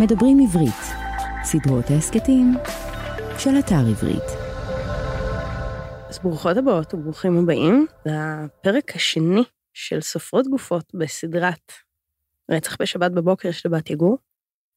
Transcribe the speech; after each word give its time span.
מדברים 0.00 0.38
עברית, 0.40 0.82
סדרות 1.44 1.84
ההסכתים 1.90 2.54
של 3.38 3.50
אתר 3.58 3.88
עברית. 3.90 4.28
אז 6.08 6.18
ברוכות 6.18 6.56
הבאות 6.56 6.94
וברוכים 6.94 7.38
הבאים 7.38 7.86
לפרק 8.06 8.96
השני 8.96 9.42
של 9.74 10.00
סופרות 10.00 10.46
גופות 10.46 10.94
בסדרת 10.94 11.72
רצח 12.50 12.76
בשבת 12.80 13.10
בבוקר 13.12 13.50
של 13.50 13.68
בת 13.68 13.90
יגור. 13.90 14.18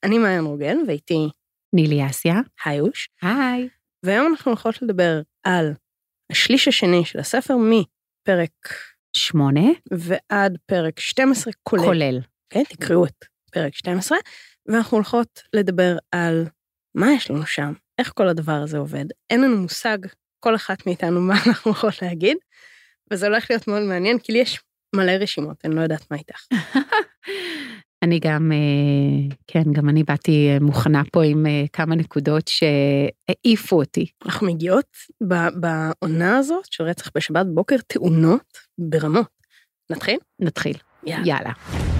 אני 0.04 0.18
מעיין 0.18 0.46
רוגל 0.46 0.78
ואיתי 0.88 1.30
נילי 1.74 2.06
אסיה. 2.06 2.36
היי 2.66 2.80
אוש. 2.80 3.10
היי. 3.22 3.70
והיום 4.06 4.28
אנחנו 4.28 4.52
הולכות 4.52 4.82
לדבר 4.82 5.22
על 5.44 5.74
השליש 6.32 6.68
השני 6.68 7.06
של 7.06 7.20
הספר 7.20 7.56
מפרק 7.58 8.68
שמונה. 9.18 9.70
ועד 9.92 10.58
פרק 10.66 11.00
12 11.00 11.54
כולל. 11.64 11.84
כולל. 11.84 12.20
כן, 12.50 12.64
תקראו 12.64 13.06
את 13.06 13.26
פרק 13.52 13.76
12, 13.76 14.18
ואנחנו 14.70 14.98
הולכות 14.98 15.42
לדבר 15.54 15.98
על 16.12 16.46
מה 16.96 17.12
יש 17.12 17.32
לנו 17.32 17.46
שם, 17.46 17.74
איך 18.00 18.12
כל 18.16 18.28
הדבר 18.28 18.52
הזה 18.64 18.78
עובד. 18.78 19.06
אין 19.30 19.42
לנו 19.42 19.58
מושג, 19.58 19.98
כל 20.40 20.56
אחת 20.56 20.86
מאיתנו, 20.86 21.22
מה 21.22 21.34
אנחנו 21.48 21.72
הולכות 21.72 22.02
להגיד, 22.02 22.38
וזה 23.12 23.28
הולך 23.28 23.46
להיות 23.50 23.68
מאוד 23.68 23.82
מעניין, 23.82 24.20
כי 24.20 24.32
לי 24.32 24.40
יש 24.40 24.60
מלא 24.96 25.12
רשימות, 25.12 25.58
אני 25.66 25.76
לא 25.76 25.82
יודעת 25.82 26.12
מה 26.12 26.18
איתך. 26.18 26.48
אני 28.04 28.20
גם, 28.20 28.52
אה, 28.52 29.36
כן, 29.48 29.64
גם 29.74 29.90
אני 29.90 30.04
באתי 30.04 30.50
אה, 30.50 30.58
מוכנה 30.62 31.02
פה 31.12 31.24
עם 31.24 31.46
אה, 31.46 31.64
כמה 31.74 31.96
נקודות 31.96 32.48
שהעיפו 32.48 33.76
אותי. 33.76 34.06
אנחנו 34.26 34.48
מגיעות 34.48 34.98
בעונה 35.56 36.38
הזאת 36.38 36.66
של 36.72 36.84
רצח 36.84 37.12
בשבת 37.16 37.46
בוקר 37.54 37.76
תאונות 37.88 38.58
ברמות. 38.78 39.40
נתחיל? 39.90 40.18
נתחיל. 40.40 40.78
יאללה. 41.06 41.28
יאללה. 41.28 41.99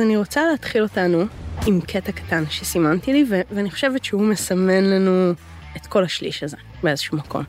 אז 0.00 0.04
אני 0.06 0.16
רוצה 0.16 0.46
להתחיל 0.50 0.82
אותנו 0.82 1.24
עם 1.66 1.80
קטע 1.80 2.12
קטן 2.12 2.44
שסימנתי 2.50 3.12
לי, 3.12 3.24
ו- 3.30 3.40
ואני 3.50 3.70
חושבת 3.70 4.04
שהוא 4.04 4.22
מסמן 4.22 4.84
לנו 4.84 5.32
את 5.76 5.86
כל 5.86 6.04
השליש 6.04 6.42
הזה 6.42 6.56
באיזשהו 6.82 7.18
מקום. 7.18 7.42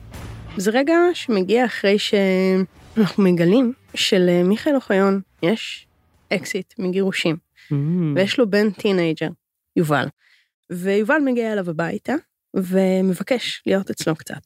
זה 0.56 0.70
רגע 0.70 0.94
שמגיע 1.14 1.64
אחרי 1.64 1.98
שאנחנו 1.98 3.22
מגלים 3.24 3.72
שלמיכאל 3.94 4.76
אוחיון 4.76 5.20
יש 5.42 5.86
אקזיט 6.32 6.74
מגירושים, 6.78 7.36
Mm. 7.70 7.74
ויש 8.16 8.38
לו 8.38 8.50
בן 8.50 8.70
טינאייג'ר, 8.70 9.28
יובל. 9.76 10.06
ויובל 10.72 11.18
מגיע 11.24 11.52
אליו 11.52 11.70
הביתה, 11.70 12.14
ומבקש 12.56 13.62
להיות 13.66 13.90
אצלו 13.90 14.16
קצת. 14.16 14.40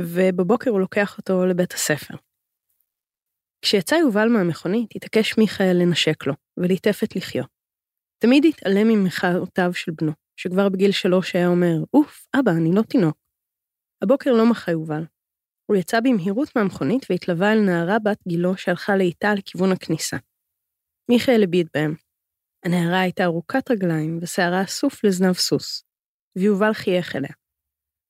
ובבוקר 0.00 0.70
הוא 0.70 0.80
לוקח 0.80 1.18
אותו 1.18 1.46
לבית 1.46 1.72
הספר. 1.72 2.14
כשיצא 3.62 3.94
יובל 3.94 4.28
מהמכונית, 4.28 4.90
התעקש 4.96 5.38
מיכאל 5.38 5.76
לנשק 5.82 6.26
לו, 6.26 6.34
וליטף 6.56 7.00
את 7.04 7.16
לחיו. 7.16 7.44
תמיד 8.18 8.44
התעלם 8.44 8.88
ממחאותיו 8.88 9.74
של 9.74 9.92
בנו, 9.92 10.12
שכבר 10.36 10.68
בגיל 10.68 10.92
שלוש 10.92 11.36
היה 11.36 11.48
אומר, 11.48 11.76
אוף, 11.94 12.26
אבא, 12.40 12.50
אני 12.50 12.70
לא 12.74 12.82
תינוק. 12.82 13.16
הבוקר 14.02 14.32
לא 14.32 14.50
מחה 14.50 14.70
יובל. 14.70 15.04
הוא 15.66 15.76
יצא 15.76 16.00
במהירות 16.00 16.56
מהמכונית 16.56 17.06
והתלווה 17.10 17.52
אל 17.52 17.60
נערה 17.60 17.98
בת 17.98 18.18
גילו 18.28 18.56
שהלכה 18.56 18.96
לאיטה 18.96 19.34
לכיוון 19.34 19.72
הכניסה. 19.72 20.16
מיכאל 21.10 21.42
הביט 21.42 21.66
בהם. 21.74 21.94
הנערה 22.64 23.00
הייתה 23.00 23.24
ארוכת 23.24 23.70
רגליים 23.70 24.18
ושערה 24.22 24.62
אסוף 24.62 25.04
לזנב 25.04 25.32
סוס, 25.32 25.84
ויובל 26.38 26.72
חייך 26.72 27.16
אליה. 27.16 27.32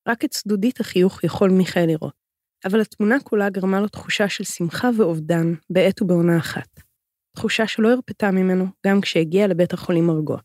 רק 0.07 0.25
את 0.25 0.29
צדודית 0.29 0.79
החיוך 0.79 1.23
יכול 1.23 1.49
מיכאל 1.49 1.85
לראות, 1.87 2.15
אבל 2.65 2.81
התמונה 2.81 3.19
כולה 3.23 3.49
גרמה 3.49 3.79
לו 3.79 3.87
תחושה 3.87 4.29
של 4.29 4.43
שמחה 4.43 4.89
ואובדן 4.97 5.53
בעת 5.69 6.01
ובעונה 6.01 6.37
אחת. 6.37 6.79
תחושה 7.35 7.67
שלא 7.67 7.91
הרפתה 7.91 8.31
ממנו 8.31 8.65
גם 8.87 9.01
כשהגיע 9.01 9.47
לבית 9.47 9.73
החולים 9.73 10.07
מרגוע. 10.07 10.39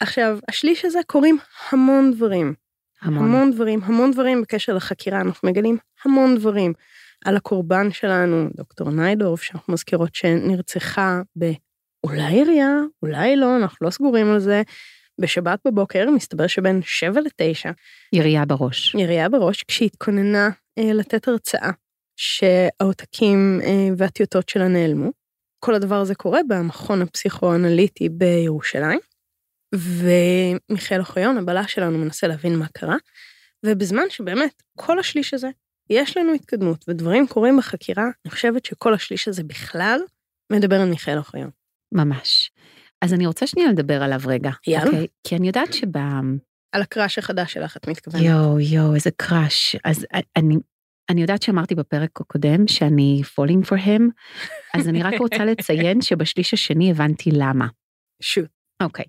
עכשיו, 0.00 0.38
השליש 0.48 0.84
הזה 0.84 0.98
קורים 1.06 1.38
המון 1.70 2.12
דברים. 2.12 2.54
המון. 3.02 3.24
המון 3.24 3.50
דברים, 3.52 3.80
המון 3.82 4.10
דברים 4.10 4.42
בקשר 4.42 4.74
לחקירה, 4.74 5.20
אנחנו 5.20 5.48
מגלים 5.48 5.78
המון 6.04 6.36
דברים 6.36 6.72
על 7.24 7.36
הקורבן 7.36 7.92
שלנו, 7.92 8.48
דוקטור 8.56 8.90
ניידורף, 8.90 9.42
שאנחנו 9.42 9.72
מזכירות 9.72 10.14
שנרצחה 10.14 11.22
באולי 11.36 12.22
עירייה, 12.22 12.76
אולי 13.02 13.36
לא, 13.36 13.56
אנחנו 13.56 13.86
לא 13.86 13.90
סגורים 13.90 14.30
על 14.30 14.38
זה. 14.38 14.62
בשבת 15.20 15.58
בבוקר, 15.66 16.10
מסתבר 16.10 16.46
שבין 16.46 16.80
7 16.82 17.20
ל-9, 17.20 17.72
ירייה 18.12 18.44
בראש. 18.44 18.94
ירייה 18.94 19.28
בראש, 19.28 19.62
כשהיא 19.62 19.86
התכוננה 19.86 20.46
אה, 20.46 20.50
לתת 20.78 21.28
הרצאה, 21.28 21.70
שהעותקים 22.16 23.60
אה, 23.64 23.88
והטיוטות 23.96 24.48
שלה 24.48 24.68
נעלמו. 24.68 25.10
כל 25.64 25.74
הדבר 25.74 25.94
הזה 25.94 26.14
קורה 26.14 26.40
במכון 26.48 27.02
הפסיכואנליטי 27.02 28.08
בירושלים, 28.08 28.98
ומיכאל 29.74 31.00
אוחיון, 31.00 31.38
הבלש 31.38 31.72
שלנו, 31.72 31.98
מנסה 31.98 32.26
להבין 32.26 32.58
מה 32.58 32.66
קרה, 32.66 32.96
ובזמן 33.66 34.02
שבאמת 34.08 34.62
כל 34.78 34.98
השליש 34.98 35.34
הזה, 35.34 35.48
יש 35.90 36.16
לנו 36.16 36.32
התקדמות 36.32 36.84
ודברים 36.88 37.26
קורים 37.26 37.56
בחקירה, 37.56 38.04
אני 38.24 38.30
חושבת 38.30 38.64
שכל 38.64 38.94
השליש 38.94 39.28
הזה 39.28 39.42
בכלל 39.44 40.00
מדבר 40.52 40.80
על 40.80 40.88
מיכאל 40.88 41.18
אוחיון. 41.18 41.50
ממש. 41.92 42.50
אז 43.02 43.14
אני 43.14 43.26
רוצה 43.26 43.46
שנייה 43.46 43.68
לדבר 43.70 44.02
עליו 44.02 44.20
רגע. 44.26 44.50
יאללה. 44.66 44.86
אוקיי? 44.86 45.06
כי 45.24 45.36
אני 45.36 45.46
יודעת 45.46 45.72
שב... 45.72 45.88
על 46.74 46.82
הקראש 46.82 47.18
החדש 47.18 47.52
שלך 47.52 47.76
את 47.76 47.88
מתכוונת. 47.88 48.24
יואו, 48.24 48.60
יואו, 48.60 48.94
איזה 48.94 49.10
קראש. 49.16 49.76
אז 49.84 50.06
אני, 50.36 50.56
אני 51.10 51.20
יודעת 51.20 51.42
שאמרתי 51.42 51.74
בפרק 51.74 52.20
הקודם 52.20 52.68
שאני 52.68 53.22
falling 53.24 53.66
for 53.66 53.86
him, 53.86 54.02
אז 54.74 54.88
אני 54.88 55.02
רק 55.02 55.14
רוצה 55.18 55.44
לציין 55.50 56.00
שבשליש 56.00 56.54
השני 56.54 56.90
הבנתי 56.90 57.30
למה. 57.32 57.66
שוט. 58.22 58.48
אוקיי. 58.82 59.04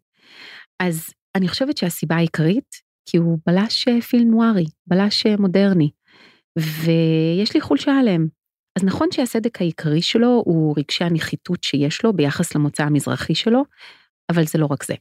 אז 0.80 1.10
אני 1.36 1.48
חושבת 1.48 1.78
שהסיבה 1.78 2.16
העיקרית, 2.16 2.76
כי 3.10 3.18
הוא 3.18 3.40
בלש 3.46 3.88
אה, 3.88 4.02
פילם 4.02 4.32
נוארי, 4.32 4.66
בלש 4.88 5.26
אה, 5.26 5.36
מודרני, 5.38 5.90
ויש 6.60 7.54
לי 7.54 7.62
חולשה 7.62 7.92
עליהם. 8.00 8.28
אז 8.78 8.84
נכון 8.84 9.08
שהסדק 9.12 9.62
העיקרי 9.62 10.02
שלו 10.02 10.44
הוא 10.46 10.76
רגשי 10.78 11.04
הנחיתות 11.04 11.64
שיש 11.64 12.04
לו 12.04 12.14
ביחס 12.14 12.56
למוצא 12.56 12.84
המזרחי 12.84 13.36
שלו, 13.36 13.64
אבל 14.32 14.46
זה 14.46 14.60
לא 14.60 14.68
רק 14.72 14.84
זה. 14.84 14.96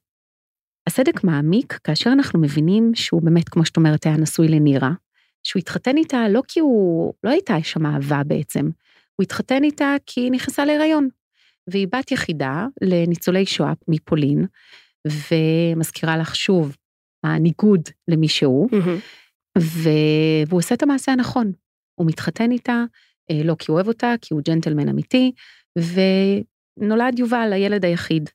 הסדק 0.86 1.24
מעמיק 1.24 1.78
כאשר 1.84 2.10
אנחנו 2.12 2.40
מבינים 2.40 2.94
שהוא 2.94 3.22
באמת, 3.22 3.48
כמו 3.48 3.64
שאת 3.64 3.76
אומרת, 3.76 4.06
היה 4.06 4.16
נשוי 4.16 4.48
לנירה, 4.48 4.92
שהוא 5.42 5.60
התחתן 5.60 5.96
איתה 5.96 6.28
לא 6.28 6.42
כי 6.48 6.60
הוא, 6.60 7.14
לא 7.24 7.30
הייתה 7.30 7.62
שם 7.62 7.86
אהבה 7.86 8.22
בעצם, 8.26 8.68
הוא 9.16 9.22
התחתן 9.22 9.64
איתה 9.64 9.94
כי 10.06 10.20
היא 10.20 10.32
נכנסה 10.32 10.64
להיריון. 10.64 11.08
והיא 11.66 11.88
בת 11.92 12.10
יחידה 12.10 12.66
לניצולי 12.82 13.46
שואה 13.46 13.72
מפולין, 13.88 14.46
ומזכירה 15.06 16.16
לך 16.16 16.36
שוב, 16.36 16.76
הניגוד 17.24 17.80
למי 18.08 18.28
שהוא, 18.28 18.68
ו... 19.58 19.88
והוא 20.46 20.58
עושה 20.58 20.74
את 20.74 20.82
המעשה 20.82 21.12
הנכון. 21.12 21.52
הוא 21.94 22.06
מתחתן 22.06 22.50
איתה, 22.50 22.84
אה, 23.30 23.40
לא 23.44 23.54
כי 23.58 23.66
הוא 23.68 23.74
אוהב 23.74 23.88
אותה, 23.88 24.14
כי 24.20 24.34
הוא 24.34 24.42
ג'נטלמן 24.44 24.88
אמיתי, 24.88 25.32
ונולד 25.78 27.18
יובל, 27.18 27.52
הילד 27.52 27.84
היחיד. 27.84 28.30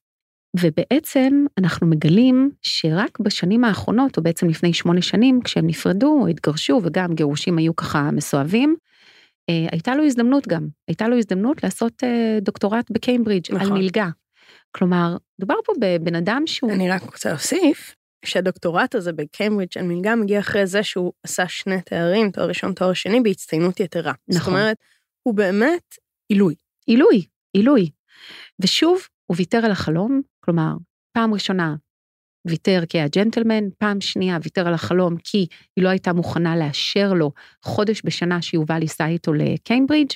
ובעצם 0.59 1.45
אנחנו 1.57 1.87
מגלים 1.87 2.51
שרק 2.61 3.19
בשנים 3.19 3.63
האחרונות, 3.63 4.17
או 4.17 4.23
בעצם 4.23 4.49
לפני 4.49 4.73
שמונה 4.73 5.01
שנים, 5.01 5.39
כשהם 5.43 5.67
נפרדו, 5.67 6.27
התגרשו, 6.29 6.81
וגם 6.83 7.15
גירושים 7.15 7.57
היו 7.57 7.75
ככה 7.75 8.11
מסואבים, 8.11 8.75
אה, 9.49 9.67
הייתה 9.71 9.95
לו 9.95 10.03
הזדמנות 10.03 10.47
גם, 10.47 10.67
הייתה 10.87 11.07
לו 11.07 11.17
הזדמנות 11.17 11.63
לעשות 11.63 12.03
אה, 12.03 12.37
דוקטורט 12.41 12.91
בקיימברידג' 12.91 13.51
על 13.51 13.57
נכון. 13.57 13.77
מלגה. 13.77 14.07
כלומר, 14.71 15.17
דובר 15.39 15.55
פה 15.65 15.73
בבן 15.79 16.15
אדם 16.15 16.43
שהוא... 16.45 16.71
אני 16.71 16.89
רק 16.89 17.03
רוצה 17.03 17.29
להוסיף 17.29 17.95
שהדוקטורט 18.25 18.95
הזה 18.95 19.13
בקיימברידג' 19.13 19.77
על 19.77 19.85
מלגה 19.85 20.15
מגיע 20.15 20.39
אחרי 20.39 20.67
זה 20.67 20.83
שהוא 20.83 21.13
עשה 21.23 21.47
שני 21.47 21.81
תארים, 21.81 22.31
תואר 22.31 22.47
ראשון, 22.47 22.73
תואר 22.73 22.93
שני, 22.93 23.21
בהצטיינות 23.21 23.79
יתרה. 23.79 24.13
זאת 24.29 24.41
נכון. 24.41 24.53
אומרת, 24.53 24.77
הוא 25.23 25.35
באמת 25.35 25.95
עילוי. 26.29 26.55
עילוי, 26.87 27.25
עילוי. 27.53 27.89
ושוב, 28.59 29.01
הוא 29.25 29.37
ויתר 29.37 29.65
על 29.65 29.71
החלום, 29.71 30.21
כלומר, 30.39 30.73
פעם 31.17 31.33
ראשונה 31.33 31.75
ויתר 32.47 32.83
כי 32.89 32.97
היה 32.97 33.07
ג'נטלמן, 33.07 33.69
פעם 33.77 34.01
שנייה 34.01 34.37
ויתר 34.43 34.67
על 34.67 34.73
החלום 34.73 35.17
כי 35.17 35.47
היא 35.75 35.83
לא 35.83 35.89
הייתה 35.89 36.13
מוכנה 36.13 36.57
לאשר 36.57 37.13
לו 37.13 37.31
חודש 37.65 38.01
בשנה 38.05 38.41
שיובל 38.41 38.81
ייסע 38.81 39.07
איתו 39.07 39.33
לקיימברידג', 39.33 40.11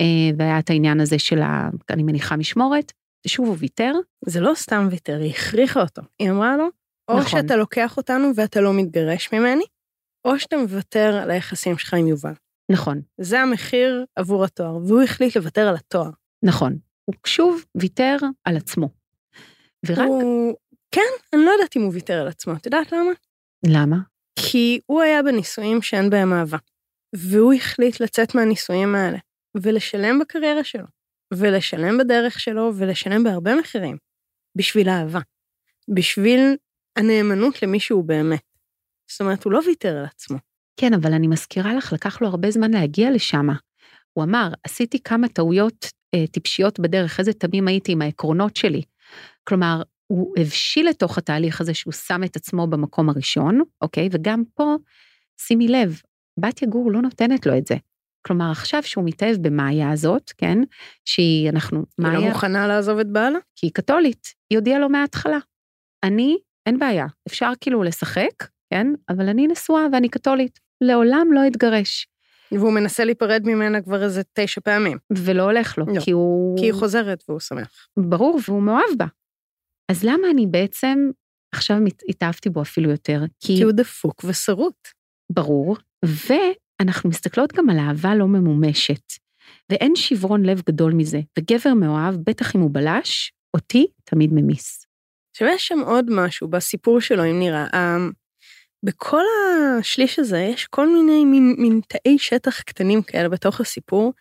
אה, 0.00 0.30
והיה 0.38 0.58
את 0.58 0.70
העניין 0.70 1.00
הזה 1.00 1.18
של, 1.18 1.42
ה, 1.42 1.70
אני 1.90 2.02
מניחה, 2.02 2.36
משמורת, 2.36 2.92
ושוב 3.26 3.46
הוא 3.46 3.56
ויתר, 3.58 3.92
זה 4.26 4.40
לא 4.40 4.52
סתם 4.54 4.88
ויתר, 4.90 5.18
היא 5.20 5.30
הכריחה 5.30 5.80
אותו. 5.80 6.02
היא 6.18 6.30
אמרה 6.30 6.56
לו, 6.56 6.68
או 7.08 7.18
נכון. 7.18 7.42
שאתה 7.42 7.56
לוקח 7.56 7.96
אותנו 7.96 8.30
ואתה 8.36 8.60
לא 8.60 8.72
מתגרש 8.74 9.32
ממני, 9.32 9.64
או 10.24 10.38
שאתה 10.38 10.56
מוותר 10.56 11.20
על 11.22 11.30
היחסים 11.30 11.78
שלך 11.78 11.94
עם 11.94 12.06
יובל. 12.06 12.32
נכון, 12.72 13.00
זה 13.20 13.40
המחיר 13.40 14.04
עבור 14.16 14.44
התואר, 14.44 14.76
והוא 14.76 15.02
החליט 15.02 15.36
לוותר 15.36 15.68
על 15.68 15.74
התואר. 15.74 16.10
נכון, 16.44 16.78
הוא 17.04 17.14
שוב 17.26 17.64
ויתר 17.74 18.16
על 18.44 18.56
עצמו. 18.56 19.03
ורק, 19.86 20.08
הוא... 20.08 20.54
כן, 20.90 21.00
אני 21.32 21.44
לא 21.44 21.50
יודעת 21.50 21.76
אם 21.76 21.82
הוא 21.82 21.92
ויתר 21.92 22.20
על 22.20 22.28
עצמו, 22.28 22.52
את 22.52 22.66
יודעת 22.66 22.92
למה? 22.92 23.10
למה? 23.66 23.96
כי 24.38 24.80
הוא 24.86 25.02
היה 25.02 25.22
בנישואים 25.22 25.82
שאין 25.82 26.10
בהם 26.10 26.32
אהבה, 26.32 26.58
והוא 27.16 27.54
החליט 27.54 28.00
לצאת 28.00 28.34
מהנישואים 28.34 28.94
האלה, 28.94 29.18
ולשלם 29.56 30.18
בקריירה 30.18 30.64
שלו, 30.64 30.86
ולשלם 31.34 31.98
בדרך 31.98 32.40
שלו, 32.40 32.72
ולשלם 32.76 33.24
בהרבה 33.24 33.54
מחירים, 33.54 33.96
בשביל 34.56 34.88
אהבה, 34.88 35.20
בשביל 35.94 36.56
הנאמנות 36.98 37.62
למי 37.62 37.80
שהוא 37.80 38.04
באמת. 38.04 38.42
זאת 39.10 39.20
אומרת, 39.20 39.44
הוא 39.44 39.52
לא 39.52 39.60
ויתר 39.66 39.96
על 39.96 40.04
עצמו. 40.04 40.38
כן, 40.80 40.94
אבל 40.94 41.12
אני 41.12 41.26
מזכירה 41.26 41.74
לך, 41.74 41.92
לקח 41.92 42.22
לו 42.22 42.28
הרבה 42.28 42.50
זמן 42.50 42.70
להגיע 42.70 43.10
לשם. 43.10 43.46
הוא 44.12 44.24
אמר, 44.24 44.48
עשיתי 44.64 45.02
כמה 45.02 45.28
טעויות 45.28 45.86
אה, 46.14 46.26
טיפשיות 46.26 46.80
בדרך, 46.80 47.20
איזה 47.20 47.32
תמים 47.32 47.68
הייתי 47.68 47.92
עם 47.92 48.02
העקרונות 48.02 48.56
שלי. 48.56 48.82
כלומר, 49.44 49.82
הוא 50.06 50.34
הבשיל 50.38 50.88
לתוך 50.88 51.18
התהליך 51.18 51.60
הזה 51.60 51.74
שהוא 51.74 51.92
שם 51.92 52.24
את 52.24 52.36
עצמו 52.36 52.66
במקום 52.66 53.08
הראשון, 53.08 53.60
אוקיי? 53.82 54.08
וגם 54.12 54.42
פה, 54.54 54.76
שימי 55.40 55.68
לב, 55.68 56.00
בתיה 56.40 56.68
גור 56.68 56.92
לא 56.92 57.02
נותנת 57.02 57.46
לו 57.46 57.58
את 57.58 57.66
זה. 57.66 57.74
כלומר, 58.26 58.50
עכשיו 58.50 58.82
שהוא 58.82 59.04
מתאהב 59.04 59.36
במאיה 59.36 59.90
הזאת, 59.90 60.32
כן? 60.36 60.58
שהיא, 61.04 61.50
אנחנו, 61.50 61.78
היא 61.78 62.06
מאיה... 62.06 62.18
לא 62.18 62.28
מוכנה 62.28 62.66
לעזוב 62.66 62.98
את 62.98 63.12
בעלה? 63.12 63.38
כי 63.56 63.66
היא 63.66 63.72
קתולית, 63.74 64.34
היא 64.50 64.58
הודיעה 64.58 64.78
לו 64.78 64.88
מההתחלה. 64.88 65.38
אני, 66.04 66.38
אין 66.66 66.78
בעיה, 66.78 67.06
אפשר 67.28 67.52
כאילו 67.60 67.82
לשחק, 67.82 68.44
כן? 68.72 68.86
אבל 69.08 69.28
אני 69.28 69.46
נשואה 69.46 69.86
ואני 69.92 70.08
קתולית, 70.08 70.60
לעולם 70.80 71.26
לא 71.32 71.40
אתגרש. 71.46 72.06
והוא 72.58 72.72
מנסה 72.72 73.04
להיפרד 73.04 73.42
ממנה 73.44 73.82
כבר 73.82 74.02
איזה 74.02 74.22
תשע 74.32 74.60
פעמים. 74.60 74.98
ולא 75.10 75.42
הולך 75.42 75.78
לו, 75.78 75.86
לא, 75.86 76.00
כי 76.00 76.10
הוא... 76.10 76.58
כי 76.58 76.64
היא 76.64 76.72
חוזרת 76.72 77.24
והוא 77.28 77.40
שמח. 77.40 77.88
ברור, 77.98 78.40
והוא 78.48 78.62
מאוהב 78.62 78.98
בה. 78.98 79.06
אז 79.90 80.04
למה 80.04 80.30
אני 80.30 80.46
בעצם 80.46 81.10
עכשיו 81.54 81.76
התאהבתי 82.08 82.50
בו 82.50 82.62
אפילו 82.62 82.90
יותר? 82.90 83.22
כי 83.40 83.56
כי 83.56 83.62
הוא 83.62 83.72
דפוק 83.72 84.24
ושרוט. 84.24 84.88
ברור, 85.32 85.76
ואנחנו 86.04 87.10
מסתכלות 87.10 87.52
גם 87.52 87.70
על 87.70 87.78
אהבה 87.78 88.14
לא 88.14 88.26
ממומשת. 88.26 89.12
ואין 89.70 89.96
שברון 89.96 90.42
לב 90.42 90.62
גדול 90.66 90.92
מזה, 90.92 91.20
וגבר 91.38 91.74
מאוהב, 91.74 92.14
בטח 92.14 92.56
אם 92.56 92.60
הוא 92.60 92.70
בלש, 92.72 93.32
אותי 93.54 93.86
תמיד 94.04 94.30
ממיס. 94.32 94.86
עכשיו, 95.30 95.48
יש 95.48 95.66
שם 95.66 95.78
עוד 95.86 96.06
משהו 96.10 96.48
בסיפור 96.48 97.00
שלו 97.00 97.22
עם 97.22 97.38
נירה. 97.38 97.66
בכל 98.84 99.22
השליש 99.78 100.18
הזה 100.18 100.38
יש 100.38 100.66
כל 100.66 100.88
מיני 100.88 101.24
מין, 101.24 101.54
מין 101.58 101.80
תאי 101.88 102.18
שטח 102.18 102.60
קטנים 102.60 103.02
כאלה 103.02 103.28
בתוך 103.28 103.60
הסיפור, 103.60 104.12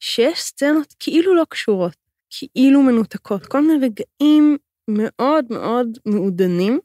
שיש 0.00 0.40
סצנות 0.40 0.94
כאילו 0.98 1.34
לא 1.34 1.44
קשורות, 1.48 1.96
כאילו 2.30 2.82
מנותקות, 2.82 3.46
כל 3.46 3.60
מיני 3.60 3.86
רגעים 3.86 4.56
מאוד 4.88 5.44
מאוד 5.50 5.98
מעודנים, 6.06 6.80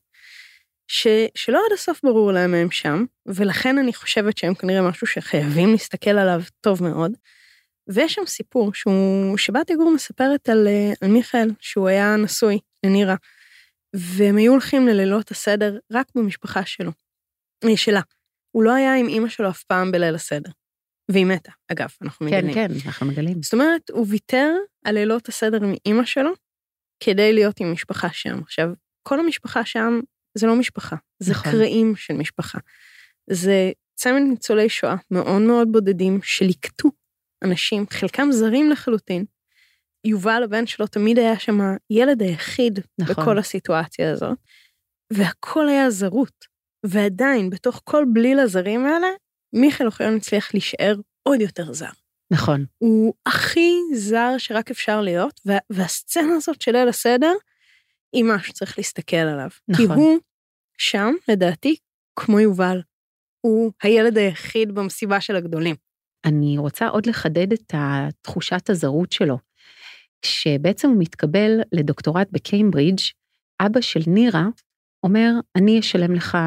ש, 0.88 1.08
שלא 1.36 1.62
עד 1.68 1.74
הסוף 1.74 2.02
ברור 2.04 2.32
להם 2.32 2.52
מהם 2.52 2.72
שם, 2.72 3.06
ולכן 3.26 3.78
אני 3.78 3.94
חושבת 3.94 4.38
שהם 4.38 4.54
כנראה 4.54 4.90
משהו 4.90 5.08
שחייבים 5.08 5.72
להסתכל 5.72 6.10
עליו 6.10 6.42
טוב 6.62 6.84
מאוד. 6.84 7.12
ויש 7.88 8.14
שם 8.14 8.26
סיפור 8.26 8.74
שהוא, 8.74 9.38
שבת 9.38 9.70
יגור 9.70 9.92
מספרת 9.92 10.50
על, 10.50 10.68
אה, 10.68 10.94
על 11.02 11.10
מיכאל, 11.10 11.50
שהוא 11.60 11.88
היה 11.88 12.16
נשוי 12.16 12.60
לנירה, 12.86 13.16
והם 13.96 14.38
היו 14.38 14.52
הולכים 14.52 14.88
ללילות 14.88 15.32
הסדר 15.32 15.78
רק 15.92 16.08
במשפחה 16.16 16.66
שלו, 16.66 16.92
שלה. 17.76 18.02
הוא 18.52 18.64
לא 18.64 18.74
היה 18.74 18.96
עם 18.96 19.08
אימא 19.08 19.30
שלו 19.30 19.50
אף 19.50 19.64
פעם 19.64 19.92
בליל 19.92 20.16
הסדר. 20.16 20.52
והיא 21.12 21.26
מתה, 21.26 21.52
אגב, 21.72 21.90
אנחנו 22.02 22.30
כן, 22.30 22.38
מגלים. 22.38 22.54
כן, 22.54 22.68
אנחנו 22.86 23.06
מגלים. 23.06 23.44
זאת 23.44 23.54
אומרת, 23.54 23.90
הוא 23.90 24.06
ויתר 24.10 24.54
על 24.86 24.96
לילות 24.96 25.30
הסדר 25.30 25.64
עם 25.64 25.74
אימא 25.86 26.06
שלו 26.06 26.32
כדי 27.00 27.34
להיות 27.34 27.60
עם 27.60 27.72
משפחה 27.72 28.10
שם. 28.12 28.40
עכשיו, 28.42 28.70
כל 29.04 29.20
המשפחה 29.20 29.66
שם 29.66 30.00
זה 30.38 30.48
לא 30.48 30.56
משפחה, 30.56 30.96
זה 31.20 31.32
נכון. 31.32 31.52
קרעים 31.52 31.96
של 31.96 32.14
משפחה. 32.14 32.60
זה 33.30 33.72
צמד 33.96 34.22
ניצולי 34.30 34.70
שואה 34.70 34.96
מאוד 35.12 35.42
מאוד 35.42 35.68
בודדים 35.72 36.20
שליקטו 36.24 36.90
אנשים, 37.44 37.86
חלקם 37.90 38.32
זרים 38.32 38.70
לחלוטין. 38.70 39.26
יובל, 40.06 40.42
הבן 40.44 40.68
שלו, 40.68 40.88
תמיד 40.88 41.20
היה 41.20 41.40
שם 41.40 41.60
הילד 41.90 42.22
היחיד 42.22 42.80
נכון. 43.00 43.16
בכל 43.16 43.38
הסיטואציה 43.38 44.12
הזאת, 44.12 44.38
והכל 45.14 45.70
היה 45.70 45.90
זרות. 45.90 46.55
ועדיין, 46.88 47.50
בתוך 47.50 47.82
כל 47.84 48.06
בליל 48.14 48.40
הזרים 48.40 48.86
האלה, 48.86 49.08
מיכאל 49.54 49.88
אוחיון 49.88 50.16
הצליח 50.16 50.54
להישאר 50.54 50.96
עוד 51.24 51.42
יותר 51.42 51.74
זר. 51.74 51.90
נכון. 52.32 52.66
הוא 52.78 53.14
הכי 53.26 53.72
זר 53.94 54.36
שרק 54.38 54.72
אפשר 54.72 55.02
להיות, 55.02 55.42
וה, 55.46 55.58
והסצנה 55.70 56.36
הזאת 56.36 56.62
של 56.62 56.72
ליל 56.72 56.88
הסדר, 56.88 57.34
היא 58.14 58.24
משהו 58.24 58.48
שצריך 58.48 58.78
להסתכל 58.78 59.16
עליו. 59.16 59.50
נכון. 59.68 59.86
כי 59.86 59.94
הוא 59.94 60.20
שם, 60.78 61.14
לדעתי, 61.28 61.76
כמו 62.16 62.40
יובל, 62.40 62.82
הוא 63.42 63.72
הילד 63.84 64.18
היחיד 64.18 64.76
במסיבה 64.76 65.22
של 65.22 65.36
הגדולים. 65.36 65.76
אני 66.26 66.58
רוצה 66.58 66.88
עוד 66.88 67.06
לחדד 67.06 67.54
את 67.54 67.74
תחושת 68.22 68.70
הזרות 68.70 69.12
שלו. 69.12 69.38
כשבעצם 70.22 70.90
הוא 70.90 70.98
מתקבל 71.00 71.62
לדוקטורט 71.72 72.28
בקיימברידג', 72.32 73.00
אבא 73.60 73.82
של 73.82 74.00
נירה 74.08 74.46
אומר, 75.06 75.32
אני 75.56 75.80
אשלם 75.80 76.14
לך 76.14 76.38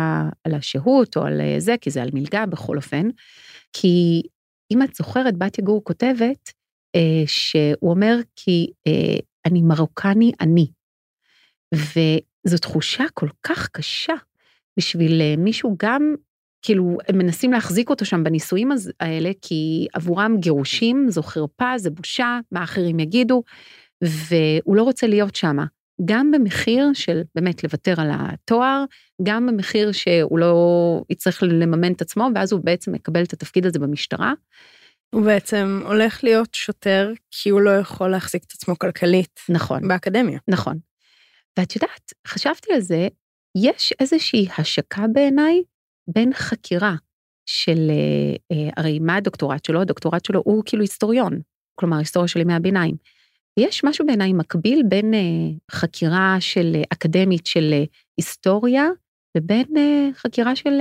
על 0.44 0.54
השהות 0.54 1.16
או 1.16 1.22
על 1.22 1.40
זה, 1.58 1.74
כי 1.80 1.90
זה 1.90 2.02
על 2.02 2.10
מלגה 2.12 2.46
בכל 2.46 2.76
אופן, 2.76 3.08
כי 3.72 4.22
אם 4.72 4.82
את 4.82 4.94
זוכרת, 4.94 5.38
בת 5.38 5.58
יגור 5.58 5.84
כותבת, 5.84 6.52
אה, 6.96 7.22
שהוא 7.26 7.90
אומר, 7.90 8.16
כי 8.36 8.66
אה, 8.86 9.18
אני 9.46 9.62
מרוקני 9.62 10.32
אני. 10.40 10.66
וזו 11.74 12.58
תחושה 12.58 13.04
כל 13.14 13.28
כך 13.42 13.68
קשה 13.68 14.14
בשביל 14.78 15.20
אה, 15.20 15.34
מישהו 15.38 15.76
גם, 15.82 16.14
כאילו, 16.62 16.98
הם 17.08 17.18
מנסים 17.18 17.52
להחזיק 17.52 17.90
אותו 17.90 18.04
שם 18.04 18.24
בנישואים 18.24 18.70
האלה, 19.00 19.30
כי 19.42 19.86
עבורם 19.94 20.36
גירושים 20.40 21.06
זו 21.08 21.22
חרפה, 21.22 21.78
זה 21.78 21.90
בושה, 21.90 22.38
מה 22.52 22.64
אחרים 22.64 23.00
יגידו, 23.00 23.42
והוא 24.02 24.76
לא 24.76 24.82
רוצה 24.82 25.06
להיות 25.06 25.34
שם. 25.34 25.56
גם 26.04 26.30
במחיר 26.30 26.90
של 26.94 27.22
באמת 27.34 27.64
לוותר 27.64 27.94
על 28.00 28.10
התואר, 28.12 28.84
גם 29.22 29.46
במחיר 29.46 29.92
שהוא 29.92 30.38
לא 30.38 31.02
יצטרך 31.10 31.42
לממן 31.42 31.92
את 31.92 32.02
עצמו, 32.02 32.28
ואז 32.34 32.52
הוא 32.52 32.60
בעצם 32.64 32.92
מקבל 32.92 33.22
את 33.22 33.32
התפקיד 33.32 33.66
הזה 33.66 33.78
במשטרה. 33.78 34.32
הוא 35.14 35.24
בעצם 35.24 35.82
הולך 35.84 36.24
להיות 36.24 36.54
שוטר, 36.54 37.12
כי 37.30 37.50
הוא 37.50 37.60
לא 37.60 37.70
יכול 37.70 38.10
להחזיק 38.10 38.44
את 38.44 38.52
עצמו 38.52 38.78
כלכלית 38.78 39.40
נכון, 39.48 39.88
באקדמיה. 39.88 40.38
נכון. 40.48 40.78
ואת 41.58 41.76
יודעת, 41.76 42.12
חשבתי 42.26 42.72
על 42.72 42.80
זה, 42.80 43.08
יש 43.56 43.92
איזושהי 44.00 44.48
השקה 44.58 45.04
בעיניי 45.12 45.62
בין 46.08 46.32
חקירה 46.34 46.94
של, 47.46 47.90
אה, 47.90 48.56
אה, 48.56 48.70
הרי 48.76 48.98
מה 48.98 49.16
הדוקטורט 49.16 49.64
שלו? 49.64 49.80
הדוקטורט 49.80 50.24
שלו 50.24 50.42
הוא 50.44 50.62
כאילו 50.66 50.82
היסטוריון, 50.82 51.40
כלומר 51.74 51.96
היסטוריה 51.96 52.28
של 52.28 52.40
ימי 52.40 52.54
הביניים. 52.54 52.94
ויש 53.58 53.84
משהו 53.84 54.06
בעיניי 54.06 54.32
מקביל 54.32 54.82
בין 54.88 55.14
אה, 55.14 55.20
חקירה 55.70 56.36
של 56.40 56.72
אה, 56.74 56.82
אקדמית 56.92 57.46
של 57.46 57.70
אה, 57.72 57.84
היסטוריה 58.16 58.88
לבין 59.34 59.66
חקירה 60.14 60.56
של, 60.56 60.80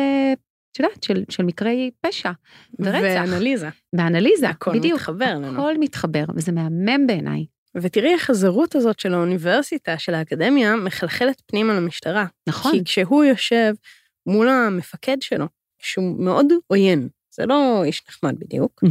את 0.71 0.79
יודעת, 0.79 1.03
של, 1.03 1.23
של 1.29 1.43
מקרי 1.43 1.91
פשע 2.01 2.31
ורצח. 2.79 2.99
ואנליזה. 3.01 3.69
ואנליזה, 3.93 4.49
הכל 4.49 4.79
בדיוק. 4.79 4.99
מתחבר 4.99 5.25
לנו. 5.25 5.53
הכל 5.53 5.77
מתחבר, 5.79 6.23
וזה 6.35 6.51
מהמם 6.51 7.07
בעיניי. 7.07 7.45
ותראי 7.75 8.13
איך 8.13 8.29
הזרות 8.29 8.75
הזאת 8.75 8.99
של 8.99 9.13
האוניברסיטה, 9.13 9.97
של 9.97 10.13
האקדמיה, 10.13 10.75
מחלחלת 10.75 11.41
פנימה 11.45 11.73
למשטרה. 11.73 12.25
נכון. 12.47 12.71
כי 12.71 12.83
כשהוא 12.83 13.23
יושב 13.23 13.73
מול 14.25 14.49
המפקד 14.49 15.17
שלו, 15.21 15.45
שהוא 15.81 16.19
מאוד 16.19 16.45
עוין, 16.67 17.07
זה 17.35 17.45
לא 17.45 17.83
איש 17.83 18.03
נחמד 18.09 18.39
בדיוק. 18.39 18.83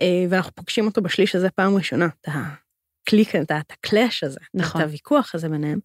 אה, 0.00 0.24
ואנחנו 0.30 0.52
פוגשים 0.52 0.86
אותו 0.86 1.02
בשליש 1.02 1.34
הזה 1.34 1.50
פעם 1.50 1.76
ראשונה, 1.76 2.08
את 2.20 2.28
הקליק, 3.06 3.36
את 3.36 3.50
הקלאש 3.70 4.24
הזה, 4.24 4.40
נכון. 4.54 4.80
את 4.80 4.86
הוויכוח 4.86 5.34
הזה 5.34 5.48
ביניהם, 5.48 5.78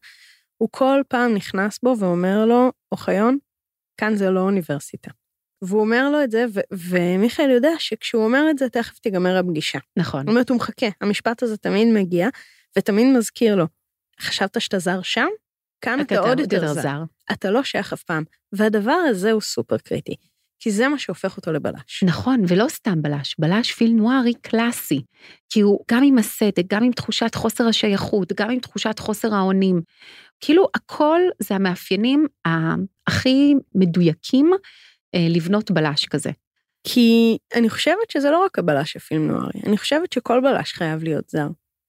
הוא 0.58 0.70
כל 0.72 1.02
פעם 1.08 1.34
נכנס 1.34 1.80
בו 1.84 1.96
ואומר 2.00 2.46
לו, 2.46 2.72
אוחיון, 2.92 3.38
כאן 3.98 4.16
זה 4.16 4.30
לא 4.30 4.40
אוניברסיטה. 4.40 5.12
והוא 5.62 5.82
אומר 5.82 6.10
לו 6.10 6.24
את 6.24 6.32
זה, 6.32 6.46
ו- 6.54 6.76
ומיכאל 6.90 7.50
יודע 7.50 7.72
שכשהוא 7.80 8.24
אומר 8.24 8.48
את 8.52 8.58
זה, 8.58 8.70
תכף 8.70 9.00
תיגמר 9.00 9.38
הפגישה. 9.38 9.80
נכון. 9.98 10.22
זאת 10.22 10.30
אומרת, 10.30 10.50
הוא 10.50 10.58
מחכה, 10.58 10.86
המשפט 11.02 11.44
הזה 11.44 11.58
תמיד 11.58 11.88
מגיע, 11.94 12.30
ותמיד 12.78 13.18
מזכיר 13.18 13.56
לו, 13.56 13.66
חשבת 14.22 14.62
שאתה 14.62 14.80
זר 14.80 15.02
שם? 15.02 15.28
כאן 15.82 16.02
אתה, 16.02 16.20
עוד 16.20 16.40
יותר 16.40 16.74
זר. 16.74 17.04
אתה 17.32 17.52
לא 17.52 17.64
שייך 17.64 17.94
אף 17.94 18.04
פעם. 18.04 18.24
והדבר 18.54 19.00
הזה 19.10 19.32
הוא 19.32 19.42
סופר 19.42 19.78
קריטי, 19.78 20.16
כי 20.64 20.72
זה 20.72 20.88
מה 20.88 20.98
שהופך 20.98 21.38
אותו 21.38 21.52
לבלש. 21.52 22.04
נכון, 22.04 22.44
ולא 22.48 22.66
סתם 22.70 23.02
בלש, 23.02 23.36
בלש 23.40 23.72
פיל 23.72 23.92
נוארי 23.92 24.34
קלאסי. 24.34 25.02
כי 25.50 25.62
הוא 25.62 25.80
גם 25.92 26.04
עם 26.04 26.18
הסדק, 26.18 26.64
גם 26.70 26.84
עם 26.84 26.92
תחושת 26.92 27.36
חוסר 27.36 27.68
השייכות, 27.68 28.34
גם 28.34 28.50
עם 28.50 28.60
תחושת 28.60 29.00
חוסר 29.00 29.36
האונים. 29.36 29.82
כאילו 30.40 30.68
הכל 30.76 31.22
זה 31.40 31.56
המאפיינים 31.56 32.26
הכי 33.08 33.54
מדויקים 33.76 34.52
אה, 35.16 35.28
לבנות 35.30 35.72
בלש 35.72 36.06
כזה. 36.06 36.32
כי 36.88 37.38
אני 37.56 37.70
חושבת 37.70 38.12
שזה 38.12 38.32
לא 38.32 38.44
רק 38.46 38.60
הבלש 38.60 38.92
של 38.92 39.00
פילם 39.00 39.28
נוארי, 39.28 39.62
אני 39.66 39.78
חושבת 39.78 40.14
שכל 40.14 40.42
בלש 40.44 40.74
חייב 40.74 41.04
להיות 41.04 41.30
זר. 41.30 41.48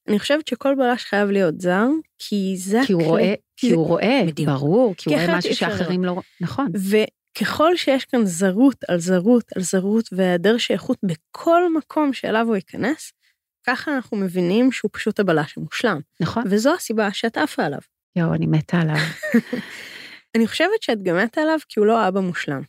אני 0.09 0.19
חושבת 0.19 0.49
שכל 0.49 0.75
בלש 0.75 1.05
חייב 1.05 1.31
להיות 1.31 1.61
זר, 1.61 1.87
כי 2.19 2.55
זה 2.57 2.81
כי 2.87 2.93
הוא. 2.93 3.03
רואה, 3.03 3.35
כי 3.57 3.69
זה- 3.69 3.75
הוא 3.75 3.87
רואה, 3.87 4.23
בדיוק. 4.27 4.49
ברור, 4.49 4.95
כי 4.97 5.03
כי 5.05 5.11
הוא 5.15 5.23
רואה 5.25 5.39
משהו 5.39 5.55
שאחרים 5.55 6.05
לא... 6.05 6.21
נכון, 6.41 6.67
ככל 7.41 7.77
שיש 7.77 8.05
כאן 8.05 8.25
זרות 8.27 8.85
על 8.89 8.99
זרות 9.01 9.45
על 9.57 9.63
זרות 9.63 10.09
והיעדר 10.13 10.59
שייכות 10.59 10.99
בכל 11.03 11.73
מקום 11.73 12.13
שאליו 12.13 12.47
הוא 12.47 12.57
ייכנס, 12.57 13.13
ככה 13.67 13.95
אנחנו 13.97 14.17
מבינים 14.17 14.73
שהוא 14.73 14.91
פשוט 14.93 15.21
הבלש 15.21 15.59
המושלם. 15.59 16.01
נכון. 16.21 16.43
וזו 16.51 16.75
הסיבה 16.75 17.13
שאת 17.13 17.37
עפה 17.37 17.65
עליו. 17.65 17.79
יואו, 18.17 18.35
אני 18.35 18.47
מתה 18.47 18.77
עליו. 18.79 18.97
אני 20.37 20.47
חושבת 20.47 20.83
שאת 20.83 21.03
גם 21.03 21.17
מתה 21.17 21.41
עליו 21.41 21.59
כי 21.69 21.81
הוא 21.81 21.87
לא 21.87 22.09
אבא 22.09 22.21
מושלם. 22.21 22.63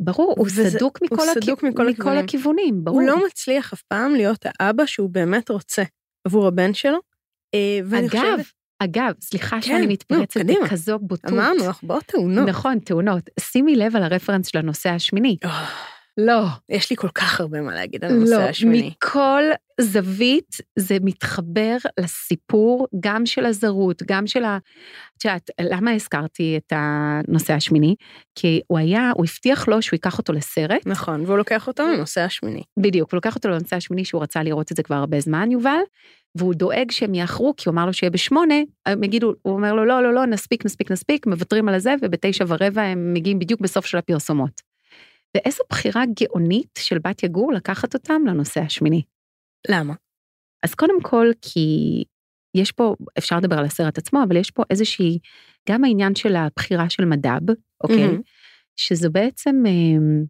ברור, 0.00 0.34
הוא 0.38 0.46
וזה- 0.46 0.70
סדוק 0.70 0.98
הוא 1.00 1.06
מכל, 1.12 1.22
סדוק 1.34 1.58
הכיו- 1.58 1.70
מכל 1.70 1.86
מכל 1.86 1.88
הכיוונים. 1.90 2.24
הכיוונים, 2.24 2.84
ברור. 2.84 3.00
הוא 3.00 3.08
לא 3.08 3.26
מצליח 3.26 3.72
אף 3.72 3.82
פעם 3.82 4.14
להיות 4.14 4.44
האבא 4.60 4.86
שהוא 4.86 5.10
באמת 5.10 5.50
רוצה 5.50 5.82
עבור 6.26 6.46
הבן 6.46 6.74
שלו. 6.74 6.98
אה, 7.54 7.78
ואני 7.84 8.06
אגב, 8.06 8.10
חושבת, 8.10 8.46
אגב, 8.78 9.12
סליחה 9.20 9.56
כן, 9.56 9.62
שאני 9.62 9.86
מתפרצת 9.86 10.40
קדימה. 10.40 10.64
בכזו 10.64 10.98
בוטות. 10.98 11.32
אמרנו, 11.32 11.64
אנחנו 11.64 11.88
באות 11.88 12.04
תאונות. 12.04 12.48
נכון, 12.48 12.78
תאונות. 12.78 13.30
שימי 13.40 13.76
לב 13.76 13.96
על 13.96 14.02
הרפרנס 14.02 14.46
של 14.46 14.58
הנושא 14.58 14.90
השמיני. 14.90 15.36
אה, 15.44 15.66
לא. 16.18 16.44
יש 16.68 16.90
לי 16.90 16.96
כל 16.96 17.08
כך 17.08 17.40
הרבה 17.40 17.60
מה 17.60 17.74
להגיד 17.74 18.04
על 18.04 18.10
הנושא 18.10 18.34
לא, 18.34 18.40
השמיני. 18.40 18.90
מכל 18.90 19.42
זווית 19.80 20.56
זה 20.78 20.96
מתחבר 21.02 21.76
לסיפור, 22.00 22.86
גם 23.00 23.26
של 23.26 23.46
הזרות, 23.46 24.02
גם 24.06 24.26
של 24.26 24.44
ה... 24.44 24.58
את 25.18 25.24
יודעת, 25.24 25.50
למה 25.60 25.90
הזכרתי 25.90 26.56
את 26.56 26.72
הנושא 26.76 27.52
השמיני? 27.52 27.94
כי 28.34 28.60
הוא 28.66 28.78
היה, 28.78 29.10
הוא 29.14 29.24
הבטיח 29.24 29.68
לו 29.68 29.82
שהוא 29.82 29.96
ייקח 29.96 30.18
אותו 30.18 30.32
לסרט. 30.32 30.86
נכון, 30.86 31.24
והוא 31.26 31.38
לוקח 31.38 31.66
אותו 31.66 31.82
לנושא 31.86 32.20
השמיני. 32.20 32.62
בדיוק, 32.78 33.12
הוא 33.12 33.16
לוקח 33.16 33.34
אותו 33.34 33.48
לנושא 33.48 33.76
השמיני 33.76 34.04
שהוא 34.04 34.22
רצה 34.22 34.42
לראות 34.42 34.72
את 34.72 34.76
זה 34.76 34.82
כבר 34.82 34.96
הרבה 34.96 35.20
זמן, 35.20 35.50
יובל, 35.50 35.80
והוא 36.38 36.54
דואג 36.54 36.90
שהם 36.90 37.14
יאחרו, 37.14 37.54
כי 37.56 37.68
הוא 37.68 37.72
אמר 37.72 37.86
לו 37.86 37.92
שיהיה 37.92 38.10
בשמונה, 38.10 38.54
הם 38.86 39.04
יגידו, 39.04 39.34
הוא 39.42 39.54
אומר 39.54 39.72
לו, 39.72 39.84
לא, 39.84 40.02
לא, 40.02 40.14
לא, 40.14 40.26
נספיק, 40.26 40.64
נספיק, 40.64 40.90
נספיק, 40.90 41.26
מוותרים 41.26 41.68
על 41.68 41.74
הזה, 41.74 41.94
ובתשע 42.02 42.44
ורבע 42.48 42.82
הם 42.82 43.12
מגיעים 43.14 43.38
בדיוק 43.38 43.60
בסוף 43.60 43.86
של 43.86 43.98
הפרסומות. 43.98 44.60
ואיזו 45.36 45.62
בחירה 45.70 46.02
גאונית 46.20 46.78
של 46.78 46.98
בת 46.98 47.22
יגור 47.22 47.52
לקחת 47.52 47.94
אותם 47.94 48.22
לנושא 48.26 48.60
השמיני. 48.60 49.02
למה? 49.68 49.94
אז 50.62 50.74
קודם 50.74 51.02
כל, 51.02 51.30
כי 51.42 52.04
יש 52.56 52.72
פה, 52.72 52.94
אפשר 53.18 53.36
לדבר 53.36 53.58
על 53.58 53.64
הסרט 53.64 53.98
עצמו, 53.98 54.22
אבל 54.22 54.36
יש 54.36 54.50
פה 54.50 54.62
איזושהי, 54.70 55.18
גם 55.68 55.84
העניין 55.84 56.14
של 56.14 56.36
הבחירה 56.36 56.90
של 56.90 57.04
מדב, 57.04 57.50
אוקיי? 57.84 58.06
מהמם. 58.06 58.20
שזו 58.76 59.10
בעצם 59.10 59.62
אה, 59.66 60.24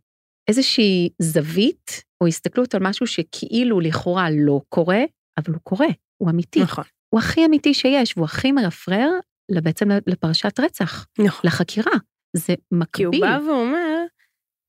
איזושהי 0.49 1.09
זווית, 1.19 2.03
או 2.21 2.27
הסתכלות 2.27 2.75
על 2.75 2.83
משהו 2.83 3.07
שכאילו 3.07 3.81
לכאורה 3.81 4.29
לא 4.31 4.61
קורה, 4.69 5.03
אבל 5.39 5.53
הוא 5.53 5.61
קורה, 5.63 5.87
הוא 6.17 6.31
אמיתי. 6.31 6.61
נכון, 6.61 6.85
הוא 7.09 7.21
הכי 7.21 7.47
אמיתי 7.47 7.75
שיש, 7.75 8.17
והוא 8.17 8.25
הכי 8.25 8.53
מרפרר 8.53 9.11
בעצם 9.51 9.89
לפרשת 10.07 10.61
רצח, 10.61 11.07
נכון. 11.19 11.41
לחקירה. 11.45 11.93
זה 12.37 12.55
כי 12.93 13.05
הוא 13.05 13.15
מקביל. 13.15 13.21
בא 13.21 13.49
ואומר, 13.49 14.05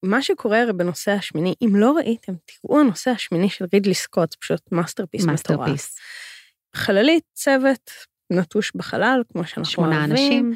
מה 0.06 0.22
שקורה 0.22 0.62
הרי 0.62 0.74
בנושא 0.74 1.12
השמיני, 1.12 1.54
אם 1.62 1.76
לא 1.76 1.92
ראיתם, 1.92 2.34
תראו 2.46 2.80
הנושא 2.80 3.12
השמיני 3.12 3.50
של 3.50 3.66
רידלי 3.74 3.94
סקוט, 3.94 4.36
פשוט 4.36 4.62
masterpiece 4.72 5.26
מטורף. 5.26 5.60
masterpiece. 5.60 5.96
חללית, 6.76 7.24
צוות, 7.34 7.92
נטוש 8.34 8.72
בחלל, 8.76 9.24
כמו 9.32 9.44
שאנחנו 9.44 9.66
שמונה 9.66 9.98
אוהבים. 9.98 10.12
אנשים, 10.12 10.56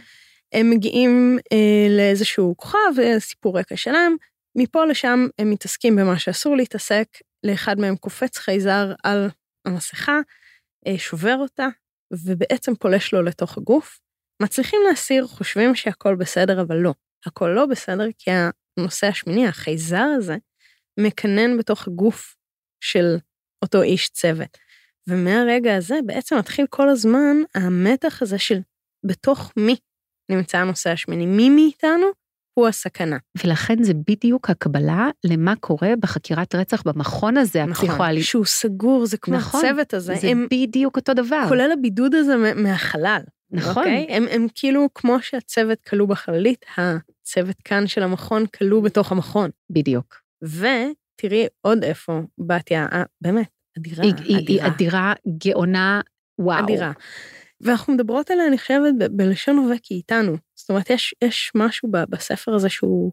הם 0.53 0.69
מגיעים 0.69 1.37
אה, 1.51 1.97
לאיזשהו 1.97 2.53
כוכב, 2.57 2.99
אה, 2.99 3.19
סיפור 3.19 3.59
רקע 3.59 3.77
שלהם, 3.77 4.15
מפה 4.57 4.85
לשם 4.85 5.27
הם 5.39 5.49
מתעסקים 5.49 5.95
במה 5.95 6.19
שאסור 6.19 6.55
להתעסק, 6.55 7.07
לאחד 7.43 7.79
מהם 7.79 7.95
קופץ 7.95 8.37
חייזר 8.37 8.93
על 9.03 9.29
המסכה, 9.65 10.19
אה, 10.87 10.97
שובר 10.97 11.35
אותה, 11.39 11.67
ובעצם 12.25 12.75
פולש 12.75 13.13
לו 13.13 13.21
לתוך 13.21 13.57
הגוף. 13.57 13.99
מצליחים 14.41 14.79
להסיר, 14.89 15.27
חושבים 15.27 15.75
שהכל 15.75 16.15
בסדר, 16.15 16.61
אבל 16.61 16.75
לא. 16.75 16.93
הכל 17.25 17.47
לא 17.55 17.65
בסדר, 17.65 18.05
כי 18.17 18.31
הנושא 18.77 19.07
השמיני, 19.07 19.47
החייזר 19.47 20.05
הזה, 20.17 20.35
מקנן 20.99 21.57
בתוך 21.57 21.87
הגוף 21.87 22.35
של 22.83 23.17
אותו 23.61 23.81
איש 23.81 24.09
צוות. 24.09 24.57
ומהרגע 25.07 25.75
הזה 25.75 25.95
בעצם 26.05 26.37
מתחיל 26.37 26.65
כל 26.69 26.89
הזמן 26.89 27.37
המתח 27.55 28.21
הזה 28.21 28.39
של 28.39 28.59
בתוך 29.05 29.53
מי 29.57 29.75
נמצא 30.31 30.57
הנושא 30.57 30.89
השמיני. 30.89 31.25
מי 31.25 31.49
מאיתנו 31.49 32.07
הוא 32.53 32.67
הסכנה. 32.67 33.17
ולכן 33.43 33.83
זה 33.83 33.93
בדיוק 34.09 34.49
הקבלה 34.49 35.09
למה 35.23 35.55
קורה 35.55 35.93
בחקירת 35.99 36.55
רצח 36.55 36.83
במכון 36.85 37.37
הזה, 37.37 37.63
הפסיכואלי. 37.63 38.11
נכון, 38.19 38.21
שהוא 38.21 38.45
סגור, 38.45 39.05
זה 39.05 39.17
כמו 39.17 39.37
נכון, 39.37 39.65
הצוות 39.65 39.93
הזה. 39.93 40.15
זה 40.21 40.27
הם, 40.27 40.47
בדיוק 40.51 40.95
אותו 40.97 41.13
דבר. 41.13 41.45
כולל 41.47 41.71
הבידוד 41.71 42.15
הזה 42.15 42.35
מה- 42.35 42.53
מהחלל. 42.53 43.21
נכון. 43.51 43.77
אוקיי? 43.83 44.07
הם, 44.09 44.25
הם 44.31 44.47
כאילו, 44.55 44.87
כמו 44.95 45.21
שהצוות 45.21 45.77
כלוא 45.89 46.07
בחללית, 46.07 46.65
הצוות 46.77 47.55
כאן 47.65 47.87
של 47.87 48.03
המכון 48.03 48.45
כלוא 48.45 48.83
בתוך 48.83 49.11
המכון. 49.11 49.49
בדיוק. 49.69 50.21
ותראי 50.43 51.47
עוד 51.61 51.83
איפה 51.83 52.21
בתיה, 52.47 52.87
אה, 52.91 53.03
באמת, 53.21 53.47
אדירה, 53.77 54.03
היא, 54.03 54.13
היא, 54.17 54.37
היא 54.37 54.43
אדירה, 54.45 54.67
אדירה, 54.67 55.13
גאונה, 55.45 56.01
וואו. 56.39 56.63
אדירה. 56.63 56.91
ואנחנו 57.61 57.93
מדברות 57.93 58.31
עליה, 58.31 58.47
אני 58.47 58.57
חושבת, 58.57 58.93
בלשון 59.11 59.57
הווה 59.57 59.75
כי 59.83 59.93
איתנו. 59.93 60.37
זאת 60.61 60.69
אומרת, 60.69 60.89
יש, 60.89 61.15
יש 61.23 61.51
משהו 61.55 61.89
ב- 61.91 62.03
בספר 62.09 62.55
הזה 62.55 62.69
שהוא 62.69 63.11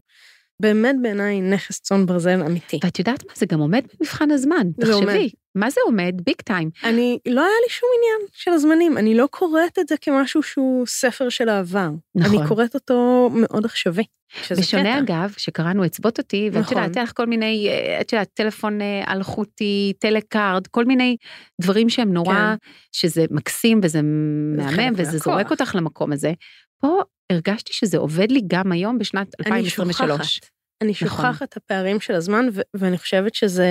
באמת 0.61 0.95
בעיניי 1.01 1.41
נכס 1.41 1.79
צאן 1.81 2.05
ברזל 2.05 2.41
אמיתי. 2.41 2.79
ואת 2.83 2.99
יודעת 2.99 3.25
מה? 3.25 3.33
זה 3.35 3.45
גם 3.45 3.59
עומד 3.59 3.83
במבחן 3.99 4.31
הזמן. 4.31 4.67
זה 4.83 4.93
עומד. 4.93 5.07
תחשבי, 5.07 5.29
מה 5.55 5.69
זה 5.69 5.81
עומד? 5.85 6.13
ביג 6.25 6.41
טיים. 6.41 6.69
אני, 6.83 7.19
לא 7.25 7.41
היה 7.41 7.57
לי 7.63 7.69
שום 7.69 7.89
עניין 7.97 8.29
של 8.33 8.51
הזמנים, 8.51 8.97
אני 8.97 9.15
לא 9.15 9.27
קוראת 9.31 9.79
את 9.79 9.87
זה 9.87 9.95
כמשהו 10.01 10.43
שהוא 10.43 10.85
ספר 10.87 11.29
של 11.29 11.49
העבר. 11.49 11.89
נכון. 12.15 12.37
אני 12.37 12.47
קוראת 12.47 12.73
אותו 12.73 13.29
מאוד 13.33 13.65
עכשווי. 13.65 14.03
בשונה 14.51 14.83
קטע. 14.83 14.99
אגב, 14.99 15.33
שקראנו 15.37 15.85
אצבות 15.85 16.17
אותי, 16.17 16.49
ואת 16.53 16.61
נכון. 16.61 16.77
יודעת, 16.77 16.95
היה 16.95 17.03
לך 17.03 17.11
כל 17.15 17.25
מיני, 17.25 17.67
אה, 17.69 18.01
את 18.01 18.13
יודעת, 18.13 18.29
טלפון 18.33 18.81
אה, 18.81 19.13
אלחוטי, 19.13 19.93
טלקארד, 19.99 20.67
כל 20.67 20.85
מיני 20.85 21.17
דברים 21.61 21.89
שהם 21.89 22.13
נורא, 22.13 22.35
כן. 22.35 22.55
שזה 22.91 23.25
מקסים 23.31 23.79
וזה 23.83 24.01
מהמם, 24.01 24.93
וזה 24.93 25.11
מהכוח. 25.11 25.23
זורק 25.23 25.51
אותך 25.51 25.75
למקום 25.75 26.11
הזה. 26.11 26.33
פה 26.79 27.01
הרגשתי 27.31 27.73
שזה 27.73 27.97
עובד 27.97 28.31
לי 28.31 28.41
גם 28.47 28.71
היום 28.71 28.97
בשנת 28.97 29.27
אני 29.39 29.45
2023. 29.45 30.35
שוכחת. 30.35 30.49
אני 30.81 30.91
נכון. 30.91 31.07
שוכחת 31.07 31.43
את 31.43 31.57
הפערים 31.57 31.99
של 31.99 32.13
הזמן, 32.13 32.45
ו- 32.53 32.61
ואני 32.73 32.97
חושבת 32.97 33.35
שזה 33.35 33.67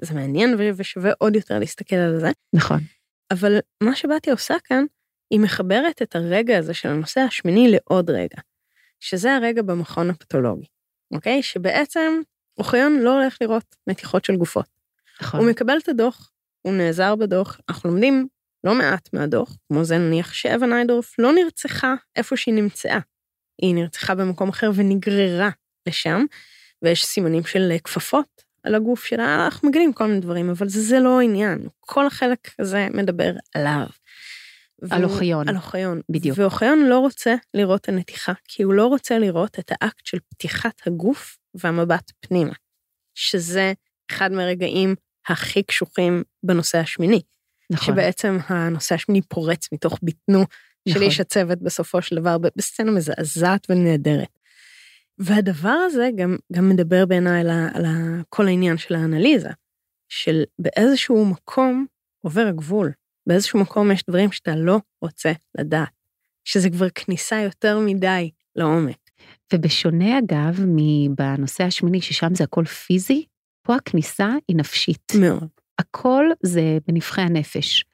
זה 0.00 0.14
מעניין 0.14 0.54
ו- 0.58 0.70
ושווה 0.76 1.12
עוד 1.18 1.36
יותר 1.36 1.58
להסתכל 1.58 1.96
על 1.96 2.20
זה. 2.20 2.30
נכון. 2.52 2.80
אבל 3.30 3.58
מה 3.82 3.96
שבתיה 3.96 4.32
עושה 4.32 4.54
כאן, 4.64 4.84
היא 5.30 5.40
מחברת 5.40 6.02
את 6.02 6.16
הרגע 6.16 6.58
הזה 6.58 6.74
של 6.74 6.88
הנושא 6.88 7.20
השמיני 7.20 7.70
לעוד 7.70 8.10
רגע, 8.10 8.40
שזה 9.00 9.34
הרגע 9.34 9.62
במכון 9.62 10.10
הפתולוגי, 10.10 10.66
אוקיי? 11.14 11.42
שבעצם 11.42 12.20
אוחיון 12.58 12.98
לא 12.98 13.20
הולך 13.20 13.36
לראות 13.40 13.76
נתיחות 13.86 14.24
של 14.24 14.36
גופות. 14.36 14.66
נכון. 15.20 15.40
הוא 15.40 15.50
מקבל 15.50 15.78
את 15.82 15.88
הדוח, 15.88 16.30
הוא 16.62 16.72
נעזר 16.74 17.14
בדוח, 17.14 17.60
אנחנו 17.68 17.90
לומדים 17.90 18.26
לא 18.64 18.74
מעט 18.74 19.08
מהדוח, 19.12 19.56
כמו 19.68 19.84
זה 19.84 19.98
נניח 19.98 20.32
שאבן 20.32 20.72
איידורף 20.72 21.14
לא 21.18 21.32
נרצחה 21.32 21.94
איפה 22.16 22.36
שהיא 22.36 22.54
נמצאה. 22.54 22.98
היא 23.62 23.74
נרצחה 23.74 24.14
במקום 24.14 24.48
אחר 24.48 24.70
ונגררה 24.74 25.50
לשם, 25.88 26.24
ויש 26.82 27.04
סימנים 27.04 27.44
של 27.44 27.68
אה, 27.72 27.78
כפפות 27.78 28.44
על 28.62 28.74
הגוף 28.74 29.04
שלה, 29.04 29.44
אנחנו 29.44 29.68
מגלים 29.68 29.92
כל 29.92 30.06
מיני 30.06 30.20
דברים, 30.20 30.50
אבל 30.50 30.68
זה, 30.68 30.82
זה 30.82 30.98
לא 30.98 31.20
העניין. 31.20 31.68
כל 31.80 32.06
החלק 32.06 32.50
הזה 32.58 32.88
מדבר 32.94 33.32
עליו. 33.54 33.86
על 34.90 35.04
אוחיון. 35.04 35.48
על 35.48 35.56
אוחיון. 35.56 36.00
בדיוק. 36.08 36.38
ואוחיון 36.38 36.78
לא 36.78 36.98
רוצה 36.98 37.34
לראות 37.54 37.80
את 37.80 37.88
הנתיחה, 37.88 38.32
כי 38.44 38.62
הוא 38.62 38.74
לא 38.74 38.86
רוצה 38.86 39.18
לראות 39.18 39.58
את 39.58 39.72
האקט 39.72 40.06
של 40.06 40.18
פתיחת 40.28 40.86
הגוף 40.86 41.38
והמבט 41.54 42.12
פנימה, 42.20 42.52
שזה 43.14 43.72
אחד 44.10 44.32
מהרגעים 44.32 44.94
הכי 45.28 45.62
קשוחים 45.62 46.22
בנושא 46.42 46.78
השמיני, 46.78 47.20
נכון. 47.70 47.94
שבעצם 47.94 48.38
הנושא 48.48 48.94
השמיני 48.94 49.22
פורץ 49.22 49.68
מתוך 49.72 49.98
בטנו 50.02 50.44
של 50.88 50.94
נכון. 50.94 51.02
איש 51.02 51.20
הצוות 51.20 51.58
בסופו 51.62 52.02
של 52.02 52.16
דבר, 52.16 52.36
בסצנה 52.56 52.90
מזעזעת 52.90 53.66
ונהדרת. 53.70 54.38
והדבר 55.18 55.68
הזה 55.86 56.08
גם, 56.16 56.36
גם 56.52 56.68
מדבר 56.68 57.06
בעיניי 57.06 57.40
על, 57.40 57.50
על 57.50 57.84
כל 58.28 58.46
העניין 58.46 58.76
של 58.78 58.94
האנליזה, 58.94 59.50
של 60.08 60.42
באיזשהו 60.58 61.24
מקום 61.24 61.86
עובר 62.24 62.46
הגבול, 62.46 62.92
באיזשהו 63.26 63.60
מקום 63.60 63.92
יש 63.92 64.04
דברים 64.08 64.32
שאתה 64.32 64.56
לא 64.56 64.80
רוצה 65.02 65.32
לדעת, 65.58 65.88
שזה 66.44 66.70
כבר 66.70 66.88
כניסה 66.94 67.40
יותר 67.40 67.78
מדי 67.78 68.30
לעומק. 68.56 68.96
ובשונה 69.52 70.18
אגב 70.18 70.60
מבנושא 70.66 71.64
השמיני, 71.64 72.00
ששם 72.00 72.34
זה 72.34 72.44
הכל 72.44 72.64
פיזי, 72.64 73.24
פה 73.62 73.76
הכניסה 73.76 74.28
היא 74.48 74.56
נפשית. 74.56 75.12
מאוד. 75.20 75.48
הכל 75.78 76.24
זה 76.42 76.78
בנבחי 76.88 77.20
הנפש. 77.20 77.84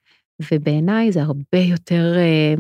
ובעיניי 0.53 1.13
זה 1.13 1.23
הרבה 1.23 1.59
יותר 1.59 2.15
אה, 2.17 2.55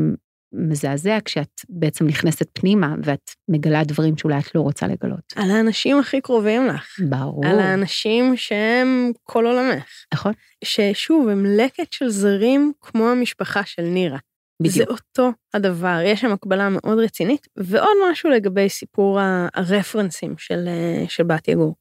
מזעזע 0.52 1.18
כשאת 1.24 1.60
בעצם 1.68 2.06
נכנסת 2.06 2.46
פנימה 2.52 2.94
ואת 3.04 3.30
מגלה 3.48 3.84
דברים 3.84 4.16
שאולי 4.16 4.38
את 4.38 4.54
לא 4.54 4.60
רוצה 4.60 4.86
לגלות. 4.86 5.32
על 5.36 5.50
האנשים 5.50 5.98
הכי 5.98 6.20
קרובים 6.20 6.66
לך, 6.66 6.96
ברור. 7.08 7.46
על 7.46 7.58
האנשים 7.58 8.36
שהם 8.36 9.12
כל 9.22 9.46
עולמך. 9.46 10.04
נכון. 10.14 10.32
ששוב, 10.64 11.28
הם 11.28 11.46
לקט 11.46 11.92
של 11.92 12.08
זרים 12.08 12.72
כמו 12.80 13.08
המשפחה 13.08 13.64
של 13.64 13.82
נירה. 13.82 14.18
בדיוק. 14.62 14.76
זה 14.76 14.84
אותו 14.84 15.32
הדבר, 15.54 15.98
יש 16.04 16.20
שם 16.20 16.32
הקבלה 16.32 16.68
מאוד 16.68 16.98
רצינית. 16.98 17.46
ועוד 17.56 17.96
משהו 18.10 18.30
לגבי 18.30 18.68
סיפור 18.68 19.18
הרפרנסים 19.54 20.34
של, 20.38 20.68
אה, 20.68 21.04
של 21.08 21.22
בת 21.24 21.48
יגור. 21.48 21.74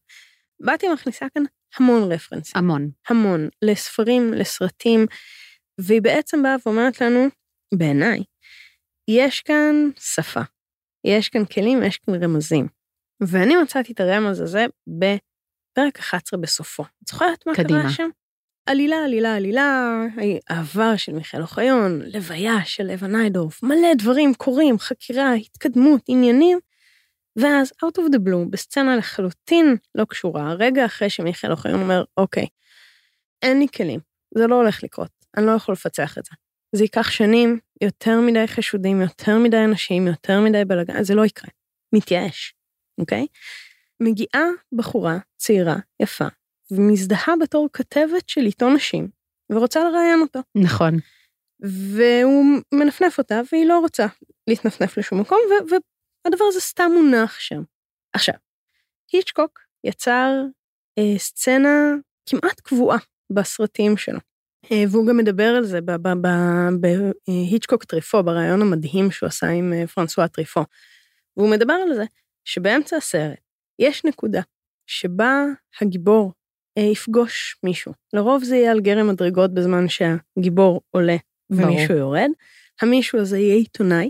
בתיה 0.62 0.93
מכניסה 0.93 1.25
כאן 1.34 1.43
המון 1.77 2.11
רפרנסים. 2.11 2.53
המון. 2.55 2.89
המון, 3.09 3.49
לספרים, 3.61 4.33
לסרטים, 4.33 5.05
והיא 5.81 6.01
בעצם 6.01 6.43
באה 6.43 6.55
ואומרת 6.65 7.01
לנו, 7.01 7.27
בעיניי, 7.73 8.23
יש 9.09 9.41
כאן 9.41 9.89
שפה, 9.99 10.41
יש 11.07 11.29
כאן 11.29 11.45
כלים, 11.45 11.83
יש 11.83 11.97
כאן 11.97 12.23
רמזים. 12.23 12.67
ואני 13.21 13.55
מצאתי 13.55 13.93
את 13.93 13.99
הרמז 13.99 14.41
הזה 14.41 14.65
בפרק 14.88 15.99
11 15.99 16.39
בסופו. 16.39 16.83
את 16.83 17.07
זוכרת 17.07 17.47
מה 17.47 17.55
קדימה. 17.55 17.81
קרה 17.81 17.91
שם? 17.91 18.09
עלילה, 18.65 18.95
עלילה, 19.05 19.35
עלילה, 19.35 20.01
העבר 20.49 20.97
של 20.97 21.13
מיכאל 21.13 21.41
אוחיון, 21.41 22.01
לוויה 22.01 22.65
של 22.65 22.91
אבן 22.91 23.15
ניידורף, 23.15 23.63
מלא 23.63 23.93
דברים 23.97 24.33
קורים, 24.33 24.79
חקירה, 24.79 25.33
התקדמות, 25.33 26.01
עניינים, 26.07 26.59
ואז, 27.36 27.71
out 27.86 28.01
of 28.01 28.15
the 28.15 28.19
blue, 28.19 28.50
בסצנה 28.50 28.95
לחלוטין 28.95 29.75
לא 29.95 30.05
קשורה, 30.05 30.53
רגע 30.53 30.86
אחרי 30.86 31.09
שמיכאל 31.09 31.51
אוחיון 31.51 31.81
אומר, 31.81 32.03
אוקיי, 32.17 32.48
אין 33.41 33.59
לי 33.59 33.67
כלים, 33.75 34.00
זה 34.38 34.48
לא 34.48 34.55
הולך 34.55 34.83
לקרות, 34.83 35.12
אני 35.38 35.45
לא 35.45 35.51
יכול 35.51 35.74
לפצח 35.74 36.17
את 36.17 36.25
זה. 36.25 36.31
זה 36.75 36.83
ייקח 36.83 37.09
שנים, 37.09 37.59
יותר 37.81 38.21
מדי 38.21 38.48
חשודים, 38.48 39.01
יותר 39.01 39.38
מדי 39.38 39.63
אנשים, 39.65 40.07
יותר 40.07 40.41
מדי 40.41 40.65
בלאגן, 40.65 41.03
זה 41.03 41.15
לא 41.15 41.25
יקרה. 41.25 41.50
מתייאש, 41.95 42.53
אוקיי? 43.00 43.27
מגיעה 44.00 44.43
בחורה 44.75 45.17
צעירה, 45.38 45.75
יפה, 46.01 46.25
ומזדהה 46.71 47.33
בתור 47.41 47.69
כתבת 47.74 48.29
של 48.29 48.41
עיתון 48.41 48.74
נשים, 48.74 49.09
ורוצה 49.51 49.83
לראיין 49.83 50.21
אותו. 50.21 50.39
נכון. 50.55 50.98
והוא 51.59 52.45
מנפנף 52.74 53.17
אותה, 53.17 53.41
והיא 53.51 53.65
לא 53.65 53.79
רוצה 53.79 54.05
להתנפנף 54.48 54.98
לשום 54.98 55.19
מקום, 55.21 55.38
ו- 55.71 55.75
והדבר 56.25 56.45
הזה 56.47 56.59
סתם 56.59 56.91
מונח 56.93 57.39
שם. 57.39 57.61
עכשיו, 58.13 58.35
היצ'קוק 59.11 59.59
יצר 59.83 60.31
אה, 60.99 61.19
סצנה 61.19 61.93
כמעט 62.29 62.59
קבועה 62.59 62.97
בסרטים 63.33 63.97
שלו. 63.97 64.19
אה, 64.71 64.83
והוא 64.89 65.07
גם 65.07 65.17
מדבר 65.17 65.43
על 65.57 65.65
זה 65.65 65.79
בהיצ'קוק 66.79 67.83
טריפו, 67.83 68.23
בריאיון 68.23 68.61
המדהים 68.61 69.11
שהוא 69.11 69.27
עשה 69.27 69.47
עם 69.47 69.73
אה, 69.73 69.88
פרנסואה 69.88 70.27
טריפו. 70.27 70.61
והוא 71.38 71.49
מדבר 71.49 71.73
על 71.73 71.95
זה 71.95 72.03
שבאמצע 72.45 72.97
הסרט 72.97 73.39
יש 73.79 74.05
נקודה 74.05 74.41
שבה 74.88 75.43
הגיבור 75.81 76.33
אה, 76.77 76.83
יפגוש 76.83 77.57
מישהו. 77.63 77.93
לרוב 78.13 78.43
זה 78.43 78.55
יהיה 78.55 78.71
על 78.71 78.79
גרם 78.79 79.07
מדרגות 79.07 79.53
בזמן 79.53 79.85
שהגיבור 79.89 80.81
עולה 80.91 81.17
ומישהו 81.49 81.88
ברור. 81.88 81.99
יורד. 81.99 82.29
המישהו 82.81 83.19
הזה 83.19 83.38
יהיה 83.38 83.55
עיתונאי, 83.55 84.09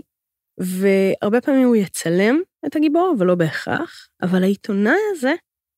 והרבה 0.60 1.40
פעמים 1.40 1.66
הוא 1.66 1.76
יצלם 1.76 2.40
את 2.66 2.76
הגיבור, 2.76 3.14
אבל 3.18 3.26
לא 3.26 3.34
בהכרח, 3.34 4.08
אבל 4.22 4.42
העיתונאי 4.42 5.00
הזה, 5.12 5.32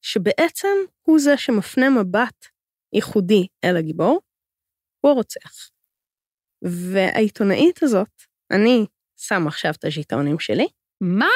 שבעצם 0.04 0.76
הוא 1.02 1.18
זה 1.18 1.36
שמפנה 1.36 1.90
מבט 1.90 2.46
ייחודי 2.94 3.46
אל 3.64 3.76
הגיבור, 3.76 4.20
הוא 5.00 5.10
הרוצח. 5.12 5.70
והעיתונאית 6.92 7.82
הזאת, 7.82 8.22
אני 8.52 8.86
שם 9.16 9.46
עכשיו 9.46 9.72
את 9.78 9.84
הז'יטונים 9.84 10.38
שלי, 10.38 10.66
מה? 11.00 11.30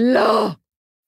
לא. 0.00 0.48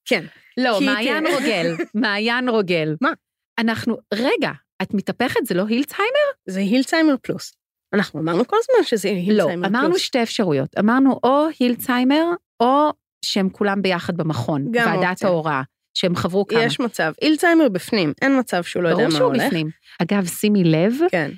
כן, 0.04 0.24
לא, 0.56 0.80
מעיין 0.80 1.26
רוגל. 1.26 1.66
מעיין 2.02 2.48
רוגל. 2.48 2.96
מה? 3.00 3.12
אנחנו, 3.58 3.96
רגע, 4.14 4.50
את 4.82 4.94
מתהפכת? 4.94 5.46
זה 5.46 5.54
לא 5.54 5.64
הילצהיימר? 5.68 6.28
זה 6.48 6.60
הילצהיימר 6.60 7.14
פלוס. 7.22 7.52
אנחנו 7.94 8.20
אמרנו 8.20 8.46
כל 8.46 8.56
הזמן 8.62 8.86
שזה 8.86 9.08
לא, 9.08 9.14
הילצהיימר 9.14 9.68
פלוס. 9.68 9.80
אמרנו 9.80 9.98
שתי 9.98 10.22
אפשרויות. 10.22 10.78
אמרנו 10.78 11.20
או 11.24 11.46
הילצהיימר, 11.60 12.24
או 12.60 12.90
שהם 13.24 13.48
כולם 13.48 13.82
ביחד 13.82 14.16
במכון. 14.16 14.66
גם 14.70 14.86
ועדת 14.86 15.10
אופציה. 15.10 15.28
ההוראה. 15.28 15.62
שהם 15.98 16.16
חברו 16.16 16.46
כמה. 16.46 16.62
יש 16.62 16.80
מצב, 16.80 17.12
הילצהיימר 17.22 17.68
בפנים, 17.68 18.12
אין 18.22 18.38
מצב 18.38 18.62
שהוא 18.62 18.82
לא 18.82 18.88
יודע 18.88 18.98
ברור 18.98 19.12
מה 19.12 19.18
שהוא 19.18 19.26
הולך. 19.26 19.42
בפנים. 19.46 19.68
אגב, 20.02 20.26
שימי 20.26 20.64
לב, 20.64 20.94
כן, 21.10 21.30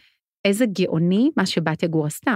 איזה 0.44 0.66
גאוני 0.66 1.30
מה 1.36 1.46
שבתיה 1.46 1.88
גור 1.88 2.06
עשתה. 2.06 2.34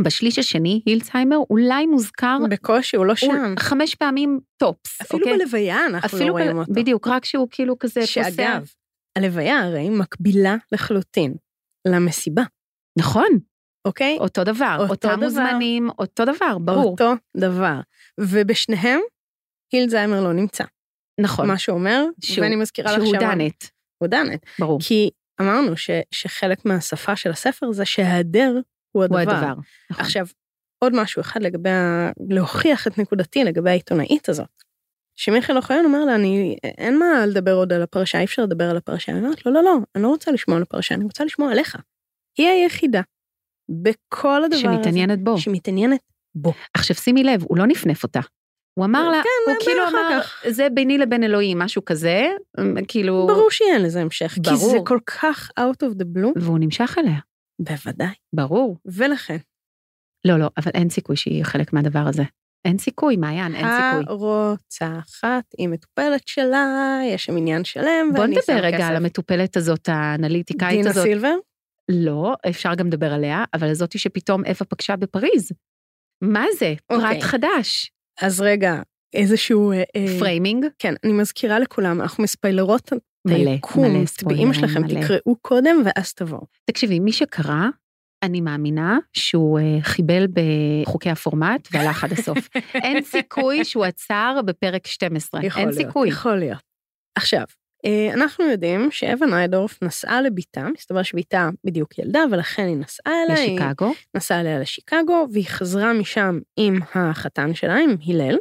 בשליש 0.00 0.38
השני, 0.38 0.82
הילצהיימר 0.86 1.36
אולי 1.50 1.86
מוזכר 1.86 2.38
בקושי, 2.50 2.96
הוא 2.96 3.06
לא 3.06 3.14
שם. 3.14 3.26
הוא 3.30 3.58
חמש 3.58 3.94
פעמים 3.94 4.40
טופס, 4.56 5.00
אפילו 5.00 5.26
אוקיי? 5.26 5.38
בלוויה 5.38 5.86
אנחנו 5.86 6.18
לא 6.18 6.22
אפילו 6.22 6.32
רואים 6.32 6.56
ב- 6.56 6.58
אותו. 6.58 6.72
בדיוק, 6.72 7.08
רק 7.08 7.24
שהוא 7.24 7.48
כאילו 7.50 7.78
כזה 7.78 8.00
פוסע. 8.00 8.30
שאגב, 8.30 8.70
הלוויה 9.18 9.58
הרי 9.60 9.90
מקבילה 9.90 10.56
לחלוטין 10.72 11.34
למסיבה, 11.88 12.42
נכון, 12.98 13.28
אוקיי? 13.84 14.16
אותו 14.20 14.44
דבר, 14.44 14.76
אותו 14.80 14.90
אותם 14.90 15.08
דבר. 15.08 15.16
מוזמנים, 15.24 15.88
אותו 15.98 16.24
דבר, 16.24 16.58
ברור. 16.58 16.90
אותו 16.90 17.12
דבר. 17.36 17.80
ובשניהם, 18.20 19.00
הילזהיימר 19.72 20.20
לא 20.24 20.32
נמצא. 20.32 20.64
נכון, 21.20 21.48
מה 21.48 21.58
שאומר, 21.58 22.04
שהוא- 22.20 22.44
ואני 22.44 22.56
מזכירה 22.56 22.96
לך 22.96 23.04
שהוא 23.04 23.16
דנת, 23.16 23.70
הוא 23.98 24.08
דנת. 24.08 24.40
ברור, 24.58 24.80
כי 24.80 25.10
אמרנו 25.40 25.76
ש, 25.76 25.90
שחלק 26.10 26.64
מהשפה 26.64 27.16
של 27.16 27.30
הספר 27.30 27.72
זה 27.72 27.84
שההיעדר 27.84 28.54
הוא 28.92 29.04
הדבר. 29.04 29.16
הוא 29.18 29.22
הדבר. 29.30 29.54
נכון. 29.90 30.04
עכשיו, 30.04 30.26
עוד 30.78 30.92
משהו 30.96 31.20
אחד 31.20 31.42
לגבי, 31.42 31.70
ה... 31.70 32.10
להוכיח 32.30 32.86
את 32.86 32.98
נקודתי 32.98 33.44
לגבי 33.44 33.70
העיתונאית 33.70 34.28
הזאת. 34.28 34.62
שמיכאל 35.16 35.56
אוחיון 35.56 35.84
אומר 35.84 36.04
לה, 36.04 36.14
אני, 36.14 36.56
אין 36.64 36.98
מה 36.98 37.26
לדבר 37.26 37.52
עוד 37.52 37.72
על 37.72 37.82
הפרשה, 37.82 38.18
אי 38.18 38.24
אפשר 38.24 38.42
לדבר 38.42 38.70
על 38.70 38.76
הפרשה. 38.76 39.12
אני 39.12 39.20
אומרת, 39.20 39.46
לא, 39.46 39.52
לא, 39.52 39.62
לא, 39.62 39.76
אני 39.94 40.02
לא 40.02 40.08
רוצה 40.08 40.30
לשמוע 40.30 40.56
על 40.56 40.62
הפרשה, 40.62 40.94
אני 40.94 41.04
רוצה 41.04 41.24
לשמוע 41.24 41.52
עליך. 41.52 41.76
היא 42.38 42.48
היחידה 42.48 43.00
בכל 43.82 44.44
הדבר 44.44 44.56
הזה. 44.56 44.62
שמתעניינת 44.62 45.24
בו. 45.24 45.38
שמתעניינת 45.38 46.00
בו. 46.34 46.52
עכשיו 46.74 46.96
שימי 46.96 47.24
לב, 47.24 47.42
הוא 47.42 47.58
לא 47.58 47.66
נפנף 47.66 48.02
אותה. 48.02 48.20
הוא 48.74 48.84
אמר 48.84 49.08
לה, 49.08 49.22
כן, 49.22 49.28
הוא 49.46 49.54
נדבר 49.54 49.64
כאילו 49.64 49.88
אמר, 49.88 50.20
כך. 50.22 50.44
זה 50.48 50.68
ביני 50.74 50.98
לבין 50.98 51.24
אלוהים, 51.24 51.58
משהו 51.58 51.84
כזה, 51.84 52.26
כאילו, 52.88 53.26
ברור 53.26 53.50
שאין 53.50 53.82
לזה 53.82 54.00
המשך, 54.00 54.38
כי 54.44 54.56
זה 54.56 54.66
ברור. 54.66 54.86
כל 54.86 54.98
כך 55.06 55.50
out 55.60 55.86
of 55.86 55.98
the 55.98 56.04
blue. 56.16 56.42
והוא 56.42 56.58
נמשך 56.58 56.96
אליה, 56.98 57.18
בוודאי. 57.58 58.14
ברור. 58.34 58.76
ולכן, 58.86 59.36
לא, 60.24 60.38
לא, 60.38 60.50
אבל 60.56 60.70
אין 60.74 60.90
סיכוי 60.90 61.16
שהיא 61.16 61.44
חלק 61.44 61.72
מהדבר 61.72 62.04
הזה. 62.08 62.22
אין 62.64 62.78
סיכוי, 62.78 63.16
מעיין, 63.16 63.54
אין 63.54 63.66
סיכוי. 63.66 64.04
הרוצחת 64.08 65.44
היא 65.58 65.68
מטופלת 65.68 66.28
שלה, 66.28 67.00
יש 67.04 67.24
שם 67.24 67.36
עניין 67.36 67.64
שלם, 67.64 68.10
בוא 68.12 68.20
ואני 68.20 68.32
נדבר 68.32 68.42
שם 68.46 68.52
רגע 68.52 68.78
כסף. 68.78 68.90
על 68.90 68.96
המטופלת 68.96 69.56
הזאת, 69.56 69.88
האנליטיקאית 69.88 70.76
דינה 70.76 70.90
הזאת. 70.90 71.04
סילבר? 71.04 71.34
לא, 71.90 72.34
אפשר 72.48 72.74
גם 72.74 72.86
לדבר 72.86 73.12
עליה, 73.12 73.44
אבל 73.54 73.74
זאתי 73.74 73.98
שפתאום 73.98 74.44
אווה 74.44 74.66
פגשה 74.68 74.96
בפריז. 74.96 75.52
מה 76.22 76.44
זה? 76.58 76.74
פרט 76.86 77.02
אוקיי. 77.02 77.22
חדש. 77.22 77.90
אז 78.20 78.40
רגע, 78.40 78.82
איזשהו... 79.14 79.72
אה, 79.72 79.82
אה, 79.96 80.18
framing, 80.18 80.66
כן, 80.78 80.94
אני 81.04 81.12
מזכירה 81.12 81.58
לכולם, 81.58 82.00
אנחנו 82.00 82.24
מספיילרות 82.24 82.92
מלא, 83.26 83.50
היקום, 83.50 83.84
מלא 83.84 84.04
טבעים 84.18 84.54
שלכם, 84.54 84.82
מלא. 84.82 85.00
תקראו 85.00 85.36
קודם 85.40 85.82
ואז 85.84 86.14
תבואו. 86.14 86.46
תקשיבי, 86.64 87.00
מי 87.00 87.12
שקרא, 87.12 87.66
אני 88.22 88.40
מאמינה 88.40 88.98
שהוא 89.12 89.58
אה, 89.58 89.78
חיבל 89.82 90.26
בחוקי 90.32 91.10
הפורמט 91.10 91.68
והלך 91.72 92.04
עד 92.04 92.12
הסוף. 92.12 92.48
אין 92.84 93.02
סיכוי 93.02 93.64
שהוא 93.64 93.84
עצר 93.84 94.40
בפרק 94.44 94.86
12, 94.86 95.44
יכול 95.44 95.60
אין 95.60 95.68
להיות, 95.68 95.86
סיכוי. 95.86 96.08
יכול 96.08 96.34
להיות. 96.36 96.62
עכשיו, 97.18 97.44
אנחנו 98.14 98.44
יודעים 98.44 98.90
שאווה 98.90 99.26
ניידורף 99.26 99.82
נסעה 99.82 100.22
לביתה, 100.22 100.68
מסתבר 100.74 101.02
שביתה 101.02 101.48
בדיוק 101.64 101.98
ילדה, 101.98 102.24
ולכן 102.30 102.66
היא 102.66 102.76
נסעה 102.76 103.12
אליה, 103.24 103.42
היא 103.42 103.58
לשיקגו, 103.60 103.92
נסעה 104.14 104.40
אליה 104.40 104.58
לשיקגו, 104.58 105.26
והיא 105.32 105.46
חזרה 105.46 105.92
משם 105.92 106.38
עם 106.56 106.78
החתן 106.94 107.54
שלה, 107.54 107.76
עם 107.76 107.96
הלל, 108.06 108.36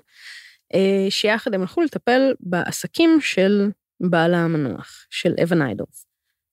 אה, 0.73 1.05
שיחד 1.09 1.53
הם 1.53 1.61
הלכו 1.61 1.81
לטפל 1.81 2.33
בעסקים 2.39 3.17
של 3.21 3.69
בעל 3.99 4.33
המנוח, 4.33 5.05
של 5.09 5.33
אווה 5.41 5.57
ניידורף. 5.57 6.05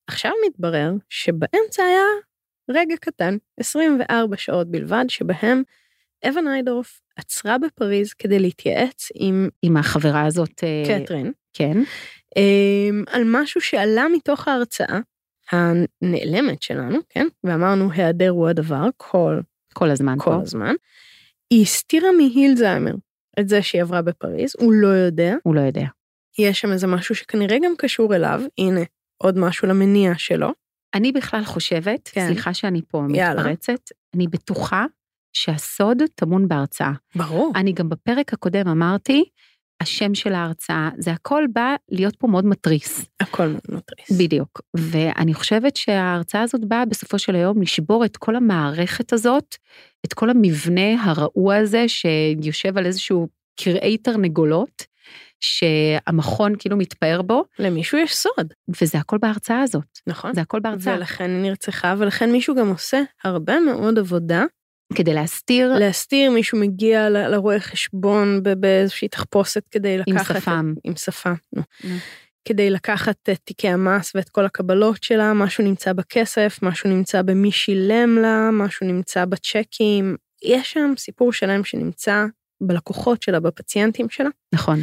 עכשיו 0.07 0.33
מתברר 0.47 0.93
שבאמצע 1.09 1.83
היה 1.83 2.05
רגע 2.71 2.95
קטן, 3.01 3.37
24 3.61 4.37
שעות 4.37 4.71
בלבד, 4.71 5.05
שבהם 5.09 5.63
אווה 6.27 6.43
ניידורף 6.43 7.01
עצרה 7.17 7.59
בפריז 7.59 8.13
כדי 8.13 8.39
להתייעץ 8.39 9.09
עם 9.15 9.49
עם 9.63 9.77
החברה 9.77 10.27
הזאת, 10.27 10.65
אה, 10.65 11.01
קתרין, 11.01 11.33
כן, 11.53 11.79
על 13.07 13.23
משהו 13.27 13.61
שעלה 13.61 14.07
מתוך 14.13 14.49
ההרצאה 14.49 14.99
הנעלמת 15.53 16.63
שלנו, 16.63 16.99
כן? 17.09 17.27
ואמרנו, 17.45 17.93
היעדר 17.93 18.29
הוא 18.29 18.49
הדבר 18.49 18.85
כל, 18.97 19.41
כל 19.75 19.91
הזמן 19.91 20.15
כל 20.19 20.25
פה. 20.25 20.41
הזמן. 20.43 20.75
היא 21.51 21.63
הסתירה 21.63 22.13
מהילזהיימר 22.13 22.95
את 23.41 23.49
זה 23.49 23.63
שהיא 23.63 23.83
עברה 23.83 24.03
בפריז, 24.03 24.53
הוא 24.59 24.73
לא 24.73 24.89
יודע. 24.89 25.35
הוא 25.43 25.55
לא 25.55 25.61
יודע. 25.61 25.87
יש 26.39 26.61
שם 26.61 26.73
איזה 26.73 26.87
משהו 26.87 27.15
שכנראה 27.15 27.57
גם 27.65 27.73
קשור 27.79 28.15
אליו, 28.15 28.43
הנה, 28.59 28.81
עוד 29.23 29.39
משהו 29.39 29.69
למניע 29.69 30.13
שלו. 30.17 30.49
אני 30.95 31.13
בכלל 31.13 31.45
חושבת, 31.45 32.09
כן. 32.13 32.27
סליחה 32.27 32.55
שאני 32.55 32.81
פה 32.89 33.03
יאללה. 33.15 33.43
מתפרצת, 33.43 33.91
אני 34.15 34.29
בטוחה 34.29 34.87
שהסוד 35.33 36.03
טמון 36.15 36.49
בהרצאה. 36.49 36.93
ברור. 37.17 37.53
אני 37.57 37.73
גם 37.73 37.89
בפרק 37.89 38.33
הקודם 38.33 38.69
אמרתי 38.69 39.25
השם 39.81 40.15
של 40.15 40.33
ההרצאה, 40.33 40.91
זה 40.99 41.13
הכל 41.13 41.45
בא 41.53 41.75
להיות 41.89 42.17
פה 42.17 42.27
מאוד 42.27 42.45
מתריס. 42.47 43.05
הכל 43.21 43.47
מאוד 43.47 43.61
מטריס. 43.69 44.21
בדיוק. 44.21 44.61
ואני 44.77 45.35
חושבת 45.35 45.77
שההרצאה 45.77 46.43
הזאת 46.43 46.65
באה 46.65 46.85
בסופו 46.85 47.19
של 47.19 47.35
היום 47.35 47.63
לשבור 47.63 48.05
את 48.05 48.17
כל 48.17 48.37
המערכת 48.37 49.13
הזאת, 49.13 49.57
את 50.07 50.15
כל 50.15 50.31
המבנה 50.31 51.05
הרעוע 51.05 51.57
הזה 51.57 51.85
שיושב 51.89 52.79
על 52.79 52.87
איזשהו 52.87 53.29
קרעי 53.61 53.99
תרנגולות, 53.99 54.89
שהמכון 55.41 56.53
כאילו 56.59 56.77
מתפאר 56.77 57.23
בו, 57.23 57.45
למישהו 57.59 57.99
יש 57.99 58.15
סוד, 58.17 58.55
וזה 58.83 58.99
הכל 58.99 59.19
בהרצאה 59.19 59.61
הזאת. 59.61 59.99
נכון? 60.07 60.35
זה 60.35 60.41
הכל 60.41 60.61
בהרצאה. 60.61 60.97
ולכן 60.97 61.31
היא 61.31 61.43
נרצחה, 61.43 61.95
ולכן 61.99 62.33
מישהו 62.33 62.55
גם 62.55 62.69
עושה 62.69 63.03
הרבה 63.25 63.61
מאוד 63.61 63.99
עבודה 63.99 64.45
כדי 64.95 65.15
להסתיר 65.15 65.75
להסתיר, 65.79 66.31
מישהו 66.31 66.59
מגיע 66.59 67.09
לרואה 67.11 67.61
חשבון 67.61 68.43
באיזושהי 68.43 69.09
תחפושת 69.09 69.63
כדי 69.71 69.99
עם 70.07 70.17
לקחת... 70.17 70.37
שפם. 70.37 70.75
עם 70.85 70.97
שפם. 70.97 71.35
נו. 71.53 71.63
נו. 71.85 71.97
כדי 72.45 72.71
לקחת 72.71 73.29
את 73.33 73.39
תיקי 73.45 73.69
המס 73.69 74.13
ואת 74.15 74.29
כל 74.29 74.45
הקבלות 74.45 75.03
שלה, 75.03 75.33
משהו 75.33 75.65
נמצא 75.65 75.93
בכסף, 75.93 76.59
משהו 76.63 76.91
נמצא 76.91 77.23
במי 77.23 77.53
שילם 77.53 78.19
לה, 78.19 78.51
משהו 78.53 78.87
נמצא 78.87 79.25
בצ'קים. 79.25 80.17
יש 80.45 80.73
שם 80.73 80.93
סיפור 80.97 81.33
שלם 81.33 81.65
שנמצא 81.65 82.27
בלקוחות 82.61 83.23
שלה, 83.23 83.41
בפציינטים 83.41 84.11
שלה. 84.11 84.29
נכון, 84.55 84.79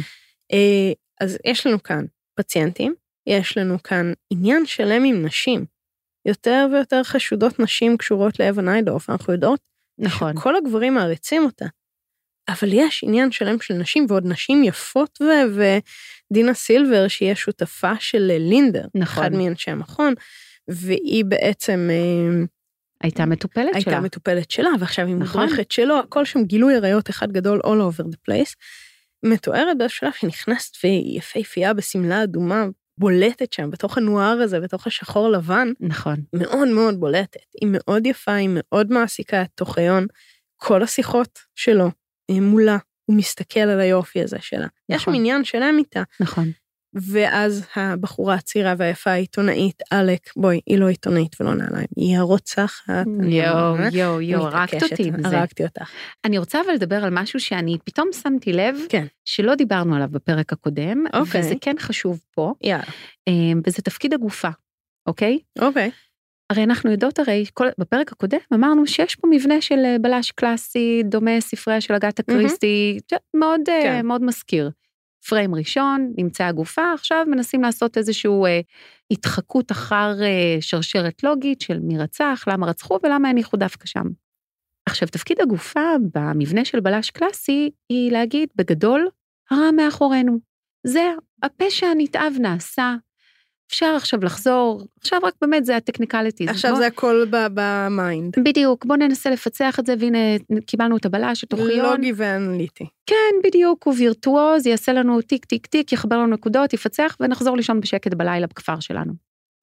אה, 0.52 0.92
אז 1.20 1.38
יש 1.44 1.66
לנו 1.66 1.82
כאן 1.82 2.04
פציינטים, 2.34 2.94
יש 3.26 3.58
לנו 3.58 3.82
כאן 3.82 4.12
עניין 4.32 4.66
שלם 4.66 5.04
עם 5.04 5.26
נשים. 5.26 5.64
יותר 6.26 6.66
ויותר 6.72 7.02
חשודות 7.02 7.60
נשים 7.60 7.96
קשורות 7.96 8.40
לאווה 8.40 8.62
ניידורף, 8.62 9.10
אנחנו 9.10 9.32
יודעות 9.32 9.60
נכון. 9.98 10.32
כל 10.40 10.56
הגברים 10.56 10.94
מעריצים 10.94 11.44
אותה. 11.44 11.66
אבל 12.48 12.68
יש 12.72 13.04
עניין 13.04 13.30
שלם 13.30 13.60
של 13.60 13.74
נשים, 13.74 14.06
ועוד 14.08 14.26
נשים 14.26 14.64
יפות, 14.64 15.18
ו- 15.22 15.62
ודינה 16.30 16.54
סילבר, 16.54 17.08
שהיא 17.08 17.32
השותפה 17.32 17.92
של 18.00 18.32
לינדר, 18.38 18.84
נכון. 18.94 19.24
אחד 19.24 19.32
מאנשי 19.32 19.70
המכון, 19.70 20.14
והיא 20.68 21.24
בעצם 21.24 21.88
אה, 21.90 22.44
הייתה 23.02 23.26
מטופלת 23.26 23.74
הייתה 23.74 23.90
שלה. 23.90 24.00
מטופלת 24.00 24.50
שלה, 24.50 24.70
ועכשיו 24.80 25.06
היא 25.06 25.16
נכון. 25.16 25.40
מודרכת 25.40 25.70
שלו, 25.70 25.98
הכל 25.98 26.24
שם 26.24 26.44
גילוי 26.44 26.76
עריות 26.76 27.10
אחד 27.10 27.32
גדול 27.32 27.60
all 27.60 27.94
over 27.94 28.04
the 28.04 28.30
place. 28.30 28.54
מתוארת 29.22 29.78
באיזשהו 29.78 29.98
שלב 29.98 30.12
שנכנסת 30.12 30.76
והיא 30.84 31.18
יפהפייה 31.18 31.74
בשמלה 31.74 32.22
אדומה, 32.22 32.64
בולטת 32.98 33.52
שם, 33.52 33.70
בתוך 33.70 33.98
הנואר 33.98 34.38
הזה, 34.42 34.60
בתוך 34.60 34.86
השחור 34.86 35.28
לבן, 35.28 35.68
נכון. 35.80 36.16
מאוד 36.32 36.68
מאוד 36.68 37.00
בולטת. 37.00 37.40
היא 37.60 37.68
מאוד 37.72 38.06
יפה, 38.06 38.32
היא 38.34 38.50
מאוד 38.52 38.92
מעסיקה 38.92 39.42
את 39.42 39.48
תוכיון. 39.54 40.06
כל 40.56 40.82
השיחות 40.82 41.38
שלו 41.54 41.90
אה, 42.30 42.40
מולה, 42.40 42.76
הוא 43.04 43.16
מסתכל 43.16 43.60
על 43.60 43.80
היופי 43.80 44.22
הזה 44.22 44.36
שלה. 44.40 44.66
יש 44.88 45.02
נכון. 45.02 45.14
שם 45.14 45.20
עניין 45.20 45.44
שלם 45.44 45.74
איתה. 45.78 46.02
נכון. 46.20 46.50
ואז 46.96 47.66
הבחורה 47.76 48.34
הצעירה 48.34 48.74
והיפה 48.78 49.10
העיתונאית, 49.10 49.82
עלק, 49.90 50.30
בואי, 50.36 50.60
היא 50.66 50.78
לא 50.78 50.88
עיתונאית 50.88 51.40
ולא 51.40 51.54
נעליים, 51.54 51.86
היא 51.96 52.18
הרוצחת. 52.18 53.06
יואו. 53.22 53.76
יואו, 53.92 54.20
יואו, 54.20 54.46
הרגת 54.46 54.82
אותי 54.82 55.02
עם 55.08 55.22
זה. 55.30 55.38
הרגתי 55.38 55.64
אותך. 55.64 55.90
אני 56.24 56.38
רוצה 56.38 56.60
אבל 56.66 56.72
לדבר 56.74 57.04
על 57.04 57.10
משהו 57.12 57.40
שאני 57.40 57.78
פתאום 57.84 58.08
שמתי 58.22 58.52
לב, 58.52 58.76
כן. 58.88 59.06
שלא 59.24 59.54
דיברנו 59.54 59.94
עליו 59.96 60.08
בפרק 60.10 60.52
הקודם, 60.52 61.04
אוקיי. 61.14 61.40
וזה 61.40 61.54
כן 61.60 61.74
חשוב 61.78 62.20
פה, 62.30 62.52
יאללה. 62.62 62.84
אמ, 63.28 63.60
וזה 63.66 63.82
תפקיד 63.82 64.14
הגופה, 64.14 64.48
אוקיי? 65.06 65.38
אוקיי. 65.58 65.90
הרי 66.50 66.64
אנחנו 66.64 66.90
יודעות 66.90 67.18
הרי, 67.18 67.44
כל, 67.54 67.66
בפרק 67.78 68.12
הקודם 68.12 68.38
אמרנו 68.54 68.86
שיש 68.86 69.14
פה 69.14 69.28
מבנה 69.30 69.60
של 69.60 69.78
אה, 69.84 69.96
בלש 70.00 70.30
קלאסי, 70.30 71.02
דומה 71.04 71.40
ספריה 71.40 71.80
של 71.80 71.94
אגתה 71.94 72.22
מהמם. 72.28 72.40
קריסטי, 72.40 72.98
ש- 73.10 73.14
מאוד, 73.34 73.60
אה, 73.68 73.80
כן. 73.82 74.06
מאוד 74.06 74.22
מזכיר. 74.22 74.70
פריים 75.28 75.54
ראשון, 75.54 76.12
נמצא 76.18 76.44
הגופה, 76.44 76.92
עכשיו 76.94 77.24
מנסים 77.30 77.62
לעשות 77.62 77.98
איזושהי 77.98 78.30
אה, 78.46 78.60
התחקות 79.10 79.72
אחר 79.72 80.22
אה, 80.22 80.56
שרשרת 80.60 81.22
לוגית 81.22 81.60
של 81.60 81.78
מי 81.78 81.98
רצח, 81.98 82.44
למה 82.46 82.66
רצחו 82.66 82.98
ולמה 83.02 83.28
הניחו 83.28 83.56
דווקא 83.56 83.86
שם. 83.86 84.04
עכשיו, 84.88 85.08
תפקיד 85.08 85.40
הגופה 85.40 85.90
במבנה 86.14 86.64
של 86.64 86.80
בלש 86.80 87.10
קלאסי 87.10 87.70
היא 87.88 88.12
להגיד, 88.12 88.48
בגדול, 88.56 89.08
הרע 89.50 89.70
מאחורינו. 89.70 90.38
זה, 90.86 91.10
הפשע 91.42 91.86
הנתעב 91.86 92.32
נעשה, 92.40 92.94
אפשר 93.68 93.86
עכשיו 93.96 94.24
לחזור, 94.24 94.86
עכשיו 95.00 95.20
רק 95.22 95.34
באמת 95.40 95.64
זה 95.64 95.76
ה 95.76 95.81
technicalities. 95.81 96.48
עכשיו 96.48 96.70
בוא- 96.70 96.78
זה 96.80 96.86
הכל 96.86 97.24
ב 97.30 97.47
mind. 97.47 98.34
בדיוק, 98.44 98.84
בוא 98.84 98.96
ננסה 98.96 99.30
לפצח 99.30 99.78
את 99.80 99.86
זה, 99.86 99.94
והנה 99.98 100.18
קיבלנו 100.66 100.96
את 100.96 101.06
הבלש, 101.06 101.44
את 101.44 101.52
אוחיון. 101.52 101.96
לוגי 101.96 102.12
ואנליטי. 102.16 102.84
כן, 103.06 103.34
בדיוק, 103.44 103.86
הוא 103.86 103.94
וירטואוז, 103.98 104.66
יעשה 104.66 104.92
לנו 104.92 105.20
טיק 105.22 105.44
טיק 105.44 105.66
טיק, 105.66 105.92
יחבר 105.92 106.16
לנו 106.16 106.26
נקודות, 106.34 106.72
יפצח, 106.72 107.16
ונחזור 107.20 107.56
לישון 107.56 107.80
בשקט 107.80 108.14
בלילה 108.14 108.46
בכפר 108.46 108.80
שלנו. 108.80 109.12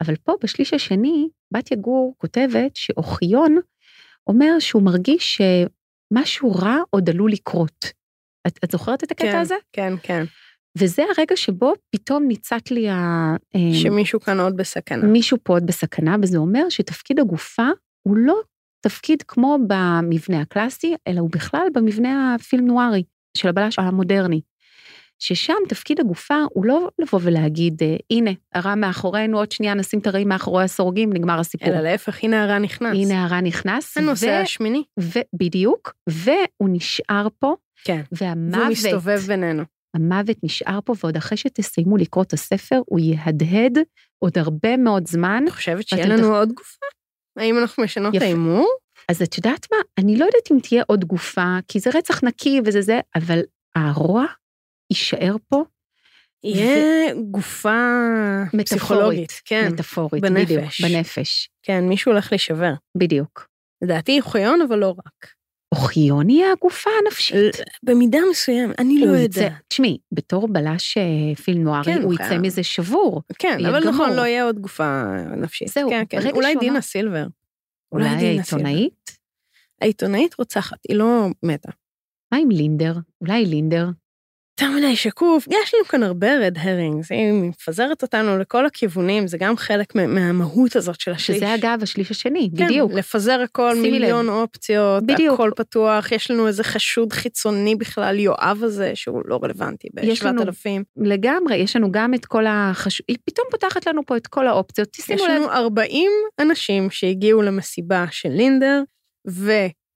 אבל 0.03 0.15
פה, 0.15 0.33
בשליש 0.43 0.73
השני, 0.73 1.27
בתיה 1.51 1.77
גור 1.77 2.15
כותבת 2.17 2.75
שאוחיון 2.75 3.57
אומר 4.27 4.59
שהוא 4.59 4.83
מרגיש 4.83 5.41
שמשהו 6.13 6.51
רע 6.51 6.77
עוד 6.89 7.09
עלול 7.09 7.31
לקרות. 7.31 7.85
את, 8.47 8.59
את 8.63 8.71
זוכרת 8.71 9.03
את 9.03 9.11
הקטע 9.11 9.31
כן, 9.31 9.37
הזה? 9.37 9.55
כן, 9.73 9.93
כן. 10.03 10.23
וזה 10.77 11.03
הרגע 11.17 11.36
שבו 11.36 11.73
פתאום 11.89 12.23
ניצת 12.27 12.71
לי 12.71 12.89
ה... 12.89 12.95
אה, 13.55 13.59
שמישהו 13.73 14.19
כאן 14.19 14.39
עוד 14.39 14.57
בסכנה. 14.57 15.05
מישהו 15.05 15.38
פה 15.43 15.53
עוד 15.53 15.65
בסכנה, 15.65 16.15
וזה 16.21 16.38
אומר 16.38 16.69
שתפקיד 16.69 17.19
הגופה 17.19 17.67
הוא 18.07 18.17
לא 18.17 18.41
תפקיד 18.81 19.23
כמו 19.27 19.57
במבנה 19.67 20.41
הקלאסי, 20.41 20.95
אלא 21.07 21.19
הוא 21.19 21.29
בכלל 21.31 21.67
במבנה 21.73 22.36
הפילם 22.36 22.65
נוארי 22.65 23.03
של 23.38 23.47
הבלש 23.47 23.79
המודרני. 23.79 24.41
ששם 25.19 25.53
תפקיד 25.69 25.99
הגופה 25.99 26.36
הוא 26.49 26.65
לא 26.65 26.89
לבוא 26.99 27.19
ולהגיד, 27.23 27.83
אה, 27.83 27.95
הנה, 28.12 28.31
הרע 28.53 28.75
מאחורינו, 28.75 29.38
עוד 29.38 29.51
שנייה 29.51 29.73
נשים 29.73 29.99
את 29.99 30.07
הרעים 30.07 30.29
מאחורי 30.29 30.63
הסורגים, 30.63 31.13
נגמר 31.13 31.39
הסיפור. 31.39 31.67
אלא 31.67 31.79
להפך, 31.79 32.23
הנה 32.23 32.43
הרע 32.43 32.59
נכנס. 32.59 32.95
הנה 32.95 33.25
הרע 33.25 33.41
נכנס, 33.41 33.97
הנושא 33.97 34.25
ו- 34.25 34.41
השמיני. 34.41 34.83
ובדיוק, 34.99 35.93
והוא 36.09 36.69
נשאר 36.71 37.27
פה, 37.39 37.55
כן. 37.83 38.01
והוא 38.12 38.29
והמוות, 38.29 38.71
מסתובב 38.71 39.19
בינינו. 39.27 39.63
המוות 39.93 40.38
נשאר 40.43 40.79
פה, 40.86 40.93
ועוד 41.03 41.17
אחרי 41.17 41.38
שתסיימו 41.38 41.97
לקרוא 41.97 42.23
את 42.23 42.34
הספר, 42.34 42.82
הוא 42.86 42.99
יהדהד 42.99 43.77
עוד 44.19 44.38
הרבה 44.38 44.77
מאוד 44.77 45.08
זמן. 45.08 45.39
אני 45.41 45.51
חושבת 45.51 45.88
שיהיה 45.88 46.06
לנו 46.08 46.21
תח- 46.21 46.27
עוד 46.36 46.51
גופה? 46.53 46.86
האם 47.38 47.58
אנחנו 47.58 47.84
משנות 47.84 48.10
את 48.10 48.15
יפה. 48.15 48.25
ההימור? 48.25 48.67
אז 49.10 49.21
את 49.21 49.38
יודעת 49.38 49.67
מה? 49.71 49.77
אני 49.97 50.17
לא 50.17 50.25
יודעת 50.25 50.51
אם 50.51 50.58
תהיה 50.60 50.84
עוד 50.88 51.06
גופה, 51.06 51.58
כי 51.67 51.79
זה 51.79 51.89
רצח 51.93 52.23
נקי 52.23 52.62
וזה 52.65 52.82
זה, 52.82 52.99
אבל 53.15 53.39
הרוע 53.75 54.25
יישאר 54.91 55.36
פה 55.49 55.63
יהיה 56.43 57.13
גופה 57.32 57.89
מטאפורית. 58.45 58.67
פסיכולוגית. 58.67 59.41
כן, 59.45 59.69
מטאפורית, 59.73 60.23
בנפש. 60.23 60.51
בדיוק, 60.51 60.63
בנפש, 60.82 61.49
כן, 61.63 61.84
מישהו 61.89 62.12
הולך 62.12 62.32
להישבר. 62.32 62.73
בדיוק. 62.97 63.47
לדעתי 63.84 64.21
חיון, 64.21 64.62
אבל 64.62 64.79
לא 64.79 64.95
רק. 65.06 65.27
אוחיון 65.73 66.27
היא 66.29 66.45
הגופה 66.57 66.89
הנפשית. 67.05 67.55
במידה 67.83 68.17
מסוימת, 68.31 68.79
אני 68.79 68.99
לא 68.99 69.05
יודעת. 69.05 69.51
תשמעי, 69.67 69.97
בתור 70.12 70.47
בלש 70.47 70.97
אה, 70.97 71.36
פילם 71.36 71.63
נוארי, 71.63 71.83
כן, 71.83 71.97
הוא 71.97 72.03
הוא 72.03 72.13
יצא. 72.13 72.38
מזה 72.38 72.63
שבור. 72.63 73.21
כן, 73.39 73.65
אבל 73.65 73.79
נכון, 73.89 74.05
גמור. 74.05 74.15
לא 74.15 74.21
יהיה 74.21 74.43
עוד 74.43 74.59
גופה 74.59 75.03
נפשית. 75.38 75.67
זהו, 75.67 75.89
כן, 75.89 76.03
כן. 76.09 76.19
ברגע 76.19 76.31
אולי 76.31 76.55
דינה 76.59 76.81
סילבר. 76.81 77.25
אולי 77.91 78.09
סילבר. 78.09 78.25
העיתונאית? 78.25 79.12
העיתונאית 79.81 80.36
רוצחת, 80.39 80.77
היא 80.89 80.97
לא 80.97 81.27
מתה. 81.43 81.71
מה 82.31 82.38
עם 82.38 82.51
לינדר? 82.51 82.93
אולי 83.21 83.45
לינדר? 83.45 83.86
יותר 84.61 84.73
מדי 84.73 84.95
שקוף, 84.95 85.47
יש 85.47 85.73
לנו 85.73 85.85
כאן 85.85 86.03
הרבה 86.03 86.27
רד 86.37 86.57
הרינגס, 86.59 87.11
היא 87.11 87.31
מפזרת 87.33 88.01
אותנו 88.01 88.37
לכל 88.37 88.65
הכיוונים, 88.65 89.27
זה 89.27 89.37
גם 89.37 89.57
חלק 89.57 89.95
מה- 89.95 90.07
מהמהות 90.07 90.75
הזאת 90.75 90.99
של 91.01 91.11
השליש. 91.11 91.37
שזה 91.37 91.55
אגב 91.55 91.79
השליש 91.81 92.11
השני, 92.11 92.49
כן, 92.57 92.65
בדיוק. 92.65 92.91
לפזר 92.93 93.41
הכל, 93.43 93.75
מיליון 93.81 94.29
אופציות, 94.29 95.03
בדיוק. 95.05 95.33
הכל 95.33 95.51
פתוח, 95.55 96.11
יש 96.11 96.31
לנו 96.31 96.47
איזה 96.47 96.63
חשוד 96.63 97.13
חיצוני 97.13 97.75
בכלל, 97.75 98.19
יואב 98.19 98.59
הזה, 98.63 98.91
שהוא 98.95 99.21
לא 99.25 99.39
רלוונטי 99.43 99.87
יש 100.03 100.23
לנו- 100.23 100.45
ב-7,000. 100.45 100.83
לגמרי, 100.97 101.55
יש 101.55 101.75
לנו 101.75 101.91
גם 101.91 102.13
את 102.13 102.25
כל 102.25 102.43
החש... 102.47 103.01
היא 103.07 103.17
פתאום 103.25 103.47
פותחת 103.51 103.87
לנו 103.87 104.05
פה 104.05 104.17
את 104.17 104.27
כל 104.27 104.47
האופציות, 104.47 104.95
יש 104.99 105.05
תשימו 105.05 105.25
לב. 105.25 105.31
לנו 105.31 105.51
40 105.51 106.11
אנשים 106.39 106.89
שהגיעו 106.89 107.41
למסיבה 107.41 108.05
של 108.11 108.29
לינדר, 108.29 108.81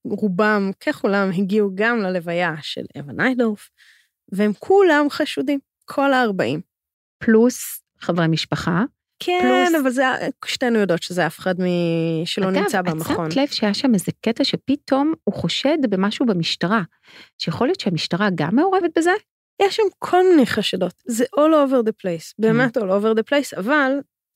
ורובם 0.07 0.71
ככולם 0.85 1.29
הגיעו 1.37 1.69
גם 1.75 1.99
ללוויה 2.01 2.53
של 2.61 2.81
אווה 2.97 3.13
ניידורף, 3.13 3.69
והם 4.31 4.51
כולם 4.59 5.05
חשודים, 5.09 5.59
כל 5.85 6.13
ה-40. 6.13 6.59
פלוס 7.17 7.81
חברי 7.99 8.27
משפחה. 8.27 8.83
כן, 9.19 9.39
פלוס- 9.43 9.81
אבל 9.81 9.89
זה, 9.89 10.03
שתינו 10.45 10.79
יודעות 10.79 11.03
שזה 11.03 11.27
אף 11.27 11.39
אחד 11.39 11.55
מ... 11.61 11.65
שלא 12.25 12.51
נמצא 12.51 12.81
במכון. 12.81 13.15
אגב, 13.15 13.25
את 13.25 13.31
שמת 13.31 13.43
לב 13.43 13.47
שהיה 13.47 13.73
שם 13.73 13.93
איזה 13.93 14.11
קטע 14.21 14.43
שפתאום 14.43 15.13
הוא 15.23 15.33
חושד 15.35 15.77
במשהו 15.89 16.25
במשטרה, 16.25 16.81
שיכול 17.37 17.67
להיות 17.67 17.79
שהמשטרה 17.79 18.29
גם 18.35 18.55
מעורבת 18.55 18.89
בזה? 18.97 19.11
יש 19.61 19.75
שם 19.75 19.83
כל 19.99 20.23
מיני 20.29 20.45
חשדות, 20.45 20.93
זה 21.05 21.23
all 21.23 21.39
over 21.69 21.87
the 21.87 21.91
place, 22.03 22.33
באמת 22.39 22.77
all 22.77 22.81
over 22.81 23.17
the 23.19 23.23
place, 23.31 23.59
אבל 23.59 23.91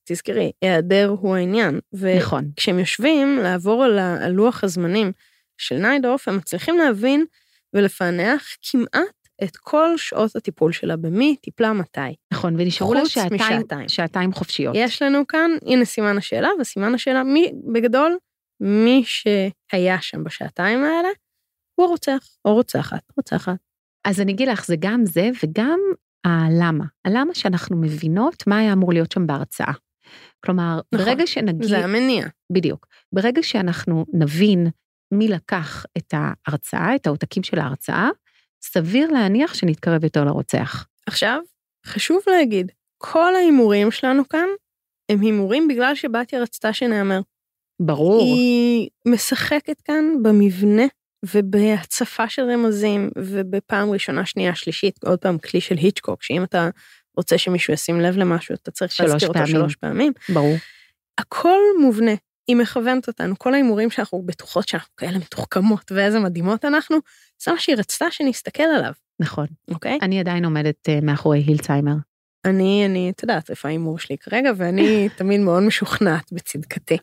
תזכרי, 0.09 0.51
היעדר 0.61 1.15
הוא 1.19 1.35
העניין. 1.35 1.79
נכון. 2.17 2.49
וכשהם 2.53 2.79
יושבים 2.79 3.37
לעבור 3.43 3.83
על 3.83 3.99
ה- 3.99 4.25
על 4.25 4.31
לוח 4.31 4.63
הזמנים 4.63 5.11
של 5.57 5.75
ניידורף, 5.75 6.27
הם 6.27 6.37
מצליחים 6.37 6.77
להבין 6.77 7.25
ולפענח 7.73 8.43
כמעט 8.71 9.20
את 9.43 9.57
כל 9.57 9.97
שעות 9.97 10.35
הטיפול 10.35 10.71
שלה, 10.71 10.97
במי 10.97 11.35
טיפלה 11.35 11.73
מתי. 11.73 11.99
נכון, 12.33 12.55
ונשארו 12.57 12.93
לה 12.93 13.05
שעתיים, 13.05 13.41
משעתיים. 13.41 13.89
שעתיים 13.89 14.33
חופשיות. 14.33 14.75
יש 14.77 15.01
לנו 15.01 15.27
כאן, 15.27 15.51
הנה 15.65 15.85
סימן 15.85 16.17
השאלה, 16.17 16.49
וסימן 16.59 16.93
השאלה, 16.93 17.23
מי, 17.23 17.51
בגדול, 17.73 18.17
מי 18.59 19.03
שהיה 19.05 20.01
שם 20.01 20.23
בשעתיים 20.23 20.83
האלה, 20.83 21.09
הוא 21.75 21.87
רוצח, 21.87 22.27
או 22.45 22.53
רוצחת, 22.53 23.01
רוצחת. 23.17 23.55
אז 24.07 24.21
אני 24.21 24.31
אגיד 24.31 24.47
לך, 24.47 24.65
זה 24.65 24.75
גם 24.79 25.05
זה 25.05 25.29
וגם 25.43 25.79
הלמה. 26.25 26.85
הלמה 27.05 27.33
שאנחנו 27.33 27.77
מבינות 27.77 28.47
מה 28.47 28.57
היה 28.57 28.73
אמור 28.73 28.93
להיות 28.93 29.11
שם 29.11 29.27
בהרצאה. 29.27 29.73
כלומר, 30.45 30.79
נכון, 30.93 31.05
ברגע 31.05 31.27
שנגיד... 31.27 31.63
זה 31.63 31.77
המניע. 31.77 32.25
בדיוק. 32.51 32.87
ברגע 33.13 33.43
שאנחנו 33.43 34.05
נבין 34.13 34.67
מי 35.13 35.27
לקח 35.27 35.85
את 35.97 36.13
ההרצאה, 36.17 36.95
את 36.95 37.07
העותקים 37.07 37.43
של 37.43 37.59
ההרצאה, 37.59 38.09
סביר 38.61 39.11
להניח 39.11 39.53
שנתקרב 39.53 40.03
יותר 40.03 40.23
לרוצח. 40.23 40.85
עכשיו, 41.07 41.39
חשוב 41.85 42.21
להגיד, 42.27 42.71
כל 42.97 43.35
ההימורים 43.35 43.91
שלנו 43.91 44.29
כאן, 44.29 44.47
הם 45.09 45.21
הימורים 45.21 45.67
בגלל 45.67 45.95
שבתיה 45.95 46.41
רצתה 46.41 46.73
שנאמר. 46.73 47.19
ברור. 47.81 48.23
היא 48.23 48.89
משחקת 49.07 49.81
כאן 49.81 50.05
במבנה 50.23 50.83
ובהצפה 51.25 52.29
של 52.29 52.41
רמזים, 52.41 53.09
ובפעם 53.17 53.89
ראשונה, 53.91 54.25
שנייה, 54.25 54.55
שלישית, 54.55 55.03
עוד 55.03 55.19
פעם 55.19 55.37
כלי 55.37 55.61
של 55.61 55.75
היצ'קוק, 55.77 56.23
שאם 56.23 56.43
אתה 56.43 56.69
רוצה 57.17 57.37
שמישהו 57.37 57.73
ישים 57.73 58.01
לב 58.01 58.17
למשהו, 58.17 58.55
אתה 58.55 58.71
צריך 58.71 58.99
להזכיר 58.99 59.27
אותו. 59.27 59.47
שלוש 59.47 59.75
פעמים. 59.75 60.13
ברור. 60.33 60.55
הכל 61.17 61.59
מובנה, 61.81 62.11
היא 62.47 62.55
מכוונת 62.55 63.07
אותנו, 63.07 63.37
כל 63.37 63.53
ההימורים 63.53 63.89
שאנחנו 63.89 64.21
בטוחות 64.25 64.67
שאנחנו 64.67 64.95
כאלה 64.97 65.17
מתוחכמות 65.17 65.91
ואיזה 65.91 66.19
מדהימות 66.19 66.65
אנחנו, 66.65 66.97
זה 67.43 67.51
מה 67.51 67.59
שהיא 67.59 67.75
רצתה 67.75 68.11
שנסתכל 68.11 68.63
עליו, 68.63 68.91
נכון. 69.19 69.47
אוקיי? 69.71 69.99
אני 70.01 70.19
עדיין 70.19 70.45
עומדת 70.45 70.89
אה, 70.89 70.99
מאחורי 71.01 71.39
הילצהיימר. 71.39 71.95
אני, 72.45 72.85
אני, 72.85 73.09
את 73.09 73.23
יודעת 73.23 73.49
איפה 73.49 73.67
ההימור 73.67 73.99
שלי 73.99 74.17
כרגע, 74.17 74.51
ואני 74.57 75.07
תמיד 75.17 75.41
מאוד 75.41 75.63
משוכנעת 75.63 76.31
בצדקתי. 76.33 76.97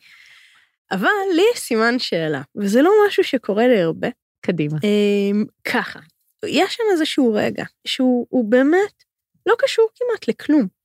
אבל 0.90 1.08
לי 1.34 1.42
יש 1.54 1.60
סימן 1.60 1.98
שאלה, 1.98 2.42
וזה 2.56 2.82
לא 2.82 2.90
משהו 3.06 3.24
שקורה 3.24 3.66
לי 3.68 3.80
הרבה. 3.80 4.08
קדימה. 4.40 4.78
אמ, 4.84 5.44
ככה, 5.64 6.00
יש 6.46 6.74
שם 6.74 6.82
איזשהו 6.92 7.32
רגע 7.34 7.64
שהוא 7.86 8.26
הוא 8.30 8.50
באמת 8.50 9.04
לא 9.46 9.54
קשור 9.58 9.88
כמעט 9.94 10.28
לכלום. 10.28 10.77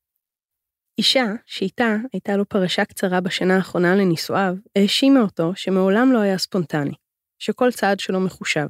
אישה 0.98 1.26
שאיתה 1.46 1.96
הייתה 2.14 2.38
לו 2.38 2.50
פרשה 2.50 2.86
קצרה 2.86 3.22
בשנה 3.22 3.56
האחרונה 3.56 3.96
לנישואיו, 3.96 4.56
האשימה 4.76 5.22
אותו 5.22 5.52
שמעולם 5.56 6.12
לא 6.12 6.20
היה 6.20 6.38
ספונטני, 6.38 6.94
שכל 7.40 7.72
צעד 7.72 8.00
שלו 8.00 8.20
מחושב. 8.20 8.68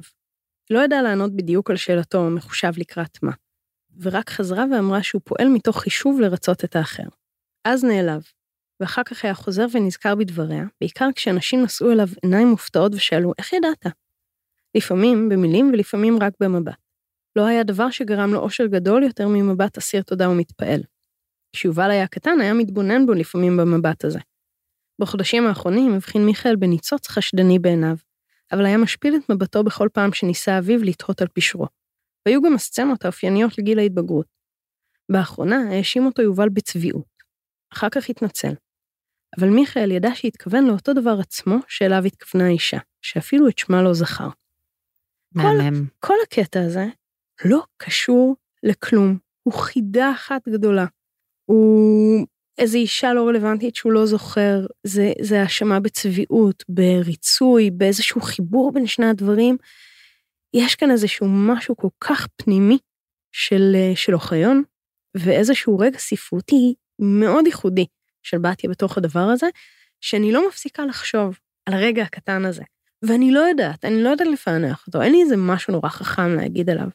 לא 0.70 0.84
ידע 0.84 1.02
לענות 1.02 1.36
בדיוק 1.36 1.70
על 1.70 1.76
שאלתו 1.76 2.30
מחושב 2.30 2.72
לקראת 2.76 3.22
מה, 3.22 3.32
ורק 4.00 4.30
חזרה 4.30 4.64
ואמרה 4.72 5.02
שהוא 5.02 5.22
פועל 5.24 5.48
מתוך 5.48 5.80
חישוב 5.80 6.20
לרצות 6.20 6.64
את 6.64 6.76
האחר. 6.76 7.08
אז 7.64 7.84
נעלב, 7.84 8.22
ואחר 8.80 9.02
כך 9.02 9.24
היה 9.24 9.34
חוזר 9.34 9.66
ונזכר 9.72 10.14
בדבריה, 10.14 10.64
בעיקר 10.80 11.08
כשאנשים 11.14 11.62
נשאו 11.62 11.92
אליו 11.92 12.08
עיניים 12.22 12.48
מופתעות 12.48 12.94
ושאלו, 12.94 13.32
איך 13.38 13.52
ידעת? 13.52 13.86
לפעמים 14.76 15.28
במילים 15.28 15.70
ולפעמים 15.72 16.18
רק 16.22 16.32
במבט. 16.40 16.74
לא 17.36 17.46
היה 17.46 17.62
דבר 17.62 17.90
שגרם 17.90 18.30
לו 18.32 18.40
אושר 18.40 18.66
גדול 18.66 19.02
יותר 19.02 19.28
ממבט 19.28 19.78
אסיר 19.78 20.02
תודה 20.02 20.30
ומתפעל. 20.30 20.80
כשיובל 21.54 21.90
היה 21.90 22.06
קטן 22.06 22.40
היה 22.40 22.54
מתבונן 22.54 23.06
בו 23.06 23.12
לפעמים 23.12 23.56
במבט 23.56 24.04
הזה. 24.04 24.18
בחודשים 25.00 25.46
האחרונים 25.46 25.94
הבחין 25.94 26.26
מיכאל 26.26 26.56
בניצוץ 26.56 27.08
חשדני 27.08 27.58
בעיניו, 27.58 27.96
אבל 28.52 28.66
היה 28.66 28.78
משפיל 28.78 29.16
את 29.16 29.30
מבטו 29.30 29.64
בכל 29.64 29.88
פעם 29.92 30.12
שניסה 30.12 30.58
אביו 30.58 30.82
לתהות 30.82 31.22
על 31.22 31.28
פשרו. 31.28 31.66
והיו 32.26 32.42
גם 32.42 32.54
הסצנות 32.54 33.04
האופייניות 33.04 33.58
לגיל 33.58 33.78
ההתבגרות. 33.78 34.26
באחרונה 35.12 35.56
האשים 35.70 36.06
אותו 36.06 36.22
יובל 36.22 36.48
בצביעות. 36.48 37.14
אחר 37.72 37.88
כך 37.90 38.10
התנצל. 38.10 38.54
אבל 39.38 39.48
מיכאל 39.48 39.90
ידע 39.90 40.10
שהתכוון 40.14 40.64
לאותו 40.64 40.92
דבר 40.92 41.16
עצמו 41.20 41.56
שאליו 41.68 42.04
התכוונה 42.04 42.46
האישה, 42.46 42.78
שאפילו 43.02 43.48
את 43.48 43.58
שמה 43.58 43.82
לא 43.82 43.94
זכר. 43.94 44.28
מהמם. 45.34 45.86
כל 46.00 46.16
הקטע 46.26 46.60
הזה 46.60 46.86
לא 47.44 47.62
קשור 47.76 48.36
לכלום, 48.62 49.18
הוא 49.42 49.54
חידה 49.54 50.12
אחת 50.12 50.48
גדולה. 50.48 50.86
הוא 51.44 52.26
איזו 52.58 52.78
אישה 52.78 53.14
לא 53.14 53.28
רלוונטית 53.28 53.76
שהוא 53.76 53.92
לא 53.92 54.06
זוכר, 54.06 54.66
זה, 54.86 55.12
זה 55.20 55.42
האשמה 55.42 55.80
בצביעות, 55.80 56.64
בריצוי, 56.68 57.70
באיזשהו 57.70 58.20
חיבור 58.20 58.72
בין 58.72 58.86
שני 58.86 59.06
הדברים. 59.06 59.56
יש 60.54 60.74
כאן 60.74 60.90
איזשהו 60.90 61.26
משהו 61.28 61.76
כל 61.76 61.88
כך 62.00 62.26
פנימי 62.36 62.78
של, 63.32 63.72
אה, 63.74 63.92
של 63.96 64.14
אוחיון, 64.14 64.62
ואיזשהו 65.16 65.78
רגע 65.78 65.98
ספרותי 65.98 66.74
מאוד 66.98 67.46
ייחודי 67.46 67.86
של 68.22 68.38
בתיה 68.38 68.70
בתוך 68.70 68.98
הדבר 68.98 69.20
הזה, 69.20 69.46
שאני 70.00 70.32
לא 70.32 70.48
מפסיקה 70.48 70.86
לחשוב 70.86 71.38
על 71.66 71.74
הרגע 71.74 72.02
הקטן 72.02 72.44
הזה. 72.44 72.62
ואני 73.02 73.32
לא 73.32 73.40
יודעת, 73.40 73.84
אני 73.84 74.02
לא 74.02 74.08
יודעת 74.08 74.28
לפענח 74.32 74.86
אותו, 74.86 75.02
אין 75.02 75.12
לי 75.12 75.22
איזה 75.22 75.36
משהו 75.36 75.72
נורא 75.72 75.88
חכם 75.88 76.36
להגיד 76.36 76.70
עליו. 76.70 76.88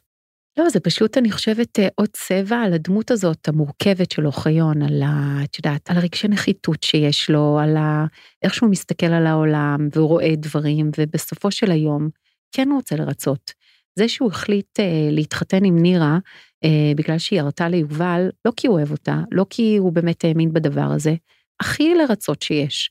לא, 0.58 0.68
זה 0.68 0.80
פשוט, 0.80 1.18
אני 1.18 1.30
חושבת, 1.30 1.78
אה, 1.78 1.88
עוד 1.94 2.08
צבע 2.12 2.56
על 2.56 2.72
הדמות 2.72 3.10
הזאת, 3.10 3.48
המורכבת 3.48 4.10
של 4.10 4.26
אוחיון, 4.26 4.82
על 4.82 5.02
ה... 5.02 5.44
את 5.44 5.58
יודעת, 5.58 5.90
על 5.90 5.96
הרגשי 5.96 6.28
נחיתות 6.28 6.82
שיש 6.82 7.30
לו, 7.30 7.58
על 7.62 7.76
ה... 7.76 8.06
איך 8.42 8.54
שהוא 8.54 8.70
מסתכל 8.70 9.06
על 9.06 9.26
העולם, 9.26 9.88
והוא 9.92 10.08
רואה 10.08 10.36
דברים, 10.36 10.90
ובסופו 10.98 11.50
של 11.50 11.70
היום, 11.70 12.08
כן 12.52 12.68
רוצה 12.72 12.96
לרצות. 12.96 13.52
זה 13.98 14.08
שהוא 14.08 14.30
החליט 14.30 14.80
אה, 14.80 15.08
להתחתן 15.10 15.64
עם 15.64 15.78
נירה, 15.78 16.18
אה, 16.64 16.92
בגלל 16.96 17.18
שהיא 17.18 17.40
הרתה 17.40 17.68
ליובל, 17.68 18.30
לא 18.44 18.52
כי 18.56 18.66
הוא 18.66 18.76
אוהב 18.76 18.90
אותה, 18.90 19.20
לא 19.30 19.46
כי 19.50 19.76
הוא 19.76 19.92
באמת 19.92 20.24
האמין 20.24 20.52
בדבר 20.52 20.88
הזה, 20.94 21.14
הכי 21.60 21.94
לרצות 21.94 22.42
שיש. 22.42 22.90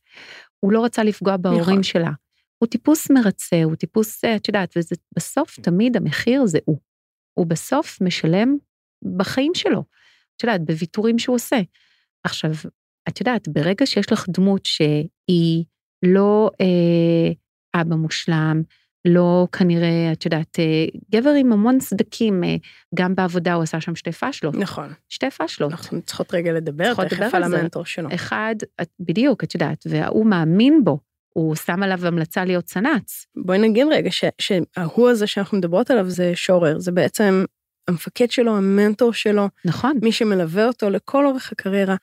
הוא 0.59 0.71
לא 0.71 0.85
רצה 0.85 1.03
לפגוע 1.03 1.37
בהורים 1.37 1.61
נכון. 1.61 1.83
שלה. 1.83 2.11
הוא 2.57 2.67
טיפוס 2.67 3.11
מרצה, 3.11 3.63
הוא 3.63 3.75
טיפוס, 3.75 4.25
אה, 4.25 4.35
את 4.35 4.47
יודעת, 4.47 4.73
וזה 4.77 4.95
בסוף 5.15 5.59
תמיד 5.59 5.97
המחיר 5.97 6.45
זה 6.45 6.59
הוא. 6.65 6.88
הוא 7.39 7.47
בסוף 7.47 8.01
משלם 8.01 8.57
בחיים 9.17 9.51
שלו, 9.55 9.83
את 10.37 10.43
יודעת, 10.43 10.65
בוויתורים 10.65 11.19
שהוא 11.19 11.35
עושה. 11.35 11.57
עכשיו, 12.23 12.51
את 13.09 13.19
יודעת, 13.19 13.47
ברגע 13.47 13.85
שיש 13.85 14.11
לך 14.11 14.25
דמות 14.29 14.65
שהיא 14.65 15.65
לא 16.05 16.49
אה, 16.61 17.31
אבא 17.81 17.95
מושלם, 17.95 18.61
לא 19.07 19.47
כנראה, 19.51 20.11
את 20.11 20.25
יודעת, 20.25 20.59
אה, 20.59 20.85
גבר 21.11 21.29
עם 21.29 21.51
המון 21.53 21.79
סדקים, 21.79 22.43
אה, 22.43 22.55
גם 22.95 23.15
בעבודה 23.15 23.53
הוא 23.53 23.63
עשה 23.63 23.81
שם 23.81 23.95
שתי 23.95 24.11
פאשלות, 24.11 24.55
נכון, 24.55 24.93
שתי 25.09 25.29
פאשלות. 25.29 25.71
אנחנו 25.71 26.01
צריכות 26.01 26.33
רגע 26.33 26.51
לדבר 26.53 26.85
צריכות 26.85 27.05
תכף 27.05 27.19
לדבר 27.21 27.37
על 27.37 27.43
על 27.43 27.49
זה. 27.49 27.59
המנטור 27.59 27.85
שלו. 27.85 28.09
אחד, 28.13 28.55
את- 28.81 28.91
בדיוק, 28.99 29.43
את 29.43 29.53
יודעת, 29.53 29.83
וההוא 29.89 30.25
מאמין 30.25 30.83
בו, 30.83 30.99
הוא 31.39 31.55
שם 31.55 31.83
עליו 31.83 32.07
המלצה 32.07 32.45
להיות 32.45 32.65
צנץ. 32.65 33.25
בואי 33.35 33.57
נגיד 33.57 33.87
רגע 33.91 34.11
ש- 34.11 34.23
שההוא 34.41 35.09
הזה 35.09 35.27
שאנחנו 35.27 35.57
מדברות 35.57 35.91
עליו 35.91 36.09
זה 36.09 36.31
שורר, 36.35 36.79
זה 36.79 36.91
בעצם 36.91 37.45
המפקד 37.87 38.31
שלו, 38.31 38.57
המנטור 38.57 39.13
שלו, 39.13 39.47
נכון, 39.65 39.97
מי 40.01 40.11
שמלווה 40.11 40.65
אותו 40.65 40.89
לכל 40.89 41.25
אורך 41.25 41.51
הקריירה, 41.51 41.95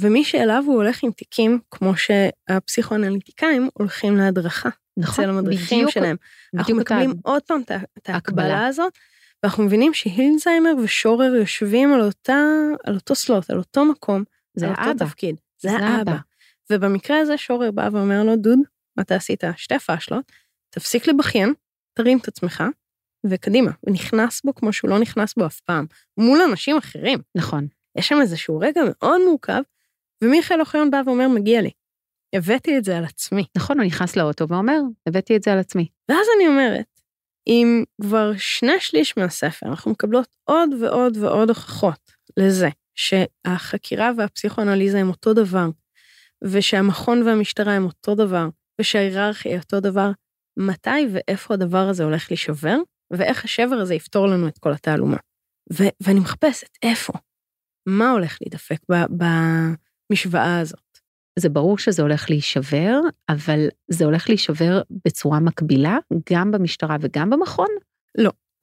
ומי 0.00 0.24
שאליו 0.24 0.62
הוא 0.66 0.74
הולך 0.74 1.02
עם 1.02 1.10
תיקים, 1.10 1.58
כמו 1.70 1.92
שהפסיכואנליטיקאים 1.96 3.68
הולכים 3.74 4.16
להדרכה 4.16 4.68
נכון, 4.96 5.24
אצל 5.24 5.32
המדריכים 5.32 5.78
בדיוק- 5.78 5.90
שלהם. 5.90 6.16
אנחנו 6.54 6.64
בדיוק 6.74 6.78
אותה- 6.80 6.94
מקבלים 6.94 7.14
עוד 7.24 7.42
פעם 7.42 7.60
את. 7.68 8.08
ההקבלה 8.08 8.66
הזאת, 8.66 8.92
ואנחנו 9.42 9.64
מבינים 9.64 9.94
שהילזהיימר 9.94 10.72
ושורר 10.84 11.34
יושבים 11.34 11.94
על 11.94 12.00
אותה, 12.00 12.38
על 12.84 12.94
אותו 12.94 13.14
סלוט, 13.14 13.50
על 13.50 13.58
אותו 13.58 13.84
מקום, 13.84 14.24
זה 14.54 14.66
על 14.66 14.72
אותו 14.72 14.82
האבא. 14.82 15.04
תפקיד. 15.06 15.36
זה 15.62 15.68
זה. 15.70 15.76
האבא. 15.76 16.16
ובמקרה 16.72 17.18
הזה 17.18 17.36
שורר 17.36 17.70
בא 17.70 17.88
ואומר 17.92 18.22
לו, 18.24 18.36
דוד, 18.36 18.58
אתה 19.00 19.14
עשית 19.14 19.44
שתי 19.56 19.78
פאשלות, 19.78 20.32
תפסיק 20.70 21.06
לבכיין, 21.06 21.54
תרים 21.94 22.18
את 22.18 22.28
עצמך, 22.28 22.64
וקדימה. 23.26 23.70
ונכנס 23.86 24.42
בו 24.44 24.54
כמו 24.54 24.72
שהוא 24.72 24.90
לא 24.90 24.98
נכנס 24.98 25.34
בו 25.34 25.46
אף 25.46 25.60
פעם, 25.60 25.86
מול 26.16 26.40
אנשים 26.50 26.76
אחרים. 26.76 27.18
נכון, 27.34 27.66
יש 27.98 28.08
שם 28.08 28.20
איזשהו 28.20 28.58
רגע 28.58 28.80
מאוד 28.90 29.20
מורכב, 29.28 29.62
ומיכאל 30.24 30.60
אוחיון 30.60 30.90
בא 30.90 31.02
ואומר, 31.06 31.28
מגיע 31.28 31.60
לי. 31.60 31.70
הבאתי 32.34 32.78
את 32.78 32.84
זה 32.84 32.98
על 32.98 33.04
עצמי. 33.04 33.44
נכון, 33.56 33.78
הוא 33.78 33.86
נכנס 33.86 34.16
לאוטו 34.16 34.48
ואומר, 34.48 34.78
הבאתי 35.06 35.36
את 35.36 35.42
זה 35.42 35.52
על 35.52 35.58
עצמי. 35.58 35.88
ואז 36.08 36.26
אני 36.36 36.48
אומרת, 36.48 37.00
אם 37.46 37.84
כבר 38.02 38.32
שני 38.36 38.80
שליש 38.80 39.16
מהספר, 39.16 39.66
אנחנו 39.66 39.90
מקבלות 39.90 40.28
עוד 40.44 40.70
ועוד 40.80 41.16
ועוד 41.16 41.48
הוכחות 41.48 42.12
לזה 42.36 42.68
שהחקירה 42.94 44.10
והפסיכואנליזה 44.16 45.00
הם 45.00 45.08
אותו 45.08 45.34
דבר, 45.34 45.68
ושהמכון 46.44 47.22
והמשטרה 47.22 47.72
הם 47.72 47.84
אותו 47.84 48.14
דבר, 48.14 48.48
ושההיררכיה 48.80 49.52
היא 49.52 49.60
אותו 49.60 49.80
דבר, 49.80 50.10
מתי 50.58 51.06
ואיפה 51.12 51.54
הדבר 51.54 51.88
הזה 51.88 52.04
הולך 52.04 52.30
להישבר, 52.30 52.76
ואיך 53.12 53.44
השבר 53.44 53.74
הזה 53.74 53.94
יפתור 53.94 54.26
לנו 54.26 54.48
את 54.48 54.58
כל 54.58 54.72
התעלומה. 54.72 55.16
ו- 55.72 55.88
ואני 56.02 56.20
מחפשת 56.20 56.68
איפה, 56.82 57.12
מה 57.88 58.10
הולך 58.10 58.38
להידפק 58.40 58.78
ב- 58.90 59.24
במשוואה 60.10 60.60
הזאת. 60.60 60.98
זה 61.38 61.48
ברור 61.48 61.78
שזה 61.78 62.02
הולך 62.02 62.30
להישבר, 62.30 63.00
אבל 63.28 63.68
זה 63.90 64.04
הולך 64.04 64.28
להישבר 64.28 64.82
בצורה 65.04 65.40
מקבילה, 65.40 65.98
גם 66.32 66.50
במשטרה 66.50 66.96
וגם 67.00 67.30
במכון? 67.30 67.68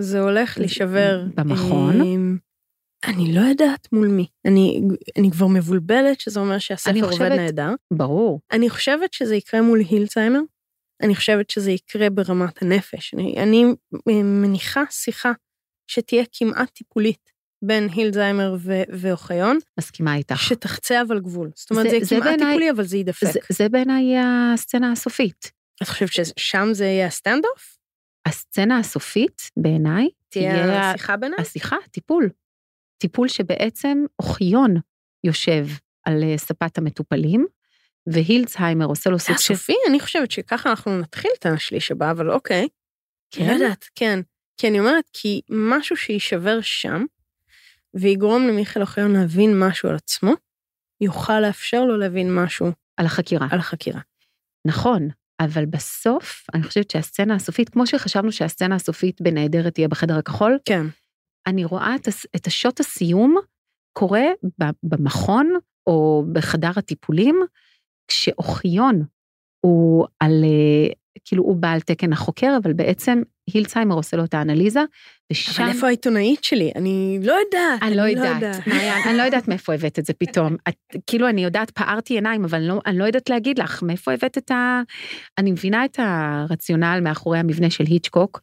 זה 0.01 0.19
הולך 0.19 0.57
להישבר. 0.57 1.25
במכון? 1.35 2.01
אמ, 2.01 2.37
אני 3.03 3.33
לא 3.33 3.41
יודעת 3.41 3.87
מול 3.91 4.07
מי. 4.07 4.27
אני, 4.47 4.81
אני 5.19 5.31
כבר 5.31 5.47
מבולבלת, 5.47 6.19
שזה 6.19 6.39
אומר 6.39 6.59
שהספר 6.59 6.91
עובד 6.95 7.05
חושבת- 7.11 7.31
נהדר. 7.31 7.69
ברור. 7.93 8.41
אני 8.51 8.69
חושבת 8.69 9.13
שזה 9.13 9.35
יקרה 9.35 9.61
מול 9.61 9.79
הילצהיימר. 9.89 10.39
אני 11.01 11.15
חושבת 11.15 11.49
שזה 11.49 11.71
יקרה 11.71 12.09
ברמת 12.09 12.61
הנפש. 12.61 13.13
אני, 13.13 13.35
אני 13.37 13.65
מניחה 14.23 14.83
שיחה 14.89 15.31
שתהיה 15.91 16.23
כמעט 16.31 16.69
טיפולית 16.69 17.31
בין 17.65 17.89
הילדסהיימר 17.95 18.55
ו- 18.59 18.83
ואוחיון, 18.89 19.57
מסכימה 19.79 20.15
איתך. 20.15 20.37
שתחצה 20.39 21.01
אבל 21.01 21.19
גבול. 21.19 21.51
זאת 21.55 21.71
אומרת, 21.71 21.89
זה- 21.89 21.97
זה, 22.03 22.15
כמעט 22.15 22.23
בעיניי- 22.27 22.47
טיפולי, 22.47 22.71
אבל 22.71 22.83
זה 22.83 22.97
יידפק. 22.97 23.27
זה, 23.33 23.39
זה 23.49 23.69
בעיניי 23.69 24.15
הסצנה 24.23 24.91
הסופית. 24.91 25.51
את 25.83 25.87
חושבת 25.87 26.09
ששם 26.11 26.67
זה 26.71 26.85
יהיה 26.85 27.07
ה 27.07 27.13
stand 27.13 27.43
off? 27.53 27.77
הסצנה 28.27 28.79
הסופית, 28.79 29.41
בעיניי, 29.57 30.09
תהיה 30.29 30.89
השיחה 30.91 31.17
ביניהם? 31.17 31.41
השיחה, 31.41 31.75
טיפול. 31.91 32.29
טיפול 32.97 33.27
שבעצם 33.27 33.97
אוחיון 34.19 34.75
יושב 35.23 35.67
על 36.03 36.23
אה, 36.23 36.37
ספת 36.37 36.77
המטופלים, 36.77 37.45
והילצהיימר 38.07 38.85
עושה 38.85 39.09
לו 39.09 39.19
סוג 39.19 39.37
של... 39.37 39.53
הסופי? 39.53 39.73
אני 39.89 39.99
חושבת 39.99 40.31
שככה 40.31 40.69
אנחנו 40.69 40.99
נתחיל 40.99 41.31
את 41.39 41.45
השליש 41.45 41.91
הבא, 41.91 42.11
אבל 42.11 42.31
אוקיי. 42.31 42.67
כן? 43.31 43.47
לא 43.47 43.51
יודעת, 43.51 43.85
כן. 43.95 44.19
כי 44.57 44.67
אני 44.67 44.79
אומרת, 44.79 45.09
כי 45.13 45.41
משהו 45.49 45.97
שיישבר 45.97 46.61
שם, 46.61 47.05
ויגרום 47.93 48.47
למיכאל 48.47 48.81
אוחיון 48.81 49.13
להבין 49.13 49.59
משהו 49.59 49.89
על 49.89 49.95
עצמו, 49.95 50.31
יוכל 51.01 51.39
לאפשר 51.39 51.85
לו 51.85 51.97
להבין 51.97 52.35
משהו 52.35 52.67
על 52.97 53.05
החקירה. 53.05 53.47
על 53.51 53.59
החקירה. 53.59 54.01
נכון, 54.67 55.09
אבל 55.39 55.65
בסוף, 55.65 56.45
אני 56.53 56.63
חושבת 56.63 56.91
שהסצנה 56.91 57.35
הסופית, 57.35 57.69
כמו 57.69 57.87
שחשבנו 57.87 58.31
שהסצנה 58.31 58.75
הסופית 58.75 59.21
בנהדרת 59.21 59.73
תהיה 59.73 59.87
בחדר 59.87 60.17
הכחול, 60.17 60.59
כן. 60.65 60.85
אני 61.47 61.65
רואה 61.65 61.95
את, 61.95 62.07
את 62.35 62.47
השוט 62.47 62.79
הסיום 62.79 63.35
קורה 63.97 64.25
במכון 64.83 65.53
או 65.87 66.23
בחדר 66.33 66.71
הטיפולים, 66.75 67.41
כשאוחיון 68.07 69.03
הוא 69.65 70.07
על, 70.19 70.43
אה, 70.43 70.93
כאילו 71.25 71.43
הוא 71.43 71.55
בעל 71.55 71.79
תקן 71.79 72.13
החוקר, 72.13 72.57
אבל 72.63 72.73
בעצם 72.73 73.21
הילצהיימר 73.53 73.95
עושה 73.95 74.17
לו 74.17 74.23
את 74.23 74.33
האנליזה, 74.33 74.79
ושם... 75.31 75.63
אבל 75.63 75.71
איפה 75.71 75.87
העיתונאית 75.87 76.43
שלי? 76.43 76.71
אני 76.75 77.19
לא 77.23 77.33
יודעת. 77.33 77.81
אני 77.81 77.95
לא 77.95 78.01
יודעת, 78.01 78.67
מעיין, 78.67 79.03
אני 79.07 79.17
לא 79.17 79.23
יודעת 79.23 79.47
מאיפה 79.47 79.73
הבאת 79.73 79.99
את 79.99 80.05
זה 80.05 80.13
פתאום. 80.13 80.55
את, 80.69 80.75
כאילו, 81.07 81.29
אני 81.29 81.43
יודעת, 81.43 81.71
פערתי 81.71 82.13
עיניים, 82.13 82.45
אבל 82.45 82.61
לא, 82.61 82.81
אני 82.85 82.97
לא 82.97 83.03
יודעת 83.03 83.29
להגיד 83.29 83.59
לך 83.59 83.83
מאיפה 83.83 84.13
הבאת 84.13 84.37
את 84.37 84.51
ה... 84.51 84.81
אני 85.37 85.51
מבינה 85.51 85.85
את 85.85 85.99
הרציונל 85.99 86.99
מאחורי 87.03 87.39
המבנה 87.39 87.69
של 87.69 87.83
היצ'קוק, 87.83 88.41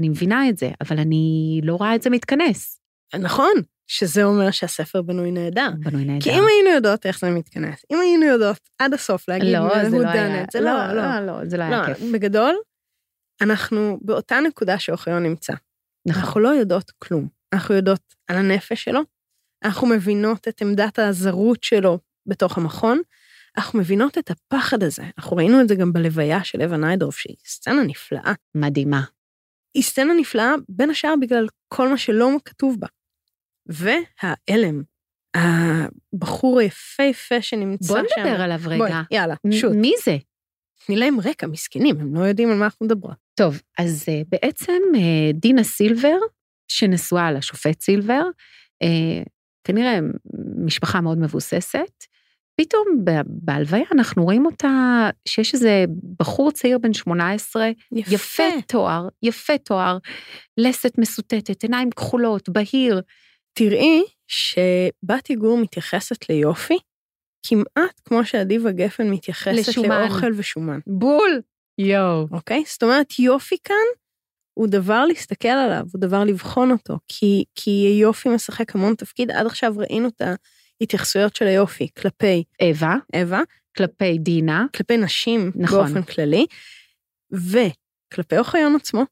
אני 0.00 0.08
מבינה 0.08 0.48
את 0.48 0.58
זה, 0.58 0.70
אבל 0.80 0.98
אני 0.98 1.60
לא 1.64 1.74
רואה 1.74 1.94
את 1.94 2.02
זה 2.02 2.10
מתכנס. 2.10 2.80
נכון, 3.20 3.52
שזה 3.86 4.24
אומר 4.24 4.50
שהספר 4.50 5.02
בנוי 5.02 5.30
נהדר. 5.30 5.70
בנוי 5.78 6.04
נהדר. 6.04 6.24
כי 6.24 6.30
אם 6.30 6.44
היינו 6.48 6.76
יודעות 6.76 7.06
איך 7.06 7.20
זה 7.20 7.30
מתכנס, 7.30 7.84
אם 7.92 8.00
היינו 8.00 8.26
יודעות 8.26 8.60
עד 8.78 8.94
הסוף 8.94 9.28
להגיד 9.28 9.52
לא, 9.52 9.90
זה 9.90 9.98
לא 9.98 10.08
היה, 10.08 10.44
זה 10.52 10.60
לא, 10.60 10.86
לא. 10.86 10.94
לא, 10.94 11.26
לא, 11.26 11.48
זה 11.48 11.56
לא 11.56 11.62
היה 11.62 11.80
לא, 11.80 11.86
כיף. 11.86 11.98
בגדול, 12.12 12.54
אנחנו 13.40 13.98
באותה 14.02 14.40
נקודה 14.40 14.78
שאוחיון 14.78 15.22
נמצא. 15.22 15.52
נכון. 16.06 16.22
אנחנו 16.22 16.40
לא 16.40 16.48
יודעות 16.48 16.90
כלום. 16.98 17.28
אנחנו 17.52 17.74
יודעות 17.74 18.14
על 18.28 18.36
הנפש 18.36 18.84
שלו, 18.84 19.00
אנחנו 19.64 19.86
מבינות 19.86 20.48
את 20.48 20.62
עמדת 20.62 20.98
הזרות 20.98 21.64
שלו 21.64 21.98
בתוך 22.26 22.58
המכון, 22.58 23.00
אנחנו 23.56 23.78
מבינות 23.78 24.18
את 24.18 24.30
הפחד 24.30 24.82
הזה. 24.82 25.02
אנחנו 25.18 25.36
ראינו 25.36 25.60
את 25.60 25.68
זה 25.68 25.74
גם 25.74 25.92
בלוויה 25.92 26.44
של 26.44 26.62
אבן 26.62 26.80
ניידרוף, 26.80 27.18
שהיא 27.18 27.36
סצנה 27.46 27.82
נפלאה. 27.82 28.32
מדהימה. 28.54 29.02
היא 29.74 29.82
סצנה 29.82 30.12
נפלאה, 30.14 30.54
בין 30.68 30.90
השאר 30.90 31.14
בגלל 31.20 31.46
כל 31.68 31.88
מה 31.88 31.98
שלא 31.98 32.30
כתוב 32.44 32.76
בה. 32.80 32.86
וההלם, 33.66 34.82
הבחור 35.36 36.58
היפהפה 36.60 37.42
שנמצא 37.42 37.88
בוא 37.94 38.02
שם. 38.14 38.20
נדבר 38.20 38.40
עליו 38.40 38.58
בואי, 38.58 38.76
רגע. 38.80 39.02
יאללה, 39.10 39.34
מ- 39.46 39.52
שוט. 39.52 39.72
מי 39.74 39.92
זה? 40.04 40.16
תני 40.86 40.96
להם 40.96 41.20
רקע, 41.20 41.46
מסכנים, 41.46 42.00
הם 42.00 42.14
לא 42.14 42.20
יודעים 42.20 42.50
על 42.50 42.56
מה 42.58 42.64
אנחנו 42.64 42.86
מדברות. 42.86 43.16
טוב, 43.34 43.60
אז 43.78 44.04
אה, 44.08 44.22
בעצם 44.28 44.82
אה, 44.96 45.32
דינה 45.34 45.64
סילבר, 45.64 46.16
שנשואה 46.68 47.32
לשופט 47.32 47.80
סילבר, 47.80 48.22
אה, 48.82 49.22
כנראה 49.64 49.98
משפחה 50.64 51.00
מאוד 51.00 51.18
מבוססת, 51.18 52.04
פתאום 52.60 53.04
בהלוויה 53.26 53.84
אנחנו 53.92 54.24
רואים 54.24 54.46
אותה, 54.46 54.68
שיש 55.28 55.54
איזה 55.54 55.84
בחור 56.18 56.50
צעיר 56.50 56.78
בן 56.78 56.92
18, 56.92 57.68
יפה. 57.92 58.14
יפה 58.14 58.60
תואר, 58.68 59.08
יפה 59.22 59.58
תואר, 59.58 59.98
לסת 60.58 60.98
מסוטטת, 60.98 61.62
עיניים 61.62 61.90
כחולות, 61.90 62.48
בהיר. 62.48 63.00
תראי 63.52 64.02
שבתי 64.28 65.34
גור 65.34 65.58
מתייחסת 65.58 66.28
ליופי 66.28 66.78
כמעט 67.46 68.00
כמו 68.04 68.24
שאדיבה 68.24 68.72
גפן 68.72 69.10
מתייחסת 69.10 69.68
לשומן. 69.68 70.00
לאוכל 70.00 70.32
ושומן, 70.36 70.78
בול! 70.86 71.40
יואו. 71.78 72.26
אוקיי? 72.32 72.62
זאת 72.66 72.82
אומרת, 72.82 73.18
יופי 73.18 73.56
כאן 73.64 73.76
הוא 74.54 74.66
דבר 74.66 75.04
להסתכל 75.04 75.48
עליו, 75.48 75.84
הוא 75.92 76.00
דבר 76.00 76.24
לבחון 76.24 76.70
אותו, 76.70 76.98
כי, 77.08 77.44
כי 77.54 77.98
יופי 78.00 78.28
משחק 78.28 78.74
המון 78.74 78.94
תפקיד. 78.94 79.30
עד 79.30 79.46
עכשיו 79.46 79.74
ראינו 79.76 80.08
את 80.08 80.22
ההתייחסויות 80.80 81.36
של 81.36 81.46
היופי 81.46 81.88
כלפי 81.98 82.44
אווה, 82.62 82.96
אווה, 83.16 83.40
כלפי 83.76 84.18
דינה, 84.18 84.66
כלפי 84.76 84.96
נשים 84.96 85.52
נכון. 85.54 85.78
באופן 85.78 86.02
כללי, 86.02 86.46
וכלפי 87.32 88.38
אוחיון 88.38 88.76
עצמו, 88.76 89.04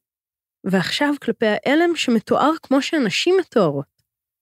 ועכשיו 0.63 1.13
כלפי 1.21 1.45
ההלם 1.45 1.95
שמתואר 1.95 2.51
כמו 2.63 2.81
שהנשים 2.81 3.35
מתוארות. 3.39 3.99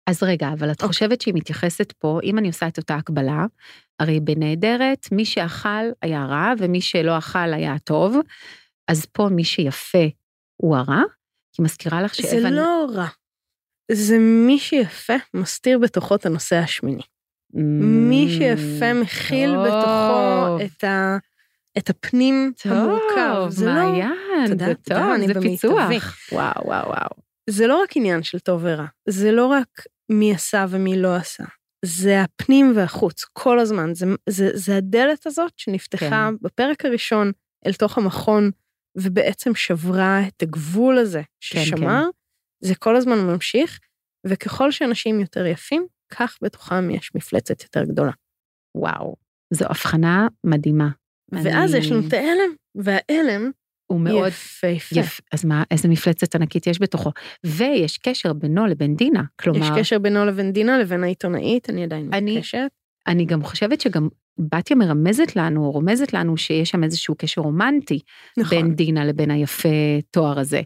אז 0.07 0.23
רגע, 0.23 0.49
אבל 0.49 0.71
את 0.71 0.77
אוקיי. 0.77 0.89
חושבת 0.89 1.21
שהיא 1.21 1.35
מתייחסת 1.35 1.93
פה, 1.93 2.21
אם 2.23 2.39
אני 2.39 2.49
עושה 2.49 2.69
את 2.69 2.79
אותה 2.79 2.95
הקבלה, 2.95 3.47
הרי 4.01 4.21
בנהדרת, 4.21 5.13
מי 5.13 5.25
שאכל 5.25 5.91
היה 6.03 6.25
רע 6.25 6.53
ומי 6.59 6.81
שלא 6.81 7.19
אכל 7.19 7.53
היה 7.53 7.79
טוב, 7.79 8.17
אז 8.89 9.07
פה 9.07 9.29
מי 9.29 9.45
שיפה 9.45 10.07
הוא 10.57 10.77
הרע, 10.77 11.03
כי 11.53 11.63
מזכירה 11.63 12.03
לך 12.03 12.15
זה 12.15 12.23
שאבן... 12.23 12.53
לא 12.53 12.87
רע. 12.95 13.07
זה 13.93 14.19
מי 14.19 14.59
שיפה 14.59 15.15
מסתיר 15.35 15.79
בתוכו 15.79 16.15
את 16.15 16.27
הנושא 16.27 16.57
השמיני. 16.57 17.03
מי 17.55 18.29
שיפה 18.39 18.93
מכיל 18.93 19.55
טוב. 19.55 19.67
בתוכו 19.67 20.65
את, 20.65 20.85
ה, 20.85 21.17
את 21.79 21.91
הפנים 21.91 22.53
המורכב. 22.65 23.47
זה 23.49 23.67
לא, 23.67 23.73
מעיין, 23.73 24.47
תודה, 24.47 24.67
זה 24.67 24.75
תודה, 24.75 25.01
טוב, 25.01 25.13
אני 25.15 25.27
זה 25.27 25.35
במיטבי. 25.35 25.57
פיצוח. 25.57 26.17
וואו, 26.33 26.67
וואו, 26.67 26.87
וואו. 26.89 27.09
זה 27.51 27.67
לא 27.67 27.83
רק 27.83 27.97
עניין 27.97 28.23
של 28.23 28.39
טוב 28.39 28.61
ורע, 28.65 28.87
זה 29.09 29.33
לא 29.33 29.47
רק 29.47 29.69
מי 30.09 30.35
עשה 30.35 30.67
ומי 30.69 30.99
לא 31.03 31.17
עשה. 31.17 31.45
זה 31.85 32.23
הפנים 32.23 32.73
והחוץ, 32.77 33.25
כל 33.33 33.59
הזמן. 33.59 33.95
זה, 33.95 34.07
זה, 34.29 34.51
זה 34.55 34.77
הדלת 34.77 35.27
הזאת 35.27 35.53
שנפתחה 35.57 36.09
כן. 36.11 36.35
בפרק 36.43 36.85
הראשון 36.85 37.33
אל 37.67 37.73
תוך 37.73 37.99
המכון, 37.99 38.51
ובעצם 38.97 39.55
שברה 39.55 40.21
את 40.29 40.43
הגבול 40.43 40.99
הזה 40.99 41.23
כן. 41.23 41.65
ששמר. 41.65 42.05
זה 42.61 42.75
כל 42.75 42.97
הזמן 42.97 43.19
ממשיך, 43.19 43.79
וככל 44.27 44.71
שאנשים 44.71 45.21
יותר 45.21 45.47
יפים, 45.47 45.87
כך 46.13 46.37
בתוכם 46.43 46.91
יש 46.91 47.11
מפלצת 47.15 47.63
יותר 47.63 47.85
גדולה. 47.85 48.13
וואו, 48.77 49.17
זו 49.55 49.65
הבחנה 49.65 50.29
מדהימה. 50.45 50.89
ואז 51.33 51.75
אני- 51.75 51.81
יש 51.85 51.91
לנו 51.93 52.09
את 52.09 52.13
ההלם, 52.13 52.55
וההלם 52.75 53.51
הוא 53.87 54.01
מאוד 54.01 54.29
יפהפה. 54.29 55.01
יפה. 55.01 55.23
אז 55.33 55.45
מה, 55.45 55.63
איזה 55.71 55.89
מפלצת 55.89 56.35
ענקית 56.35 56.67
יש 56.67 56.81
בתוכו. 56.83 57.11
ויש 57.47 57.99
קשר 57.99 58.33
בינו 58.33 58.67
לבין 58.67 58.95
דינה. 58.97 59.23
כלומר, 59.41 59.61
יש 59.61 59.69
קשר 59.79 59.99
בינו 59.99 60.25
לבין 60.25 60.53
דינה 60.53 60.79
לבין 60.79 61.05
העיתונאית, 61.05 61.71
אני 61.71 61.85
עדיין 61.85 62.11
אני- 62.15 62.35
מתקשרת. 62.37 62.71
אני 63.07 63.25
גם 63.25 63.43
חושבת 63.43 63.81
שגם 63.81 64.09
בתיה 64.39 64.77
מרמזת 64.77 65.37
לנו, 65.37 65.65
או 65.65 65.71
רומזת 65.71 66.13
לנו, 66.13 66.37
שיש 66.37 66.71
שם 66.71 66.85
איזשהו 66.85 67.15
קשר 67.19 67.41
רומנטי 67.41 67.99
נכון. 68.39 68.59
בין 68.59 68.75
דינה 68.75 69.05
לבין 69.05 69.31
היפה 69.31 69.69
תואר 70.11 70.39
הזה. 70.39 70.61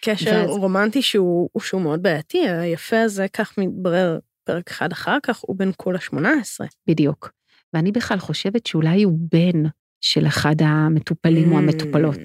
קשר 0.00 0.30
ואז- 0.30 0.50
רומנטי 0.50 1.02
שהוא, 1.02 1.48
שהוא 1.60 1.80
מאוד 1.82 2.02
בעייתי, 2.02 2.48
היפה 2.48 3.00
הזה, 3.00 3.26
כך 3.32 3.58
מתברר 3.58 4.18
פרק 4.44 4.70
אחד 4.70 4.92
אחר 4.92 5.18
כך, 5.22 5.38
הוא 5.38 5.56
בן 5.56 5.70
כולה 5.76 6.00
18. 6.00 6.66
בדיוק. 6.86 7.30
ואני 7.74 7.92
בכלל 7.92 8.18
חושבת 8.18 8.66
שאולי 8.66 9.02
הוא 9.02 9.18
בן 9.32 9.62
של 10.00 10.26
אחד 10.26 10.54
המטופלים 10.60 11.52
או 11.52 11.58
המטופלות. 11.58 12.20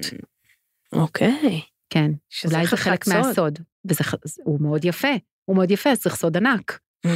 אוקיי. 0.92 1.60
כן, 1.90 2.10
אולי 2.44 2.66
זה 2.66 2.76
חלק 2.76 3.04
סוד. 3.04 3.14
מהסוד. 3.16 3.58
וזה, 3.84 4.04
ח- 4.04 4.14
הוא 4.44 4.60
מאוד 4.60 4.84
יפה, 4.84 5.08
הוא 5.44 5.56
מאוד 5.56 5.70
יפה, 5.70 5.90
אז 5.90 6.00
צריך 6.00 6.14
סוד 6.16 6.36
ענק. 6.36 6.78
Mm. 7.06 7.10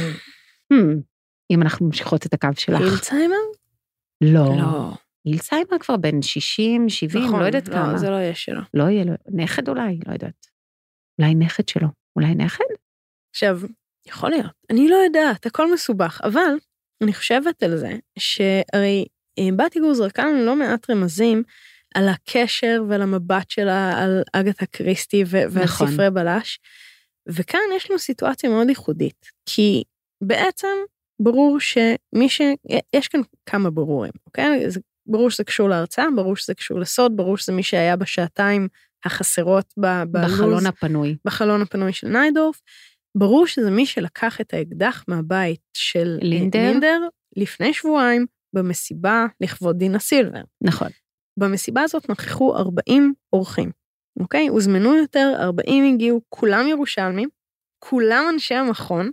Hmm, 0.73 0.75
אם 1.51 1.61
אנחנו 1.61 1.85
ממשיכות 1.85 2.25
את 2.25 2.33
הקו 2.33 2.47
שלך. 2.57 2.81
הילצהיימר? 2.81 3.35
לא. 4.21 4.57
לא. 4.57 4.91
הילצהיימר 5.25 5.79
כבר 5.79 5.97
בן 5.97 6.21
60, 6.21 6.89
70, 6.89 7.25
נכון, 7.25 7.39
לא 7.39 7.45
יודעת 7.45 7.67
לא, 7.67 7.73
כמה. 7.73 7.97
זה 7.97 8.09
לא 8.09 8.15
יהיה 8.15 8.35
שלו. 8.35 8.61
לא 8.73 8.83
יהיה 8.83 9.03
לו, 9.05 9.13
נכד 9.27 9.69
אולי, 9.69 9.99
לא 10.07 10.13
יודעת. 10.13 10.47
אולי 11.19 11.35
נכד 11.35 11.67
שלו. 11.69 11.87
אולי 12.15 12.35
נכד? 12.35 12.63
עכשיו, 13.35 13.59
יכול 14.07 14.29
להיות, 14.29 14.51
אני 14.69 14.89
לא 14.89 14.95
יודעת, 14.95 15.45
הכל 15.45 15.73
מסובך, 15.73 16.21
אבל 16.23 16.55
אני 17.03 17.13
חושבת 17.13 17.63
על 17.63 17.77
זה, 17.77 17.91
שהרי 18.19 19.05
אה, 19.39 19.47
בת 19.55 19.75
יגור 19.75 19.93
זרקה 19.93 20.25
לנו 20.25 20.45
לא 20.45 20.55
מעט 20.55 20.89
רמזים 20.89 21.43
על 21.95 22.07
הקשר 22.09 22.83
ועל 22.89 23.01
המבט 23.01 23.49
שלה 23.49 24.03
על 24.03 24.21
אגתה 24.33 24.65
קריסטי 24.65 25.23
ו- 25.27 25.43
ועל 25.49 25.63
נכון. 25.63 25.87
ספרי 25.91 26.11
בלש. 26.11 26.59
וכאן 27.29 27.59
יש 27.75 27.89
לנו 27.89 27.99
סיטואציה 27.99 28.49
מאוד 28.49 28.69
ייחודית, 28.69 29.25
כי 29.45 29.83
בעצם 30.23 30.67
ברור 31.23 31.59
שמי 31.59 32.29
ש... 32.29 32.41
יש 32.95 33.07
כאן 33.07 33.21
כמה 33.45 33.69
ברורים, 33.69 34.11
אוקיי? 34.27 34.69
זה 34.69 34.79
ברור 35.07 35.29
שזה 35.29 35.43
קשור 35.43 35.69
להרצאה, 35.69 36.05
ברור 36.15 36.35
שזה 36.35 36.53
קשור 36.53 36.79
לסוד, 36.79 37.17
ברור 37.17 37.37
שזה 37.37 37.51
מי 37.51 37.63
שהיה 37.63 37.95
בשעתיים 37.95 38.67
החסרות 39.05 39.73
ב- 39.79 40.03
בלו"ז, 40.03 40.33
בחלון 40.33 40.65
הפנוי. 40.65 41.17
בחלון 41.25 41.61
הפנוי 41.61 41.93
של 41.93 42.07
ניידורף. 42.07 42.61
ברור 43.17 43.47
שזה 43.47 43.71
מי 43.71 43.85
שלקח 43.85 44.41
את 44.41 44.53
האקדח 44.53 45.03
מהבית 45.07 45.61
של 45.73 46.17
לינדר. 46.21 46.59
לינדר 46.59 46.99
לפני 47.37 47.73
שבועיים 47.73 48.25
במסיבה 48.55 49.25
לכבוד 49.41 49.77
דינה 49.77 49.99
סילבר. 49.99 50.41
נכון. 50.63 50.87
במסיבה 51.39 51.81
הזאת 51.81 52.09
נכחו 52.09 52.57
40 52.57 53.13
אורחים, 53.33 53.71
אוקיי? 54.19 54.47
הוזמנו 54.47 54.95
יותר, 54.95 55.33
40 55.39 55.93
הגיעו, 55.93 56.21
כולם 56.29 56.67
ירושלמים, 56.67 57.29
כולם 57.79 58.25
אנשי 58.33 58.55
המכון, 58.55 59.11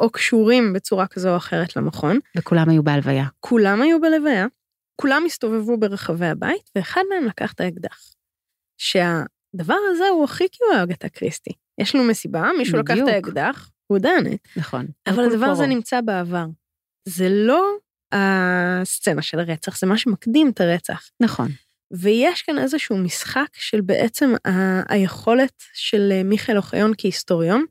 או 0.00 0.10
קשורים 0.10 0.72
בצורה 0.72 1.06
כזו 1.06 1.30
או 1.30 1.36
אחרת 1.36 1.76
למכון, 1.76 2.18
וכולם 2.38 2.68
היו 2.68 2.82
בהלוויה. 2.82 3.24
כולם 3.40 3.82
היו 3.82 4.00
בלוויה, 4.00 4.46
כולם 5.00 5.22
הסתובבו 5.26 5.78
ברחבי 5.78 6.26
הבית, 6.26 6.70
ואחד 6.76 7.00
מהם 7.10 7.24
לקח 7.24 7.52
את 7.52 7.60
האקדח. 7.60 8.00
שהדבר 8.78 9.76
הזה 9.90 10.08
הוא 10.08 10.24
הכי 10.24 10.44
כאילו 10.52 10.82
אגתה 10.82 11.08
קריסטי. 11.08 11.50
יש 11.80 11.94
לנו 11.94 12.04
מסיבה, 12.04 12.50
מישהו 12.58 12.78
לקח 12.78 12.92
בדיוק. 12.92 13.08
את 13.08 13.14
האקדח, 13.14 13.70
הוא 13.86 13.98
דנת, 13.98 14.48
נכון. 14.56 14.86
אבל 15.06 15.24
הדבר 15.24 15.46
הזה 15.46 15.62
פורו. 15.62 15.74
נמצא 15.74 16.00
בעבר. 16.00 16.46
זה 17.08 17.28
לא 17.28 17.72
הסצנה 18.12 19.22
של 19.22 19.38
הרצח, 19.38 19.78
זה 19.78 19.86
מה 19.86 19.98
שמקדים 19.98 20.48
את 20.50 20.60
הרצח. 20.60 21.10
נכון. 21.20 21.48
ויש 21.92 22.42
כאן 22.42 22.58
איזשהו 22.58 22.98
משחק 22.98 23.48
של 23.52 23.80
בעצם 23.80 24.32
ה- 24.48 24.92
היכולת 24.94 25.62
של 25.72 26.22
מיכאל 26.24 26.56
אוחיון 26.56 26.92
כהיסטוריון, 26.98 27.64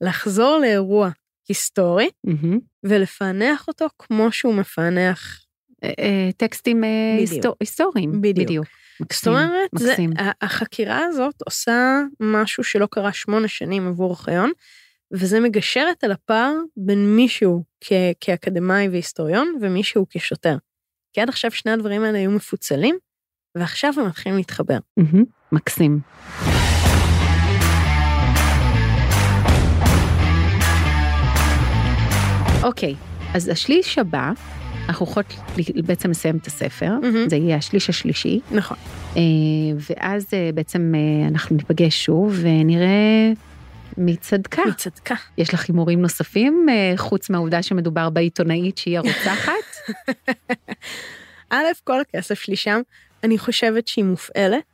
לחזור 0.00 0.58
לאירוע 0.58 1.10
היסטורי 1.48 2.08
מהמם. 2.24 2.58
ולפענח 2.84 3.68
אותו 3.68 3.86
כמו 3.98 4.32
שהוא 4.32 4.54
מפענח. 4.54 5.44
אה, 5.84 5.90
אה, 5.98 6.30
טקסטים 6.36 6.84
אה, 6.84 6.88
בדיוק. 7.16 7.32
היסטור- 7.32 7.54
היסטוריים. 7.60 8.20
בדיוק. 8.20 8.46
בדיוק. 8.46 8.66
זאת 8.66 9.00
מקסים. 9.00 9.32
אומרת, 9.32 9.70
זה, 9.78 9.90
מקסים. 9.90 10.10
ה- 10.18 10.44
החקירה 10.44 11.04
הזאת 11.04 11.34
עושה 11.46 12.00
משהו 12.20 12.64
שלא 12.64 12.86
קרה 12.90 13.12
שמונה 13.12 13.48
שנים 13.48 13.86
עבור 13.88 14.10
אוחיון, 14.10 14.50
וזה 15.12 15.40
מגשרת 15.40 16.04
על 16.04 16.12
הפער 16.12 16.52
בין 16.76 17.16
מישהו 17.16 17.64
כ- 17.80 17.92
כאקדמאי 18.20 18.88
והיסטוריון 18.88 19.58
ומישהו 19.60 20.06
כשוטר. 20.10 20.56
כי 21.12 21.20
עד 21.20 21.28
עכשיו 21.28 21.50
שני 21.50 21.72
הדברים 21.72 22.02
האלה 22.02 22.18
היו 22.18 22.30
מפוצלים, 22.30 22.98
ועכשיו 23.54 23.92
הם 23.96 24.06
מתחילים 24.06 24.36
להתחבר. 24.38 24.78
מהמם. 24.96 25.24
מקסים. 25.52 26.00
אוקיי, 32.68 32.94
אז 33.34 33.48
השליש 33.48 33.98
הבא, 33.98 34.32
אנחנו 34.88 35.06
יכולות 35.06 35.34
בעצם 35.86 36.10
לסיים 36.10 36.36
את 36.36 36.46
הספר, 36.46 36.90
מהמם. 37.02 37.28
זה 37.28 37.36
יהיה 37.36 37.56
השליש 37.56 37.90
השלישי, 37.90 38.40
נכון. 38.50 38.76
אה, 39.16 39.22
ואז 39.90 40.26
אה, 40.32 40.50
בעצם 40.54 40.92
אה, 40.94 41.28
אנחנו 41.28 41.56
ניפגש 41.56 42.04
שוב 42.04 42.38
ונראה 42.40 43.32
מי 43.96 44.16
צדקה. 44.16 44.62
היא 44.62 44.72
צדקה. 44.72 45.14
יש 45.38 45.54
לך 45.54 45.68
הימורים 45.68 46.02
נוספים, 46.02 46.66
חוץ 46.96 47.30
מהעובדה 47.30 47.62
שמדובר 47.62 48.10
בעיתונאית 48.10 48.78
שהיא 48.78 48.98
הרוצחת? 48.98 49.52
א', 51.50 51.64
כל 51.84 52.00
הכסף 52.00 52.40
שלי 52.40 52.56
שם, 52.56 52.80
אני 53.24 53.38
חושבת 53.38 53.88
שהיא 53.88 54.04
מופעלת. 54.04 54.64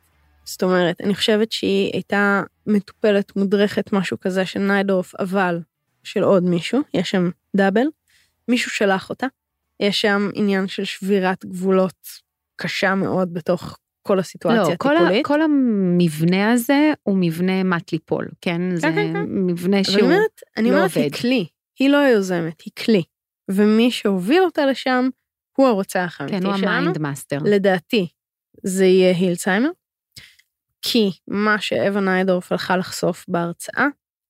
זאת 0.45 0.63
אומרת, 0.63 1.01
אני 1.01 1.15
חושבת 1.15 1.51
שהיא 1.51 1.89
הייתה 1.93 2.43
מטופלת, 2.67 3.35
מודרכת, 3.35 3.93
משהו 3.93 4.19
כזה 4.19 4.45
של 4.45 4.59
ניידורף, 4.59 5.15
אבל 5.15 5.59
של 6.05 6.23
עוד 6.23 6.43
מישהו, 6.43 6.79
יש 6.93 7.11
שם 7.11 7.29
דאבל. 7.55 7.87
מישהו 8.47 8.71
שלח 8.71 9.09
אותה. 9.09 9.27
יש 9.79 10.01
שם 10.01 10.29
עניין 10.33 10.67
של 10.67 10.83
שבירת 10.83 11.45
גבולות 11.45 12.07
קשה 12.55 12.95
מאוד 12.95 13.33
בתוך 13.33 13.77
כל 14.07 14.19
הסיטואציה 14.19 14.61
לא, 14.61 14.75
כל, 14.77 14.95
ה, 14.95 14.99
הטיפולית. 14.99 15.25
כל 15.25 15.41
המבנה 15.41 16.51
הזה 16.51 16.93
הוא 17.03 17.17
מבנה 17.17 17.63
מט 17.63 17.91
ליפול, 17.91 18.27
כן? 18.41 18.75
זה 18.75 18.81
כן, 18.81 19.13
כן. 19.13 19.25
מבנה 19.27 19.77
אבל 19.77 19.83
שהוא... 19.83 19.99
אני 19.99 20.05
אומרת, 20.05 20.41
אני 20.57 20.71
לא 20.71 20.75
אומרת, 20.75 20.95
היא 20.95 21.05
עובד. 21.05 21.15
כלי. 21.15 21.47
היא 21.79 21.89
לא 21.89 21.97
היוזמת, 21.97 22.61
היא 22.61 22.73
כלי. 22.85 23.03
ומי 23.51 23.91
שהוביל 23.91 24.41
אותה 24.43 24.65
לשם, 24.65 25.09
הוא 25.57 25.67
הרוצח 25.67 26.17
האמיתי 26.19 26.39
כן, 26.39 26.45
הוא 26.45 26.57
שלנו. 26.57 26.71
ה-mind 26.71 26.97
master. 26.97 27.37
לדעתי 27.45 28.07
זה 28.63 28.85
יהיה 28.85 29.15
הילצהיימר, 29.17 29.69
כי 30.81 31.11
מה 31.27 31.61
שאווה 31.61 32.01
ניידורף 32.01 32.51
הלכה 32.51 32.77
לחשוף 32.77 33.25
בהרצאה 33.27 33.85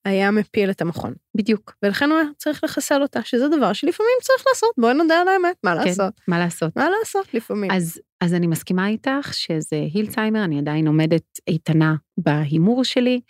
היה 0.05 0.31
מפיל 0.31 0.69
את 0.69 0.81
המכון, 0.81 1.13
בדיוק, 1.37 1.75
ולכן 1.83 2.09
הוא 2.09 2.17
היה 2.17 2.27
צריך 2.37 2.63
לחסל 2.63 3.01
אותה, 3.01 3.21
שזה 3.23 3.47
דבר 3.47 3.73
שלפעמים 3.73 4.17
צריך 4.21 4.43
לעשות, 4.49 4.69
בואי 4.77 4.93
נודה 4.93 5.21
על 5.21 5.27
האמת, 5.27 5.55
מה 5.63 5.71
כן, 5.71 5.87
לעשות? 5.87 6.13
מה 6.27 6.39
לעשות? 6.39 6.77
מה 6.77 6.87
לעשות 6.99 7.33
לפעמים? 7.33 7.71
אז, 7.71 8.01
אז 8.21 8.33
אני 8.33 8.47
מסכימה 8.47 8.87
איתך 8.87 9.33
שזה 9.33 9.87
הילצהיימר, 9.93 10.43
אני 10.43 10.59
עדיין 10.59 10.87
עומדת 10.87 11.23
איתנה 11.47 11.95
בהימור 12.17 12.83
שלי. 12.83 13.21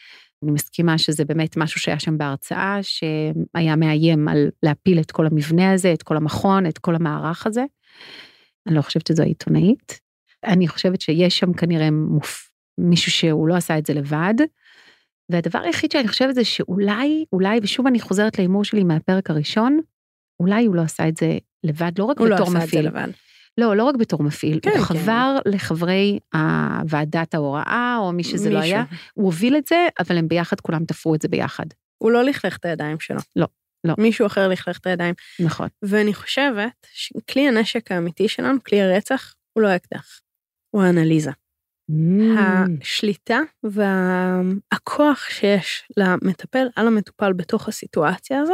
אני 0.43 0.51
מסכימה 0.51 0.97
שזה 0.97 1.25
באמת 1.25 1.57
משהו 1.57 1.79
שהיה 1.79 1.99
שם 1.99 2.17
בהרצאה, 2.17 2.79
שהיה 2.81 3.75
מאיים 3.75 4.27
על 4.27 4.49
להפיל 4.63 4.99
את 4.99 5.11
כל 5.11 5.25
המבנה 5.25 5.73
הזה, 5.73 5.93
את 5.93 6.03
כל 6.03 6.17
המכון, 6.17 6.65
את 6.65 6.77
כל 6.77 6.95
המערך 6.95 7.47
הזה. 7.47 7.63
אני 8.67 8.75
לא 8.75 8.81
חושבת 8.81 9.07
שזו 9.07 9.23
עיתונאית. 9.23 9.99
אני 10.43 10.67
חושבת 10.67 11.01
שיש 11.01 11.39
שם 11.39 11.53
כנראה 11.53 11.91
מופ... 11.91 12.49
מישהו 12.77 13.11
שהוא 13.11 13.47
לא 13.47 13.55
עשה 13.55 13.77
את 13.77 13.85
זה 13.85 13.93
לבד. 13.93 14.33
והדבר 15.31 15.59
היחיד 15.59 15.91
שאני 15.91 16.07
חושבת 16.07 16.35
זה 16.35 16.45
שאולי, 16.45 17.25
אולי, 17.33 17.59
ושוב 17.63 17.87
אני 17.87 17.99
חוזרת 17.99 18.37
להימור 18.37 18.63
שלי 18.63 18.83
מהפרק 18.83 19.29
הראשון, 19.29 19.79
אולי 20.39 20.65
הוא 20.65 20.75
לא 20.75 20.81
עשה 20.81 21.07
את 21.07 21.17
זה 21.17 21.37
לבד, 21.63 21.91
לא 21.99 22.03
רק 22.03 22.19
הוא 22.19 22.27
לא 22.27 22.35
בתור 22.35 22.47
עשה 22.47 22.57
את 22.57 22.61
זה 22.61 22.67
מפעיל. 22.67 22.87
לבד. 22.87 23.07
לא, 23.57 23.75
לא 23.75 23.83
רק 23.83 23.95
בתור 23.95 24.23
מפעיל, 24.23 24.59
כן, 24.61 24.69
הוא 24.69 24.77
כן. 24.77 24.83
חבר 24.83 25.37
לחברי 25.45 26.19
ועדת 26.89 27.33
ההוראה, 27.33 27.97
או 27.99 28.11
מי 28.11 28.23
שזה 28.23 28.49
לא 28.49 28.59
מישהו. 28.59 28.75
היה, 28.75 28.83
הוא 29.13 29.25
הוביל 29.25 29.57
את 29.57 29.67
זה, 29.67 29.87
אבל 29.99 30.17
הם 30.17 30.27
ביחד, 30.27 30.59
כולם 30.59 30.85
תפרו 30.85 31.15
את 31.15 31.21
זה 31.21 31.27
ביחד. 31.27 31.65
הוא 31.97 32.11
לא 32.11 32.23
לכלך 32.23 32.57
את 32.57 32.65
הידיים 32.65 32.99
שלו. 32.99 33.19
לא, 33.35 33.47
לא. 33.83 33.93
מישהו 33.97 34.25
אחר 34.25 34.47
לכלך 34.47 34.77
את 34.77 34.87
הידיים. 34.87 35.13
נכון. 35.39 35.67
ואני 35.81 36.13
חושבת 36.13 36.87
שכלי 36.93 37.47
הנשק 37.47 37.91
האמיתי 37.91 38.27
שלנו, 38.27 38.63
כלי 38.63 38.81
הרצח, 38.81 39.35
הוא 39.53 39.61
לא 39.63 39.67
האקדח, 39.67 40.19
הוא 40.71 40.83
האנליזה. 40.83 41.31
Mm. 41.91 42.39
השליטה 42.81 43.39
והכוח 43.63 45.19
שיש 45.29 45.83
למטפל 45.97 46.67
על 46.75 46.87
המטופל 46.87 47.33
בתוך 47.33 47.67
הסיטואציה 47.67 48.39
הזו, 48.39 48.53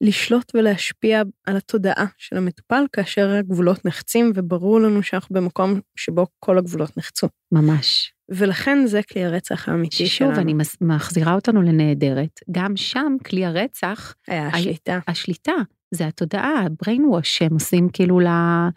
לשלוט 0.00 0.52
ולהשפיע 0.54 1.22
על 1.46 1.56
התודעה 1.56 2.06
של 2.18 2.36
המטופל 2.36 2.84
כאשר 2.92 3.30
הגבולות 3.30 3.84
נחצים, 3.84 4.32
וברור 4.34 4.80
לנו 4.80 5.02
שאנחנו 5.02 5.34
במקום 5.34 5.80
שבו 5.96 6.26
כל 6.38 6.58
הגבולות 6.58 6.96
נחצו. 6.96 7.26
ממש. 7.52 8.12
ולכן 8.28 8.86
זה 8.86 9.00
כלי 9.02 9.24
הרצח 9.24 9.68
האמיתי 9.68 10.06
שוב, 10.06 10.28
שלנו. 10.28 10.40
אני 10.40 10.54
מס- 10.54 10.76
מחזירה 10.80 11.34
אותנו 11.34 11.62
לנהדרת, 11.62 12.40
גם 12.50 12.76
שם 12.76 13.16
כלי 13.26 13.44
הרצח, 13.44 14.14
היה 14.28 14.48
השליטה. 14.48 14.98
השליטה, 15.08 15.52
זה 15.94 16.06
התודעה, 16.06 16.60
ה-brainwash 16.60 17.22
שהם 17.24 17.52
עושים 17.52 17.88
כאילו 17.92 18.20
ל- 18.20 18.68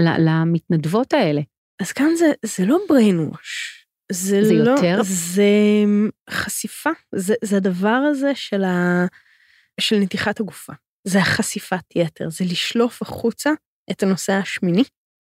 ל- 0.00 0.28
למתנדבות 0.28 1.12
האלה. 1.12 1.40
אז 1.82 1.92
כאן 1.92 2.16
זה, 2.16 2.32
זה 2.44 2.66
לא 2.66 2.78
brainwash. 2.90 3.82
זה, 4.12 4.44
זה 4.44 4.54
לא, 4.54 4.70
יותר? 4.70 5.00
זה 5.02 5.44
חשיפה, 6.30 6.90
זה, 7.14 7.34
זה 7.44 7.56
הדבר 7.56 8.00
הזה 8.10 8.34
של, 8.34 8.64
ה, 8.64 9.06
של 9.80 9.96
נתיחת 9.96 10.40
הגופה. 10.40 10.72
זה 11.08 11.18
החשיפת 11.18 11.96
יתר, 11.96 12.30
זה 12.30 12.44
לשלוף 12.44 13.02
החוצה 13.02 13.50
את 13.90 14.02
הנושא 14.02 14.32
השמיני 14.32 14.82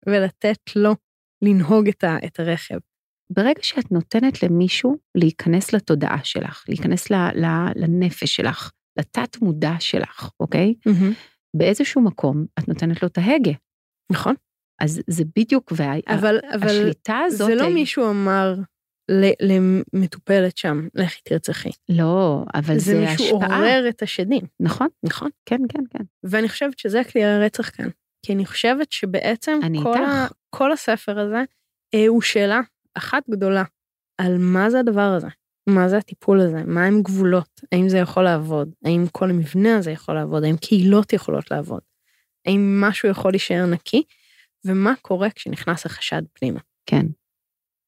ולתת 0.07 0.59
לו 0.75 0.95
לנהוג 1.41 1.87
את, 1.87 2.03
ה, 2.03 2.17
את 2.25 2.39
הרכב. 2.39 2.77
ברגע 3.31 3.61
שאת 3.61 3.91
נותנת 3.91 4.43
למישהו 4.43 4.97
להיכנס 5.15 5.73
לתודעה 5.73 6.23
שלך, 6.23 6.63
להיכנס 6.67 7.11
ל- 7.11 7.45
ל- 7.45 7.71
לנפש 7.75 8.35
שלך, 8.35 8.71
לתת 8.99 9.41
מודע 9.41 9.73
שלך, 9.79 10.29
אוקיי? 10.39 10.73
באיזשהו 11.57 12.01
מקום 12.01 12.45
את 12.59 12.67
נותנת 12.67 13.01
לו 13.01 13.07
את 13.07 13.17
ההגה. 13.17 13.51
נכון, 14.11 14.35
אז 14.79 15.01
זה 15.07 15.23
בדיוק, 15.35 15.71
וה... 15.75 15.93
אבל, 16.07 16.39
אבל 16.53 16.91
הזאת... 17.25 17.47
זה 17.47 17.55
לא 17.55 17.63
היא- 17.63 17.73
מישהו 17.73 18.09
אמר 18.09 18.55
ל- 19.11 19.53
למטופלת 19.93 20.57
שם, 20.57 20.87
לכי 20.95 21.21
תרצחי. 21.23 21.69
לא, 21.89 22.43
אבל 22.55 22.73
זה 22.79 22.91
זה, 22.91 22.99
מישהו 22.99 23.37
השפעה. 23.43 23.57
עורר 23.57 23.85
את 23.89 24.01
השדים. 24.01 24.43
נכון, 24.59 24.87
נכון. 25.03 25.29
כן, 25.45 25.61
כן, 25.69 25.83
כן. 25.89 26.03
ואני 26.23 26.49
חושבת 26.49 26.79
שזה 26.79 27.01
כלי 27.11 27.23
הרצח 27.25 27.69
כאן. 27.69 27.87
כי 28.25 28.33
אני 28.33 28.45
חושבת 28.45 28.91
שבעצם 28.91 29.59
אני 29.63 29.79
כל, 29.83 30.03
ה. 30.03 30.27
כל 30.49 30.71
הספר 30.71 31.19
הזה 31.19 31.43
אה, 31.93 32.07
הוא 32.07 32.21
שאלה 32.21 32.61
אחת 32.95 33.23
גדולה 33.29 33.63
על 34.17 34.37
מה 34.37 34.69
זה 34.69 34.79
הדבר 34.79 35.01
הזה, 35.01 35.27
מה 35.69 35.89
זה 35.89 35.97
הטיפול 35.97 36.39
הזה, 36.41 36.63
מה 36.65 36.85
הם 36.85 37.01
גבולות, 37.01 37.61
האם 37.71 37.89
זה 37.89 37.97
יכול 37.97 38.23
לעבוד, 38.23 38.69
האם 38.85 39.05
כל 39.11 39.29
המבנה 39.29 39.77
הזה 39.77 39.91
יכול 39.91 40.15
לעבוד, 40.15 40.43
האם 40.43 40.57
קהילות 40.57 41.13
יכולות 41.13 41.51
לעבוד, 41.51 41.81
האם 42.45 42.81
משהו 42.81 43.09
יכול 43.09 43.31
להישאר 43.31 43.65
נקי, 43.65 44.03
ומה 44.65 44.93
קורה 45.01 45.29
כשנכנס 45.29 45.85
החשד 45.85 46.21
פנימה. 46.33 46.59
כן. 46.85 47.05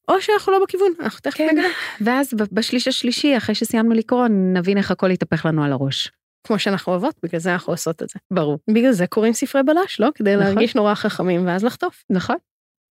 או 0.07 0.21
שאנחנו 0.21 0.51
לא 0.51 0.59
בכיוון, 0.63 0.91
אנחנו 0.99 1.19
תכף 1.19 1.37
כן. 1.37 1.49
נגלה. 1.51 1.67
ואז 2.01 2.33
בשליש 2.51 2.87
השלישי, 2.87 3.37
אחרי 3.37 3.55
שסיימנו 3.55 3.93
לקרוא, 3.93 4.27
נבין 4.53 4.77
איך 4.77 4.91
הכל 4.91 5.11
יתהפך 5.11 5.45
לנו 5.45 5.63
על 5.63 5.71
הראש. 5.71 6.11
כמו 6.47 6.59
שאנחנו 6.59 6.91
אוהבות, 6.91 7.15
בגלל 7.23 7.39
זה 7.39 7.53
אנחנו 7.53 7.73
עושות 7.73 8.03
את 8.03 8.09
זה. 8.09 8.19
ברור. 8.33 8.59
בגלל 8.69 8.91
זה 8.91 9.07
קוראים 9.07 9.33
ספרי 9.33 9.63
בלש, 9.63 9.99
לא? 9.99 10.09
כדי 10.15 10.35
נכון. 10.35 10.45
להרגיש 10.45 10.75
נורא 10.75 10.95
חכמים 10.95 11.47
ואז 11.47 11.63
לחטוף. 11.63 12.03
נכון. 12.09 12.35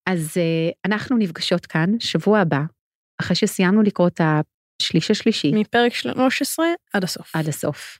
אז 0.08 0.34
uh, 0.34 0.74
אנחנו 0.84 1.16
נפגשות 1.16 1.66
כאן 1.66 1.90
שבוע 1.98 2.38
הבא, 2.38 2.60
אחרי 3.20 3.36
שסיימנו 3.36 3.82
לקרוא 3.82 4.08
את 4.08 4.20
השליש 4.80 5.10
השלישי 5.10 5.52
מפרק 5.54 5.92
13 5.92 6.66
עד 6.92 7.04
הסוף. 7.04 7.36
עד 7.36 7.48
הסוף. 7.48 7.98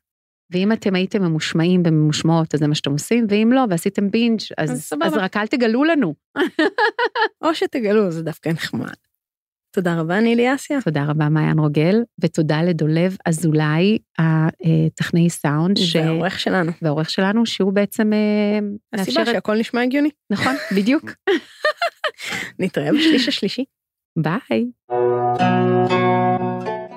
ואם 0.50 0.72
אתם 0.72 0.94
הייתם 0.94 1.22
ממושמעים 1.22 1.82
וממושמעות, 1.86 2.54
אז 2.54 2.60
זה 2.60 2.66
מה 2.66 2.74
שאתם 2.74 2.92
עושים, 2.92 3.26
ואם 3.28 3.50
לא, 3.52 3.64
ועשיתם 3.70 4.10
בינג', 4.10 4.40
אז 4.58 4.70
אז. 4.70 4.92
אז 5.02 5.14
רק 5.14 5.36
אל 5.36 5.46
תגלו 5.46 5.84
לנו. 5.84 6.14
או 7.44 7.54
שתגלו, 7.54 8.10
זה 8.10 8.22
דווקא 8.22 8.48
נחמד. 8.48 8.94
תודה 9.76 10.00
רבה, 10.00 10.20
נילי 10.20 10.54
אסיה. 10.54 10.80
תודה 10.80 11.04
רבה, 11.04 11.28
מעיין 11.28 11.58
רוגל, 11.58 12.02
ותודה 12.20 12.62
לדולב 12.62 13.16
אזולאי, 13.26 13.98
הטכנאי 14.18 15.30
סאונד, 15.30 15.76
ש... 15.76 15.96
והעורך 15.96 16.40
שלנו. 16.40 16.72
והעורך 16.82 17.10
שלנו, 17.10 17.46
שהוא 17.46 17.72
בעצם 17.72 18.12
אה, 18.12 18.58
הסיבה 18.92 19.20
מאפשר. 19.20 19.32
שהכל 19.32 19.56
נשמע 19.58 19.82
הגיוני. 19.82 20.10
נכון, 20.30 20.54
בדיוק. 20.76 21.10
נתראה 22.58 22.92
בשליש 22.92 23.28
השלישי. 23.28 23.64
ביי. 24.18 24.64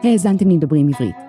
האזנתם 0.04 0.50
לדברים 0.50 0.88
עברית. 0.88 1.28